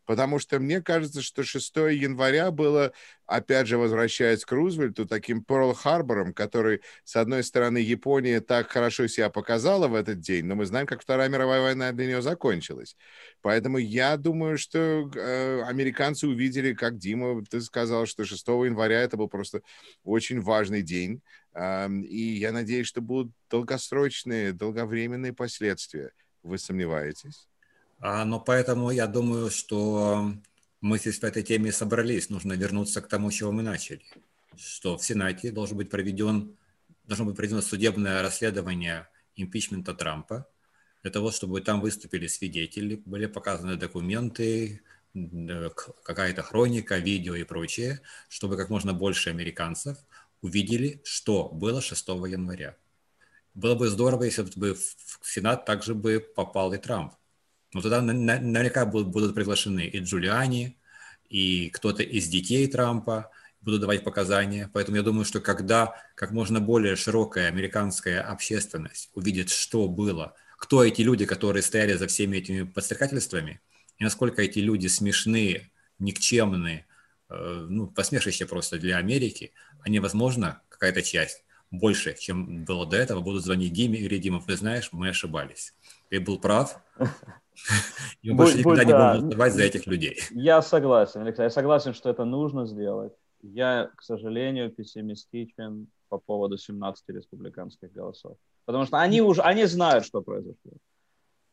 Потому 0.09 0.39
что 0.39 0.59
мне 0.59 0.81
кажется, 0.81 1.21
что 1.21 1.45
6 1.45 1.77
января 1.77 2.51
было, 2.51 2.95
опять 3.27 3.67
же, 3.67 3.77
возвращаясь 3.77 4.43
к 4.43 4.51
Рузвельту, 4.53 5.05
таким 5.07 5.45
Перл-Харбором, 5.45 6.33
который, 6.33 6.81
с 7.05 7.15
одной 7.17 7.45
стороны, 7.45 7.77
Япония 7.77 8.41
так 8.41 8.71
хорошо 8.71 9.07
себя 9.07 9.29
показала 9.29 9.87
в 9.87 9.95
этот 9.95 10.19
день, 10.19 10.47
но 10.47 10.55
мы 10.55 10.65
знаем, 10.65 10.87
как 10.87 11.03
Вторая 11.03 11.29
мировая 11.29 11.61
война 11.61 11.93
для 11.93 12.07
нее 12.07 12.23
закончилась. 12.23 12.97
Поэтому 13.43 13.77
я 13.77 14.17
думаю, 14.17 14.57
что 14.57 15.11
э, 15.15 15.63
американцы 15.65 16.27
увидели, 16.27 16.73
как 16.73 16.97
Дима, 16.97 17.45
ты 17.45 17.61
сказал, 17.61 18.07
что 18.07 18.25
6 18.25 18.49
января 18.49 19.03
это 19.03 19.19
был 19.19 19.29
просто 19.29 19.61
очень 20.05 20.41
важный 20.41 20.81
день. 20.81 21.21
Э, 21.53 21.87
и 21.91 22.39
я 22.39 22.53
надеюсь, 22.53 22.87
что 22.87 23.03
будут 23.03 23.31
долгосрочные, 23.51 24.55
долговременные 24.55 25.35
последствия. 25.35 26.13
Вы 26.43 26.57
сомневаетесь? 26.57 27.47
А, 28.01 28.25
но 28.25 28.41
поэтому 28.41 28.91
я 28.91 29.07
думаю, 29.07 29.51
что 29.51 30.33
мы 30.81 30.99
здесь 30.99 31.19
по 31.19 31.27
этой 31.27 31.43
теме 31.43 31.73
собрались. 31.73 32.31
Нужно 32.31 32.53
вернуться 32.53 33.01
к 33.01 33.09
тому, 33.09 33.31
с 33.31 33.35
чего 33.35 33.53
мы 33.53 33.63
начали. 33.63 34.03
Что 34.57 34.97
в 34.97 35.05
Сенате 35.05 35.51
должен 35.51 35.77
быть 35.77 35.91
проведен, 35.91 36.57
должно 37.05 37.27
быть 37.27 37.37
проведено 37.37 37.61
судебное 37.61 38.23
расследование 38.23 39.09
импичмента 39.37 39.95
Трампа, 39.95 40.49
для 41.03 41.11
того, 41.11 41.31
чтобы 41.31 41.61
там 41.61 41.81
выступили 41.81 42.27
свидетели, 42.27 43.03
были 43.05 43.27
показаны 43.27 43.77
документы, 43.77 44.83
какая-то 46.05 46.43
хроника, 46.43 46.99
видео 46.99 47.35
и 47.35 47.45
прочее, 47.45 48.01
чтобы 48.29 48.57
как 48.57 48.69
можно 48.69 48.93
больше 48.93 49.31
американцев 49.31 49.99
увидели, 50.43 51.01
что 51.05 51.49
было 51.49 51.81
6 51.81 52.09
января. 52.09 52.77
Было 53.55 53.75
бы 53.75 53.89
здорово, 53.89 54.25
если 54.25 54.43
бы 54.43 54.75
в 54.75 55.21
Сенат 55.23 55.65
также 55.65 55.95
бы 55.95 56.21
попал 56.21 56.73
и 56.73 56.79
Трамп. 56.79 57.15
Ну, 57.75 57.83
тогда 57.83 58.01
наверняка 58.01 58.87
будут, 58.87 59.09
будут 59.09 59.35
приглашены 59.35 59.87
и 59.87 59.99
Джулиани, 59.99 60.79
и 61.29 61.69
кто-то 61.71 62.03
из 62.03 62.29
детей 62.29 62.67
Трампа 62.67 63.31
будут 63.61 63.83
давать 63.83 64.05
показания. 64.05 64.71
Поэтому 64.73 64.97
я 64.97 65.03
думаю, 65.03 65.25
что 65.25 65.41
когда 65.41 65.95
как 66.15 66.31
можно 66.31 66.61
более 66.61 66.97
широкая 66.97 67.49
американская 67.49 68.23
общественность 68.23 69.11
увидит, 69.15 69.51
что 69.51 69.89
было, 69.89 70.35
кто 70.57 70.83
эти 70.83 71.03
люди, 71.03 71.27
которые 71.27 71.63
стояли 71.63 71.95
за 71.95 72.07
всеми 72.07 72.39
этими 72.39 72.63
подстрекательствами, 72.63 73.61
и 73.99 74.05
насколько 74.05 74.43
эти 74.43 74.61
люди 74.61 74.87
смешные, 74.87 75.71
никчемные, 75.99 76.87
э, 77.29 77.67
ну, 77.69 77.89
посмешище 77.89 78.47
просто 78.47 78.79
для 78.79 78.97
Америки, 78.97 79.53
они, 79.81 80.01
возможно, 80.01 80.63
какая-то 80.69 81.03
часть 81.03 81.45
больше, 81.71 82.15
чем 82.19 82.65
было 82.65 82.87
до 82.87 82.97
этого, 82.97 83.21
будут 83.21 83.45
звонить 83.45 83.73
Диме 83.73 83.99
и 83.99 84.03
говорить, 84.03 84.23
Дима, 84.23 84.43
ты 84.45 84.57
знаешь, 84.57 84.89
мы 84.93 85.11
ошибались. 85.11 85.75
Ты 86.09 86.21
был 86.21 86.39
прав, 86.39 86.81
и 88.23 88.31
мы 88.31 88.37
больше 88.37 88.59
никогда 88.59 89.15
не 89.17 89.23
будем 89.23 89.39
голосовать 89.39 89.53
за 89.55 89.63
этих 89.63 89.87
людей. 89.87 90.17
Я 90.31 90.63
согласен, 90.63 91.23
Алексей, 91.23 91.43
я 91.43 91.51
согласен, 91.51 91.95
что 91.95 92.11
это 92.11 92.25
нужно 92.25 92.67
сделать. 92.67 93.13
Я, 93.43 93.91
к 93.97 94.03
сожалению, 94.03 94.71
пессимистичен 94.71 95.89
по 96.09 96.19
поводу 96.19 96.59
17 96.59 97.09
республиканских 97.09 97.93
голосов. 97.93 98.37
Потому 98.65 98.87
что 98.87 98.99
они 98.99 99.21
уже, 99.23 99.43
они 99.43 99.67
знают, 99.67 100.05
что 100.05 100.23
произошло. 100.23 100.73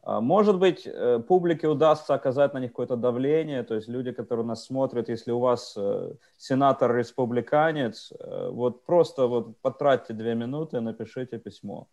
А, 0.04 0.22
может 0.22 0.60
быть, 0.60 0.86
э, 0.86 1.20
публике 1.28 1.68
удастся 1.68 2.14
оказать 2.14 2.54
на 2.54 2.60
них 2.60 2.72
какое-то 2.72 2.96
давление, 2.96 3.64
то 3.64 3.76
есть 3.76 3.88
люди, 3.88 4.12
которые 4.12 4.46
нас 4.46 4.66
смотрят, 4.66 5.10
если 5.10 5.32
у 5.32 5.40
вас 5.40 5.74
э, 5.78 6.14
сенатор-республиканец, 6.38 8.12
э, 8.12 8.50
вот 8.50 8.86
просто 8.86 9.28
вот 9.28 9.58
потратьте 9.62 10.14
две 10.14 10.36
минуты, 10.36 10.80
напишите 10.80 11.40
письмо 11.40 11.88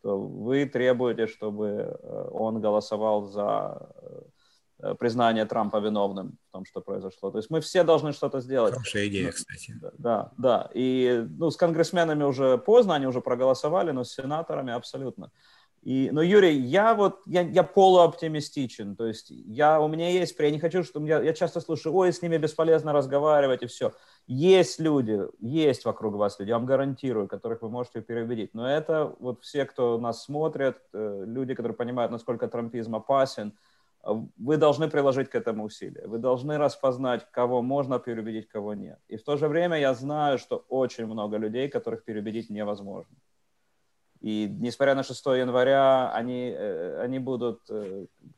что 0.00 0.18
вы 0.18 0.66
требуете, 0.66 1.26
чтобы 1.26 1.66
э, 1.66 2.28
он 2.32 2.60
голосовал 2.60 3.24
за 3.24 3.88
э, 4.78 4.94
признание 4.98 5.44
Трампа 5.44 5.78
виновным 5.78 6.38
в 6.48 6.52
том, 6.52 6.64
что 6.64 6.80
произошло. 6.80 7.30
То 7.30 7.38
есть 7.38 7.50
мы 7.50 7.60
все 7.60 7.84
должны 7.84 8.12
что-то 8.12 8.40
сделать. 8.40 8.74
Хорошая 8.74 9.08
идея, 9.08 9.30
кстати. 9.30 9.74
Да, 9.98 10.32
да. 10.38 10.70
И 10.74 11.26
ну, 11.38 11.50
с 11.50 11.56
конгрессменами 11.56 12.24
уже 12.24 12.56
поздно, 12.58 12.94
они 12.94 13.06
уже 13.06 13.20
проголосовали, 13.20 13.90
но 13.90 14.04
с 14.04 14.14
сенаторами 14.14 14.72
абсолютно. 14.72 15.30
И, 15.82 16.10
но, 16.12 16.22
Юрий, 16.22 16.58
я 16.58 16.94
вот, 16.94 17.20
я, 17.26 17.40
я 17.40 17.62
полуоптимистичен, 17.62 18.96
то 18.96 19.06
есть 19.06 19.30
я, 19.30 19.80
у 19.80 19.88
меня 19.88 20.10
есть, 20.10 20.38
я 20.38 20.50
не 20.50 20.60
хочу, 20.60 20.82
чтобы, 20.84 21.08
я, 21.08 21.22
я 21.22 21.32
часто 21.32 21.60
слушаю, 21.60 21.94
ой, 21.94 22.12
с 22.12 22.20
ними 22.20 22.36
бесполезно 22.36 22.92
разговаривать 22.92 23.62
и 23.62 23.66
все. 23.66 23.92
Есть 24.26 24.78
люди, 24.78 25.20
есть 25.40 25.84
вокруг 25.84 26.14
вас 26.14 26.38
люди, 26.38 26.50
я 26.50 26.58
вам 26.58 26.66
гарантирую, 26.66 27.26
которых 27.26 27.62
вы 27.62 27.68
можете 27.68 28.00
переубедить, 28.00 28.54
но 28.54 28.70
это 28.70 29.14
вот 29.18 29.42
все, 29.42 29.64
кто 29.64 29.98
нас 29.98 30.24
смотрят, 30.24 30.80
э, 30.92 31.24
люди, 31.26 31.54
которые 31.54 31.76
понимают, 31.76 32.12
насколько 32.12 32.46
трампизм 32.46 32.94
опасен, 32.94 33.58
э, 34.04 34.12
вы 34.38 34.56
должны 34.56 34.88
приложить 34.88 35.30
к 35.30 35.34
этому 35.34 35.64
усилия, 35.64 36.06
вы 36.06 36.18
должны 36.18 36.58
распознать, 36.58 37.26
кого 37.32 37.60
можно 37.60 37.98
переубедить, 37.98 38.48
кого 38.48 38.74
нет. 38.74 39.00
И 39.08 39.16
в 39.16 39.24
то 39.24 39.36
же 39.36 39.48
время 39.48 39.80
я 39.80 39.94
знаю, 39.94 40.38
что 40.38 40.64
очень 40.68 41.06
много 41.06 41.36
людей, 41.36 41.68
которых 41.68 42.04
переубедить 42.04 42.50
невозможно. 42.50 43.16
И 44.20 44.48
несмотря 44.60 44.94
на 44.94 45.02
6 45.02 45.26
января, 45.26 46.12
они, 46.12 46.54
э, 46.56 47.00
они 47.02 47.18
будут, 47.18 47.62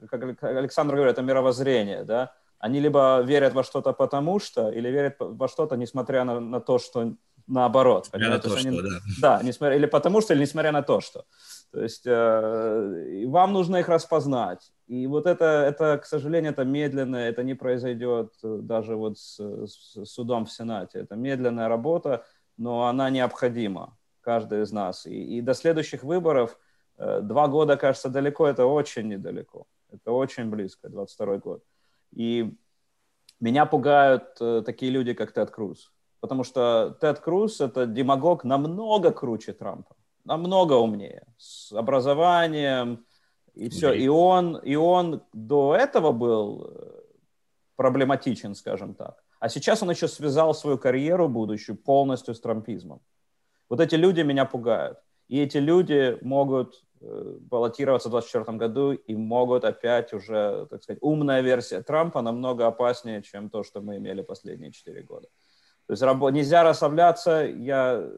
как 0.08 0.42
Александр 0.42 0.94
говорит, 0.94 1.12
это 1.12 1.22
мировоззрение, 1.22 2.04
да, 2.04 2.32
они 2.62 2.78
либо 2.78 3.20
верят 3.22 3.54
во 3.54 3.64
что-то 3.64 3.92
потому 3.92 4.38
что, 4.38 4.70
или 4.70 4.88
верят 4.88 5.16
во 5.18 5.48
что-то, 5.48 5.76
несмотря 5.76 6.22
на, 6.22 6.38
на 6.38 6.60
то, 6.60 6.78
что 6.78 7.12
наоборот. 7.48 8.04
Несмотря 8.04 8.30
на 8.30 8.38
то, 8.38 8.54
они, 8.54 8.78
что, 8.78 8.82
да. 8.82 8.98
Да, 9.20 9.40
несмотря, 9.42 9.76
или 9.76 9.86
потому 9.86 10.20
что, 10.20 10.32
или 10.32 10.42
несмотря 10.42 10.70
на 10.70 10.82
то, 10.82 11.00
что. 11.00 11.24
То 11.72 11.82
есть 11.82 12.06
э, 12.06 13.24
вам 13.26 13.52
нужно 13.52 13.78
их 13.78 13.88
распознать. 13.88 14.72
И 14.86 15.08
вот 15.08 15.26
это, 15.26 15.44
это, 15.44 15.98
к 15.98 16.06
сожалению, 16.06 16.52
это 16.52 16.64
медленно, 16.64 17.16
это 17.16 17.42
не 17.42 17.54
произойдет 17.54 18.32
э, 18.44 18.58
даже 18.62 18.94
вот 18.94 19.18
с, 19.18 19.40
с 19.66 20.04
судом 20.04 20.46
в 20.46 20.52
Сенате. 20.52 21.00
Это 21.00 21.16
медленная 21.16 21.66
работа, 21.66 22.24
но 22.56 22.86
она 22.86 23.10
необходима, 23.10 23.98
каждый 24.20 24.62
из 24.62 24.70
нас. 24.70 25.04
И, 25.04 25.38
и 25.38 25.40
до 25.40 25.54
следующих 25.54 26.04
выборов 26.04 26.56
э, 26.96 27.22
два 27.22 27.48
года, 27.48 27.76
кажется, 27.76 28.08
далеко, 28.08 28.46
это 28.46 28.66
очень 28.66 29.08
недалеко. 29.08 29.66
Это 29.92 30.12
очень 30.12 30.48
близко, 30.48 30.88
22 30.88 31.38
год. 31.38 31.64
И 32.12 32.54
меня 33.40 33.66
пугают 33.66 34.36
э, 34.40 34.62
такие 34.64 34.92
люди, 34.92 35.14
как 35.14 35.32
Тед 35.32 35.50
Круз. 35.50 35.92
Потому 36.20 36.44
что 36.44 36.96
Тед 37.00 37.18
Круз– 37.18 37.60
это 37.60 37.86
демагог 37.86 38.44
намного 38.44 39.10
круче 39.10 39.52
Трампа, 39.52 39.96
намного 40.24 40.74
умнее, 40.74 41.26
с 41.36 41.72
образованием 41.72 43.04
и 43.54 43.68
все. 43.68 43.92
И 43.92 44.08
он, 44.08 44.56
и 44.58 44.76
он 44.76 45.22
до 45.32 45.74
этого 45.74 46.12
был 46.12 46.70
э, 46.70 47.00
проблематичен, 47.76 48.54
скажем 48.54 48.94
так. 48.94 49.22
А 49.40 49.48
сейчас 49.48 49.82
он 49.82 49.90
еще 49.90 50.06
связал 50.06 50.54
свою 50.54 50.78
карьеру 50.78 51.28
будущую 51.28 51.76
полностью 51.76 52.34
с 52.34 52.40
трампизмом. 52.40 53.00
Вот 53.68 53.80
эти 53.80 53.96
люди 53.96 54.20
меня 54.20 54.44
пугают. 54.44 54.98
И 55.26 55.40
эти 55.40 55.58
люди 55.58 56.16
могут 56.20 56.84
баллотироваться 57.02 58.08
в 58.08 58.12
2024 58.12 58.58
году 58.58 58.92
и 58.92 59.14
могут 59.14 59.64
опять 59.64 60.12
уже, 60.12 60.66
так 60.70 60.82
сказать, 60.82 60.98
умная 61.02 61.40
версия 61.40 61.82
Трампа 61.82 62.22
намного 62.22 62.66
опаснее, 62.66 63.22
чем 63.22 63.50
то, 63.50 63.62
что 63.62 63.80
мы 63.80 63.96
имели 63.96 64.22
последние 64.22 64.72
4 64.72 65.02
года. 65.02 65.28
То 65.86 65.92
есть 65.92 66.02
рабо- 66.02 66.30
нельзя 66.30 66.62
расслабляться. 66.62 67.44
Я 67.44 68.08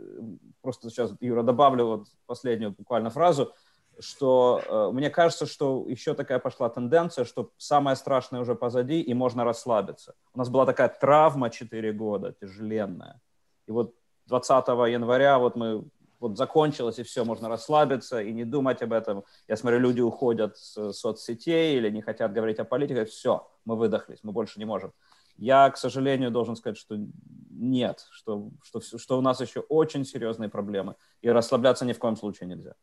просто 0.61 0.91
сейчас, 0.91 1.13
Юра, 1.21 1.43
добавлю 1.43 1.87
вот 1.87 2.07
последнюю 2.27 2.73
буквально 2.73 3.11
фразу, 3.11 3.53
что 3.99 4.61
э, 4.67 4.91
мне 4.93 5.09
кажется, 5.11 5.47
что 5.47 5.85
еще 5.89 6.15
такая 6.15 6.39
пошла 6.39 6.69
тенденция, 6.69 7.25
что 7.25 7.53
самое 7.57 7.97
страшное 7.97 8.41
уже 8.41 8.55
позади, 8.55 9.01
и 9.01 9.15
можно 9.15 9.45
расслабиться. 9.45 10.15
У 10.35 10.39
нас 10.39 10.49
была 10.49 10.67
такая 10.67 10.89
травма 10.89 11.51
4 11.51 11.93
года, 11.93 12.33
тяжеленная. 12.33 13.21
И 13.67 13.73
вот 13.73 13.95
20 14.27 14.69
января 14.91 15.39
вот 15.39 15.57
мы 15.57 15.85
вот 16.25 16.39
закончилось, 16.39 16.99
и 16.99 17.03
все, 17.03 17.25
можно 17.25 17.49
расслабиться 17.49 18.21
и 18.23 18.33
не 18.33 18.45
думать 18.45 18.83
об 18.83 18.93
этом. 18.93 19.25
Я 19.49 19.57
смотрю, 19.57 19.79
люди 19.79 20.01
уходят 20.01 20.57
с 20.57 20.93
соцсетей 20.93 21.77
или 21.77 21.91
не 21.91 22.01
хотят 22.01 22.33
говорить 22.33 22.59
о 22.59 22.65
политике. 22.65 23.05
Все, 23.05 23.47
мы 23.67 23.77
выдохлись, 23.77 24.21
мы 24.23 24.33
больше 24.33 24.59
не 24.59 24.65
можем. 24.65 24.93
Я, 25.37 25.71
к 25.71 25.77
сожалению, 25.77 26.31
должен 26.31 26.57
сказать, 26.57 26.79
что 26.79 26.97
нет, 27.51 28.07
что, 28.11 28.49
что, 28.63 28.81
что 28.81 29.19
у 29.19 29.21
нас 29.21 29.41
еще 29.41 29.61
очень 29.69 30.05
серьезные 30.05 30.49
проблемы, 30.49 30.95
и 31.21 31.29
расслабляться 31.29 31.85
ни 31.85 31.93
в 31.93 31.99
коем 31.99 32.17
случае 32.17 32.49
нельзя. 32.49 32.75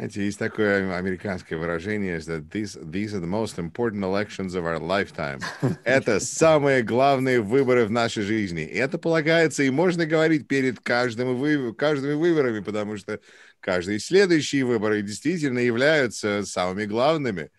Знаете, 0.00 0.24
есть 0.24 0.38
такое 0.38 0.96
американское 0.96 1.58
выражение, 1.58 2.20
что 2.20 2.38
these, 2.38 2.74
these 2.90 3.12
are 3.12 3.20
the 3.20 3.26
most 3.26 3.58
important 3.58 4.02
elections 4.02 4.54
of 4.54 4.64
our 4.64 4.80
lifetime. 4.80 5.42
Это 5.84 6.20
самые 6.20 6.82
главные 6.82 7.42
выборы 7.42 7.84
в 7.84 7.90
нашей 7.90 8.22
жизни. 8.22 8.62
И 8.62 8.78
это 8.78 8.96
полагается, 8.96 9.62
и 9.62 9.68
можно 9.68 10.06
говорить 10.06 10.48
перед 10.48 10.80
каждым 10.80 11.36
вы, 11.36 11.74
каждыми 11.74 12.14
выборами, 12.14 12.60
потому 12.60 12.96
что 12.96 13.20
каждые 13.60 13.98
следующие 13.98 14.64
выборы 14.64 15.02
действительно 15.02 15.58
являются 15.58 16.46
самыми 16.46 16.86
главными. 16.86 17.50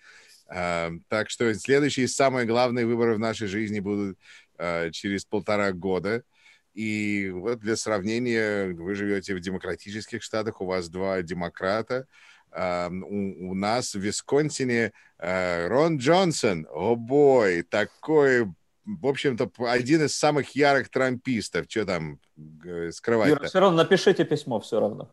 Uh, 0.52 1.00
так 1.10 1.30
что 1.30 1.54
следующие 1.54 2.08
самые 2.08 2.48
главные 2.48 2.88
выборы 2.88 3.14
в 3.14 3.20
нашей 3.20 3.50
жизни 3.50 3.80
будут 3.80 4.18
uh, 4.58 4.90
через 4.90 5.26
полтора 5.26 5.74
года. 5.74 6.24
И 6.74 7.30
вот 7.32 7.60
для 7.60 7.76
сравнения, 7.76 8.74
вы 8.74 8.96
живете 8.96 9.36
в 9.36 9.40
демократических 9.40 10.24
штатах, 10.24 10.60
у 10.60 10.66
вас 10.66 10.90
два 10.90 11.22
демократа, 11.22 12.08
у, 12.56 13.52
у 13.52 13.54
нас 13.54 13.94
в 13.94 14.00
Висконсине 14.00 14.92
э, 15.20 15.68
Рон 15.68 15.98
Джонсон, 15.98 16.68
о 16.70 16.96
бой, 16.96 17.64
такой, 17.64 18.46
в 18.86 19.08
общем-то, 19.08 19.52
один 19.68 20.06
из 20.06 20.16
самых 20.16 20.56
ярых 20.56 20.90
трампистов. 20.90 21.66
Что 21.70 21.86
там 21.86 22.20
скрывать 22.92 23.30
Юра, 23.30 23.46
все 23.46 23.60
равно 23.60 23.84
напишите 23.84 24.26
письмо, 24.26 24.60
все 24.60 24.80
равно. 24.80 25.10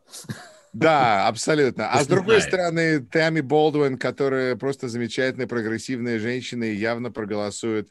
Да, 0.73 1.27
абсолютно. 1.27 1.91
А 1.91 2.03
с 2.03 2.07
другой 2.07 2.41
стороны, 2.41 2.99
Тами 2.99 3.41
Болдуин, 3.41 3.97
которая 3.97 4.55
просто 4.55 4.87
замечательная 4.87 5.47
прогрессивная 5.47 6.19
женщина 6.19 6.65
и 6.65 6.75
явно 6.75 7.11
проголосует 7.11 7.89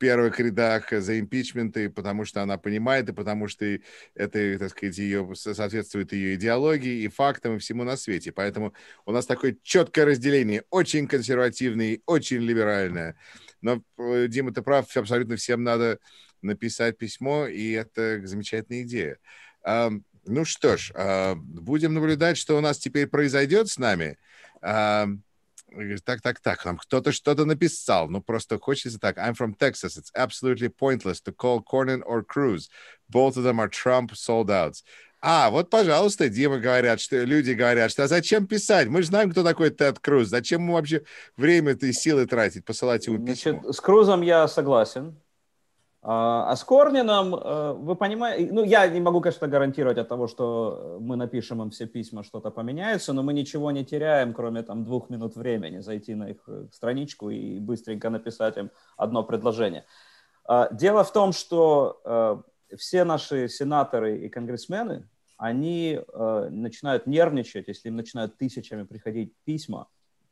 первых 0.00 0.40
рядах 0.40 0.90
за 0.90 1.20
импичменты, 1.20 1.90
потому 1.90 2.24
что 2.24 2.42
она 2.42 2.58
понимает, 2.58 3.08
и 3.08 3.12
потому 3.12 3.46
что 3.46 3.78
это, 4.14 4.58
так 4.58 4.70
сказать, 4.70 4.98
ее, 4.98 5.30
соответствует 5.34 6.12
ее 6.12 6.34
идеологии 6.34 7.02
и 7.02 7.08
фактам, 7.08 7.56
и 7.56 7.58
всему 7.58 7.84
на 7.84 7.96
свете. 7.96 8.32
Поэтому 8.32 8.74
у 9.04 9.12
нас 9.12 9.26
такое 9.26 9.56
четкое 9.62 10.06
разделение, 10.06 10.64
очень 10.70 11.06
консервативное, 11.06 12.00
очень 12.06 12.38
либеральное. 12.38 13.16
Но, 13.60 13.82
э, 13.98 14.26
Дима, 14.28 14.52
ты 14.52 14.62
прав, 14.62 14.96
абсолютно 14.96 15.36
всем 15.36 15.62
надо 15.62 15.98
написать 16.42 16.96
письмо, 16.96 17.46
и 17.46 17.72
это 17.72 18.26
замечательная 18.26 18.82
идея. 18.82 19.18
Ну 20.26 20.44
что 20.44 20.76
ж, 20.76 20.92
а, 20.94 21.34
будем 21.34 21.94
наблюдать, 21.94 22.38
что 22.38 22.56
у 22.56 22.60
нас 22.60 22.78
теперь 22.78 23.06
произойдет 23.06 23.68
с 23.68 23.78
нами 23.78 24.18
так, 26.04 26.20
так, 26.20 26.40
так, 26.40 26.64
нам 26.64 26.76
кто-то 26.76 27.12
что-то 27.12 27.44
написал, 27.44 28.08
ну 28.08 28.20
просто 28.20 28.58
хочется 28.58 28.98
так. 28.98 29.18
I'm 29.18 29.34
from 29.34 29.54
Texas. 29.56 29.96
It's 29.96 30.10
absolutely 30.14 30.68
pointless 30.68 31.20
to 31.22 31.32
call 31.32 31.62
Cornyn 31.62 32.02
or 32.04 32.22
Cruz. 32.22 32.68
Both 33.08 33.36
of 33.36 33.44
them 33.44 33.60
are 33.60 33.68
Trump 33.68 34.12
sold 34.14 34.50
outs. 34.50 34.82
А, 35.22 35.50
вот, 35.50 35.68
пожалуйста, 35.68 36.30
Дима 36.30 36.58
говорят, 36.58 36.98
что 36.98 37.22
люди 37.24 37.52
говорят, 37.52 37.90
что 37.90 38.04
а 38.04 38.08
зачем 38.08 38.46
писать? 38.46 38.88
Мы 38.88 39.02
же 39.02 39.08
знаем, 39.08 39.30
кто 39.30 39.42
такой 39.42 39.68
Тед 39.70 39.98
Круз. 39.98 40.28
Зачем 40.28 40.62
ему 40.62 40.74
вообще 40.74 41.02
время-то 41.36 41.86
и 41.86 41.92
силы 41.92 42.26
тратить, 42.26 42.64
посылать 42.64 43.06
ему 43.06 43.18
письмо? 43.18 43.52
Значит, 43.52 43.76
с 43.76 43.80
Крузом 43.80 44.22
я 44.22 44.48
согласен. 44.48 45.14
А, 46.02 46.56
с 46.56 46.64
Корнином, 46.64 47.34
э, 47.34 47.72
вы 47.74 47.94
понимаете, 47.94 48.50
ну, 48.52 48.64
я 48.64 48.88
не 48.88 49.00
могу, 49.00 49.20
конечно, 49.20 49.46
гарантировать 49.48 49.98
от 49.98 50.08
того, 50.08 50.28
что 50.28 50.96
мы 50.98 51.16
напишем 51.16 51.60
им 51.60 51.70
все 51.70 51.86
письма, 51.86 52.24
что-то 52.24 52.50
поменяется, 52.50 53.12
но 53.12 53.22
мы 53.22 53.34
ничего 53.34 53.70
не 53.70 53.84
теряем, 53.84 54.32
кроме 54.32 54.62
там 54.62 54.82
двух 54.82 55.10
минут 55.10 55.36
времени, 55.36 55.80
зайти 55.80 56.14
на 56.14 56.30
их 56.30 56.38
э, 56.46 56.68
страничку 56.72 57.28
и 57.28 57.58
быстренько 57.58 58.08
написать 58.08 58.56
им 58.56 58.70
одно 58.96 59.22
предложение. 59.24 59.84
А, 60.46 60.72
дело 60.72 61.04
в 61.04 61.12
том, 61.12 61.32
что 61.32 62.00
э, 62.04 62.76
все 62.78 63.04
наши 63.04 63.48
сенаторы 63.48 64.20
и 64.24 64.28
конгрессмены, 64.30 65.06
они 65.36 65.98
начинают 66.12 67.06
нервничать, 67.06 67.66
если 67.68 67.88
им 67.88 67.96
начинают 67.96 68.36
тысячами 68.36 68.82
приходить 68.82 69.32
письма 69.46 69.88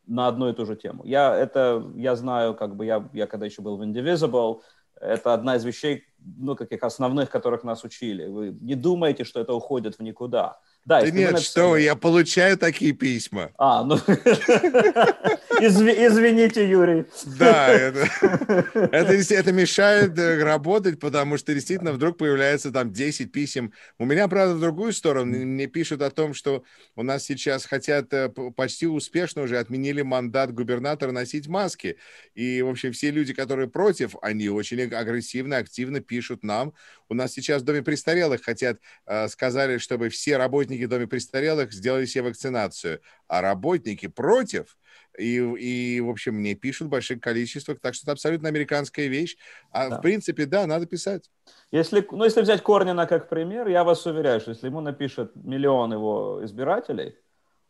на 0.06 0.28
одну 0.28 0.50
и 0.50 0.52
ту 0.52 0.66
же 0.66 0.76
тему. 0.76 1.02
Я 1.04 1.34
это, 1.34 1.82
я 1.96 2.14
знаю, 2.14 2.54
как 2.54 2.76
бы 2.76 2.84
я, 2.84 3.08
я 3.14 3.26
когда 3.26 3.46
еще 3.46 3.62
был 3.62 3.76
в 3.76 3.82
Indivisible, 3.82 4.60
это 5.00 5.34
одна 5.34 5.56
из 5.56 5.64
вещей, 5.64 6.04
ну, 6.36 6.56
каких 6.56 6.82
основных, 6.82 7.30
которых 7.30 7.64
нас 7.64 7.84
учили. 7.84 8.26
Вы 8.26 8.56
не 8.60 8.74
думаете, 8.74 9.24
что 9.24 9.40
это 9.40 9.54
уходит 9.54 9.96
в 9.96 10.02
никуда. 10.02 10.58
Да, 10.84 11.00
да 11.00 11.10
нет, 11.10 11.32
написали... 11.32 11.42
что 11.42 11.76
я 11.76 11.96
получаю 11.96 12.58
такие 12.58 12.92
письма. 12.92 13.50
А, 13.58 13.84
ну, 13.84 13.96
извините, 15.60 16.68
Юрий. 16.68 17.04
Да, 17.38 17.68
это, 17.68 18.08
это, 18.92 19.34
это 19.34 19.52
мешает 19.52 20.18
э, 20.18 20.42
работать, 20.42 21.00
потому 21.00 21.38
что 21.38 21.54
действительно 21.54 21.92
вдруг 21.92 22.18
появляется 22.18 22.70
там 22.70 22.92
10 22.92 23.32
писем. 23.32 23.72
У 23.98 24.04
меня, 24.04 24.28
правда, 24.28 24.54
в 24.54 24.60
другую 24.60 24.92
сторону. 24.92 25.36
Мне 25.36 25.66
пишут 25.66 26.02
о 26.02 26.10
том, 26.10 26.34
что 26.34 26.64
у 26.96 27.02
нас 27.02 27.24
сейчас 27.24 27.64
хотят 27.64 28.12
э, 28.12 28.28
почти 28.28 28.86
успешно 28.86 29.42
уже 29.42 29.58
отменили 29.58 30.02
мандат 30.02 30.52
губернатора 30.52 31.12
носить 31.12 31.48
маски. 31.48 31.96
И, 32.34 32.62
в 32.62 32.68
общем, 32.68 32.92
все 32.92 33.10
люди, 33.10 33.32
которые 33.32 33.68
против, 33.68 34.16
они 34.22 34.48
очень 34.48 34.82
агрессивно, 34.82 35.56
активно 35.58 36.00
пишут 36.00 36.42
нам. 36.42 36.74
У 37.08 37.14
нас 37.14 37.32
сейчас 37.32 37.62
в 37.62 37.64
Доме 37.64 37.82
престарелых 37.82 38.42
хотят, 38.42 38.80
э, 39.06 39.28
сказали, 39.28 39.78
чтобы 39.78 40.08
все 40.08 40.36
работники 40.36 40.86
доме 40.86 41.06
престарелых 41.06 41.72
сделали 41.72 42.06
себе 42.06 42.24
вакцинацию, 42.24 43.00
а 43.26 43.40
работники 43.40 44.06
против. 44.08 44.76
И, 45.18 45.36
и, 45.36 46.00
в 46.00 46.08
общем, 46.08 46.34
мне 46.34 46.54
пишут 46.54 46.88
в 46.88 46.90
больших 46.90 47.20
количествах, 47.20 47.80
так 47.80 47.94
что 47.94 48.04
это 48.04 48.12
абсолютно 48.12 48.48
американская 48.48 49.06
вещь. 49.06 49.36
А 49.70 49.88
да. 49.88 49.98
в 49.98 50.02
принципе, 50.02 50.46
да, 50.46 50.66
надо 50.66 50.86
писать. 50.86 51.30
Если, 51.70 52.06
ну, 52.10 52.24
если 52.24 52.40
взять 52.40 52.62
Корнина 52.62 53.06
как 53.06 53.28
пример, 53.28 53.68
я 53.68 53.84
вас 53.84 54.06
уверяю, 54.06 54.40
что 54.40 54.52
если 54.52 54.66
ему 54.66 54.80
напишет 54.80 55.32
миллион 55.34 55.92
его 55.92 56.40
избирателей, 56.44 57.16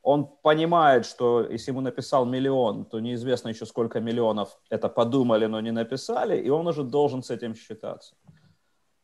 он 0.03 0.27
понимает, 0.43 1.05
что 1.05 1.47
если 1.51 1.71
ему 1.71 1.81
написал 1.81 2.25
миллион, 2.25 2.85
то 2.85 3.01
неизвестно 3.01 3.49
еще 3.49 3.67
сколько 3.67 4.01
миллионов 4.01 4.59
это 4.71 4.89
подумали, 4.89 5.47
но 5.47 5.61
не 5.61 5.73
написали, 5.73 6.41
и 6.41 6.49
он 6.49 6.67
уже 6.67 6.83
должен 6.83 7.23
с 7.23 7.31
этим 7.31 7.55
считаться. 7.55 8.15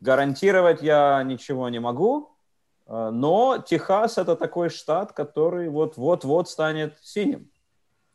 Гарантировать 0.01 0.83
я 0.83 1.23
ничего 1.23 1.69
не 1.69 1.81
могу, 1.81 2.37
а, 2.87 3.11
но 3.11 3.59
Техас 3.59 4.19
это 4.19 4.37
такой 4.37 4.69
штат, 4.69 5.13
который 5.13 5.69
вот-вот-вот 5.69 6.49
станет 6.49 6.97
синим. 7.03 7.51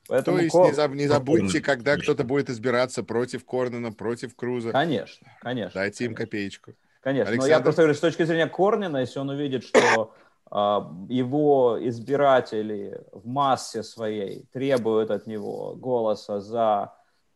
Поэтому 0.09 0.37
То 0.37 0.43
есть 0.43 0.51
Кор... 0.51 0.65
не, 0.67 0.73
заб, 0.73 0.91
не 0.93 1.07
забудьте, 1.07 1.61
когда 1.61 1.95
кто-то 1.95 2.23
будет 2.23 2.49
избираться 2.49 3.03
против 3.03 3.45
Корнена, 3.45 3.91
против 3.91 4.35
Круза. 4.35 4.71
Конечно, 4.71 5.27
конечно. 5.39 5.79
Дайте 5.79 6.05
им 6.05 6.15
копеечку. 6.15 6.73
Конечно, 7.01 7.29
Александр? 7.29 7.53
но 7.53 7.57
я 7.57 7.59
просто 7.61 7.81
говорю, 7.83 7.95
с 7.95 7.99
точки 7.99 8.23
зрения 8.23 8.47
Корнина, 8.47 8.97
если 8.97 9.19
он 9.19 9.29
увидит, 9.29 9.63
что 9.63 10.13
а, 10.51 10.91
его 11.07 11.77
избиратели 11.79 13.01
в 13.11 13.27
массе 13.27 13.83
своей 13.83 14.45
требуют 14.51 15.11
от 15.11 15.27
него 15.27 15.75
голоса 15.75 16.41
за 16.41 16.93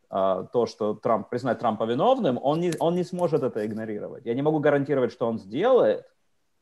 а, 0.09 0.43
то, 0.43 0.65
что 0.65 0.95
Трамп 0.95 1.29
признать 1.29 1.59
Трампа 1.59 1.83
виновным, 1.85 2.39
он 2.41 2.59
не, 2.59 2.73
он 2.79 2.95
не 2.95 3.03
сможет 3.03 3.43
это 3.43 3.65
игнорировать. 3.65 4.25
Я 4.25 4.33
не 4.33 4.41
могу 4.41 4.59
гарантировать, 4.59 5.11
что 5.11 5.27
он 5.27 5.37
сделает, 5.37 6.05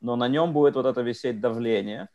но 0.01 0.15
на 0.15 0.27
нем 0.27 0.51
будет 0.51 0.75
вот 0.75 0.85
это 0.85 1.01
висеть 1.01 1.39
давление. 1.39 2.09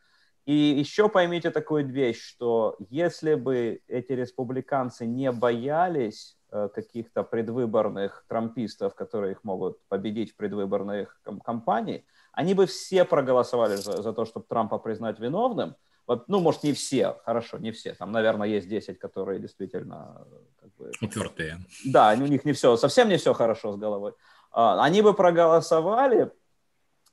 И 0.46 0.54
еще 0.54 1.08
поймите 1.08 1.50
такую 1.50 1.86
вещь, 1.86 2.22
что 2.22 2.76
если 2.78 3.34
бы 3.34 3.80
эти 3.88 4.12
республиканцы 4.12 5.04
не 5.04 5.32
боялись 5.32 6.38
э, 6.52 6.68
каких-то 6.72 7.24
предвыборных 7.24 8.24
трампистов, 8.28 8.94
которые 8.94 9.32
их 9.32 9.42
могут 9.42 9.84
победить 9.88 10.32
в 10.32 10.36
предвыборных 10.36 11.20
кампаниях, 11.44 12.02
они 12.32 12.54
бы 12.54 12.66
все 12.66 13.04
проголосовали 13.04 13.74
за, 13.74 14.00
за 14.00 14.12
то, 14.12 14.24
чтобы 14.24 14.46
Трампа 14.48 14.78
признать 14.78 15.18
виновным. 15.18 15.74
Вот, 16.06 16.28
ну, 16.28 16.38
может, 16.38 16.62
не 16.62 16.72
все, 16.72 17.16
хорошо, 17.24 17.58
не 17.58 17.72
все. 17.72 17.94
Там, 17.94 18.12
наверное, 18.12 18.46
есть 18.46 18.68
10, 18.68 19.00
которые 19.00 19.40
действительно... 19.40 20.24
Как 20.60 20.72
бы, 20.76 20.92
Упертые. 21.02 21.58
Да, 21.84 22.12
у 22.12 22.26
них 22.26 22.44
не 22.44 22.52
все, 22.52 22.76
совсем 22.76 23.08
не 23.08 23.16
все 23.16 23.34
хорошо 23.34 23.72
с 23.72 23.76
головой. 23.76 24.12
А, 24.52 24.84
они 24.84 25.02
бы 25.02 25.12
проголосовали, 25.12 26.30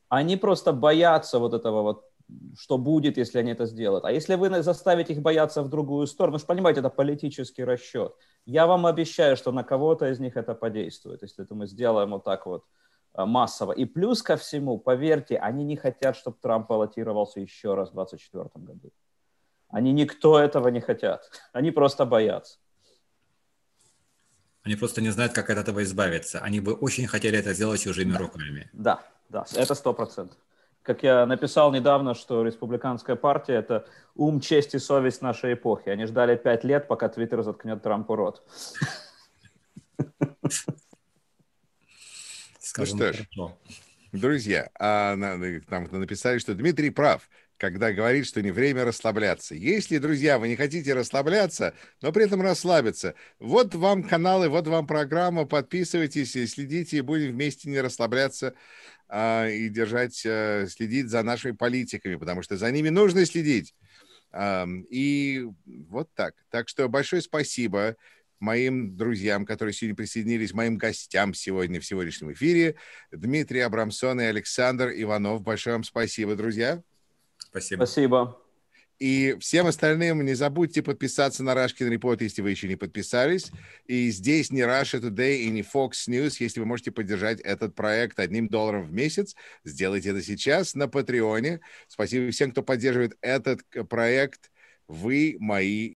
они 0.09 0.38
просто 0.38 0.73
боятся 0.73 1.39
вот 1.39 1.55
этого 1.55 1.81
вот 1.81 2.12
что 2.57 2.77
будет, 2.77 3.17
если 3.17 3.39
они 3.39 3.51
это 3.51 3.65
сделают. 3.65 4.05
А 4.05 4.11
если 4.11 4.36
вы 4.36 4.63
заставите 4.63 5.13
их 5.13 5.21
бояться 5.21 5.63
в 5.63 5.69
другую 5.69 6.07
сторону, 6.07 6.38
что 6.38 6.47
понимаете, 6.47 6.79
это 6.79 6.89
политический 6.89 7.63
расчет. 7.63 8.15
Я 8.45 8.67
вам 8.67 8.86
обещаю, 8.86 9.38
что 9.38 9.51
на 9.51 9.63
кого-то 9.63 10.09
из 10.09 10.19
них 10.19 10.38
это 10.38 10.55
подействует, 10.55 11.21
если 11.21 11.43
это 11.43 11.55
мы 11.55 11.67
сделаем 11.67 12.11
вот 12.11 12.23
так 12.23 12.45
вот 12.45 12.63
Э, 13.15 13.25
массово. 13.25 13.73
И 13.73 13.86
плюс 13.86 14.23
ко 14.23 14.38
всему, 14.38 14.79
поверьте, 14.79 15.38
они 15.38 15.63
не 15.63 15.75
хотят, 15.75 16.15
чтобы 16.15 16.38
Трамп 16.41 16.67
баллотировался 16.67 17.39
еще 17.39 17.75
раз 17.75 17.89
в 17.89 17.93
2024 17.93 18.65
году. 18.65 18.91
Они 19.69 19.91
никто 19.91 20.39
этого 20.39 20.69
не 20.69 20.81
хотят. 20.81 21.29
Они 21.51 21.71
просто 21.71 22.05
боятся. 22.05 22.57
Они 24.63 24.75
просто 24.75 25.01
не 25.01 25.09
знают, 25.09 25.34
как 25.34 25.49
от 25.49 25.57
этого 25.57 25.84
избавиться. 25.84 26.39
Они 26.39 26.59
бы 26.59 26.73
очень 26.73 27.05
хотели 27.05 27.38
это 27.38 27.53
сделать 27.53 27.81
чужими 27.81 28.13
да. 28.13 28.19
руками. 28.19 28.69
Да, 28.73 29.03
да, 29.29 29.45
это 29.55 29.75
сто 29.75 29.93
процентов. 29.93 30.38
Как 30.84 31.01
я 31.01 31.25
написал 31.25 31.71
недавно, 31.71 32.13
что 32.13 32.43
республиканская 32.45 33.15
партия– 33.15 33.53
это 33.55 33.88
ум, 34.15 34.41
честь 34.41 34.75
и 34.75 34.79
совесть 34.79 35.21
нашей 35.21 35.53
эпохи. 35.53 35.88
Они 35.89 36.05
ждали 36.05 36.36
пять 36.36 36.65
лет, 36.65 36.88
пока 36.88 37.07
Твиттер 37.07 37.41
заткнет 37.41 37.81
Трампу 37.81 38.15
рот. 38.15 38.43
Скажем 42.59 42.97
ну 42.97 43.05
что 43.05 43.13
ж, 43.13 43.17
хорошо. 43.17 43.57
друзья, 44.11 44.69
а, 44.77 45.15
нам 45.15 45.39
написали, 45.91 46.39
что 46.39 46.53
Дмитрий 46.53 46.89
прав, 46.89 47.29
когда 47.64 47.93
говорит, 47.93 48.28
что 48.28 48.41
не 48.41 48.51
время 48.51 48.84
расслабляться. 48.84 49.55
Если, 49.55 49.97
друзья, 49.97 50.38
вы 50.38 50.49
не 50.49 50.57
хотите 50.57 50.93
расслабляться, 50.93 51.74
но 52.01 52.11
при 52.11 52.26
этом 52.26 52.41
расслабиться, 52.41 53.16
вот 53.39 53.74
вам 53.74 54.03
каналы, 54.03 54.49
вот 54.49 54.68
вам 54.68 54.86
программа, 54.86 55.45
подписывайтесь, 55.45 56.34
следите, 56.34 56.97
и 56.97 57.01
будем 57.01 57.32
вместе 57.32 57.70
не 57.70 57.80
расслабляться 57.80 58.53
а, 59.07 59.47
и 59.47 59.70
держать, 59.70 60.22
а, 60.26 60.66
следить 60.68 61.09
за 61.09 61.24
нашими 61.24 61.53
политиками, 61.53 62.16
потому 62.16 62.41
что 62.41 62.57
за 62.57 62.70
ними 62.70 62.89
нужно 62.89 63.26
следить. 63.26 63.74
А, 64.34 64.68
и 64.89 65.47
вот 65.66 66.09
так. 66.16 66.36
Так 66.49 66.68
что 66.68 66.89
большое 66.89 67.22
спасибо 67.22 67.95
моим 68.41 68.97
друзьям, 68.97 69.45
которые 69.45 69.74
сегодня 69.74 69.95
присоединились, 69.95 70.51
моим 70.51 70.78
гостям 70.78 71.34
сегодня 71.34 71.80
в 71.80 71.86
сегодняшнем 71.86 72.34
эфире. 72.34 72.76
Дмитрий 73.14 73.61
Абрамсон 73.61 74.20
и 74.20 74.26
Александр 74.26 74.91
Иванов. 74.93 75.43
Большое 75.43 75.78
вам 75.78 75.86
спасибо, 75.86 76.36
друзья. 76.36 76.84
Спасибо. 77.54 77.86
Спасибо. 77.86 78.38
И 78.99 79.36
всем 79.39 79.68
остальным 79.68 80.24
не 80.24 80.34
забудьте 80.34 80.82
подписаться 80.82 81.43
на 81.43 81.51
Rushkin 81.51 81.93
Report, 81.93 82.18
если 82.22 82.41
вы 82.41 82.51
еще 82.51 82.68
не 82.68 82.76
подписались. 82.76 83.51
И 83.86 84.10
здесь 84.10 84.51
не 84.51 84.62
Russia 84.62 84.99
Today 84.99 85.38
и 85.38 85.49
не 85.49 85.62
Fox 85.62 86.08
News. 86.08 86.38
Если 86.39 86.60
вы 86.60 86.66
можете 86.66 86.91
поддержать 86.91 87.41
этот 87.41 87.76
проект 87.76 88.20
одним 88.20 88.47
долларом 88.47 88.84
в 88.84 88.93
месяц, 88.93 89.36
сделайте 89.64 90.10
это 90.10 90.22
сейчас 90.24 90.74
на 90.74 90.88
Патреоне. 90.88 91.60
Спасибо 91.88 92.32
всем, 92.32 92.51
кто 92.51 92.64
поддерживает 92.64 93.18
этот 93.22 93.62
проект. 93.89 94.51
Вы 94.88 95.38
мои 95.39 95.91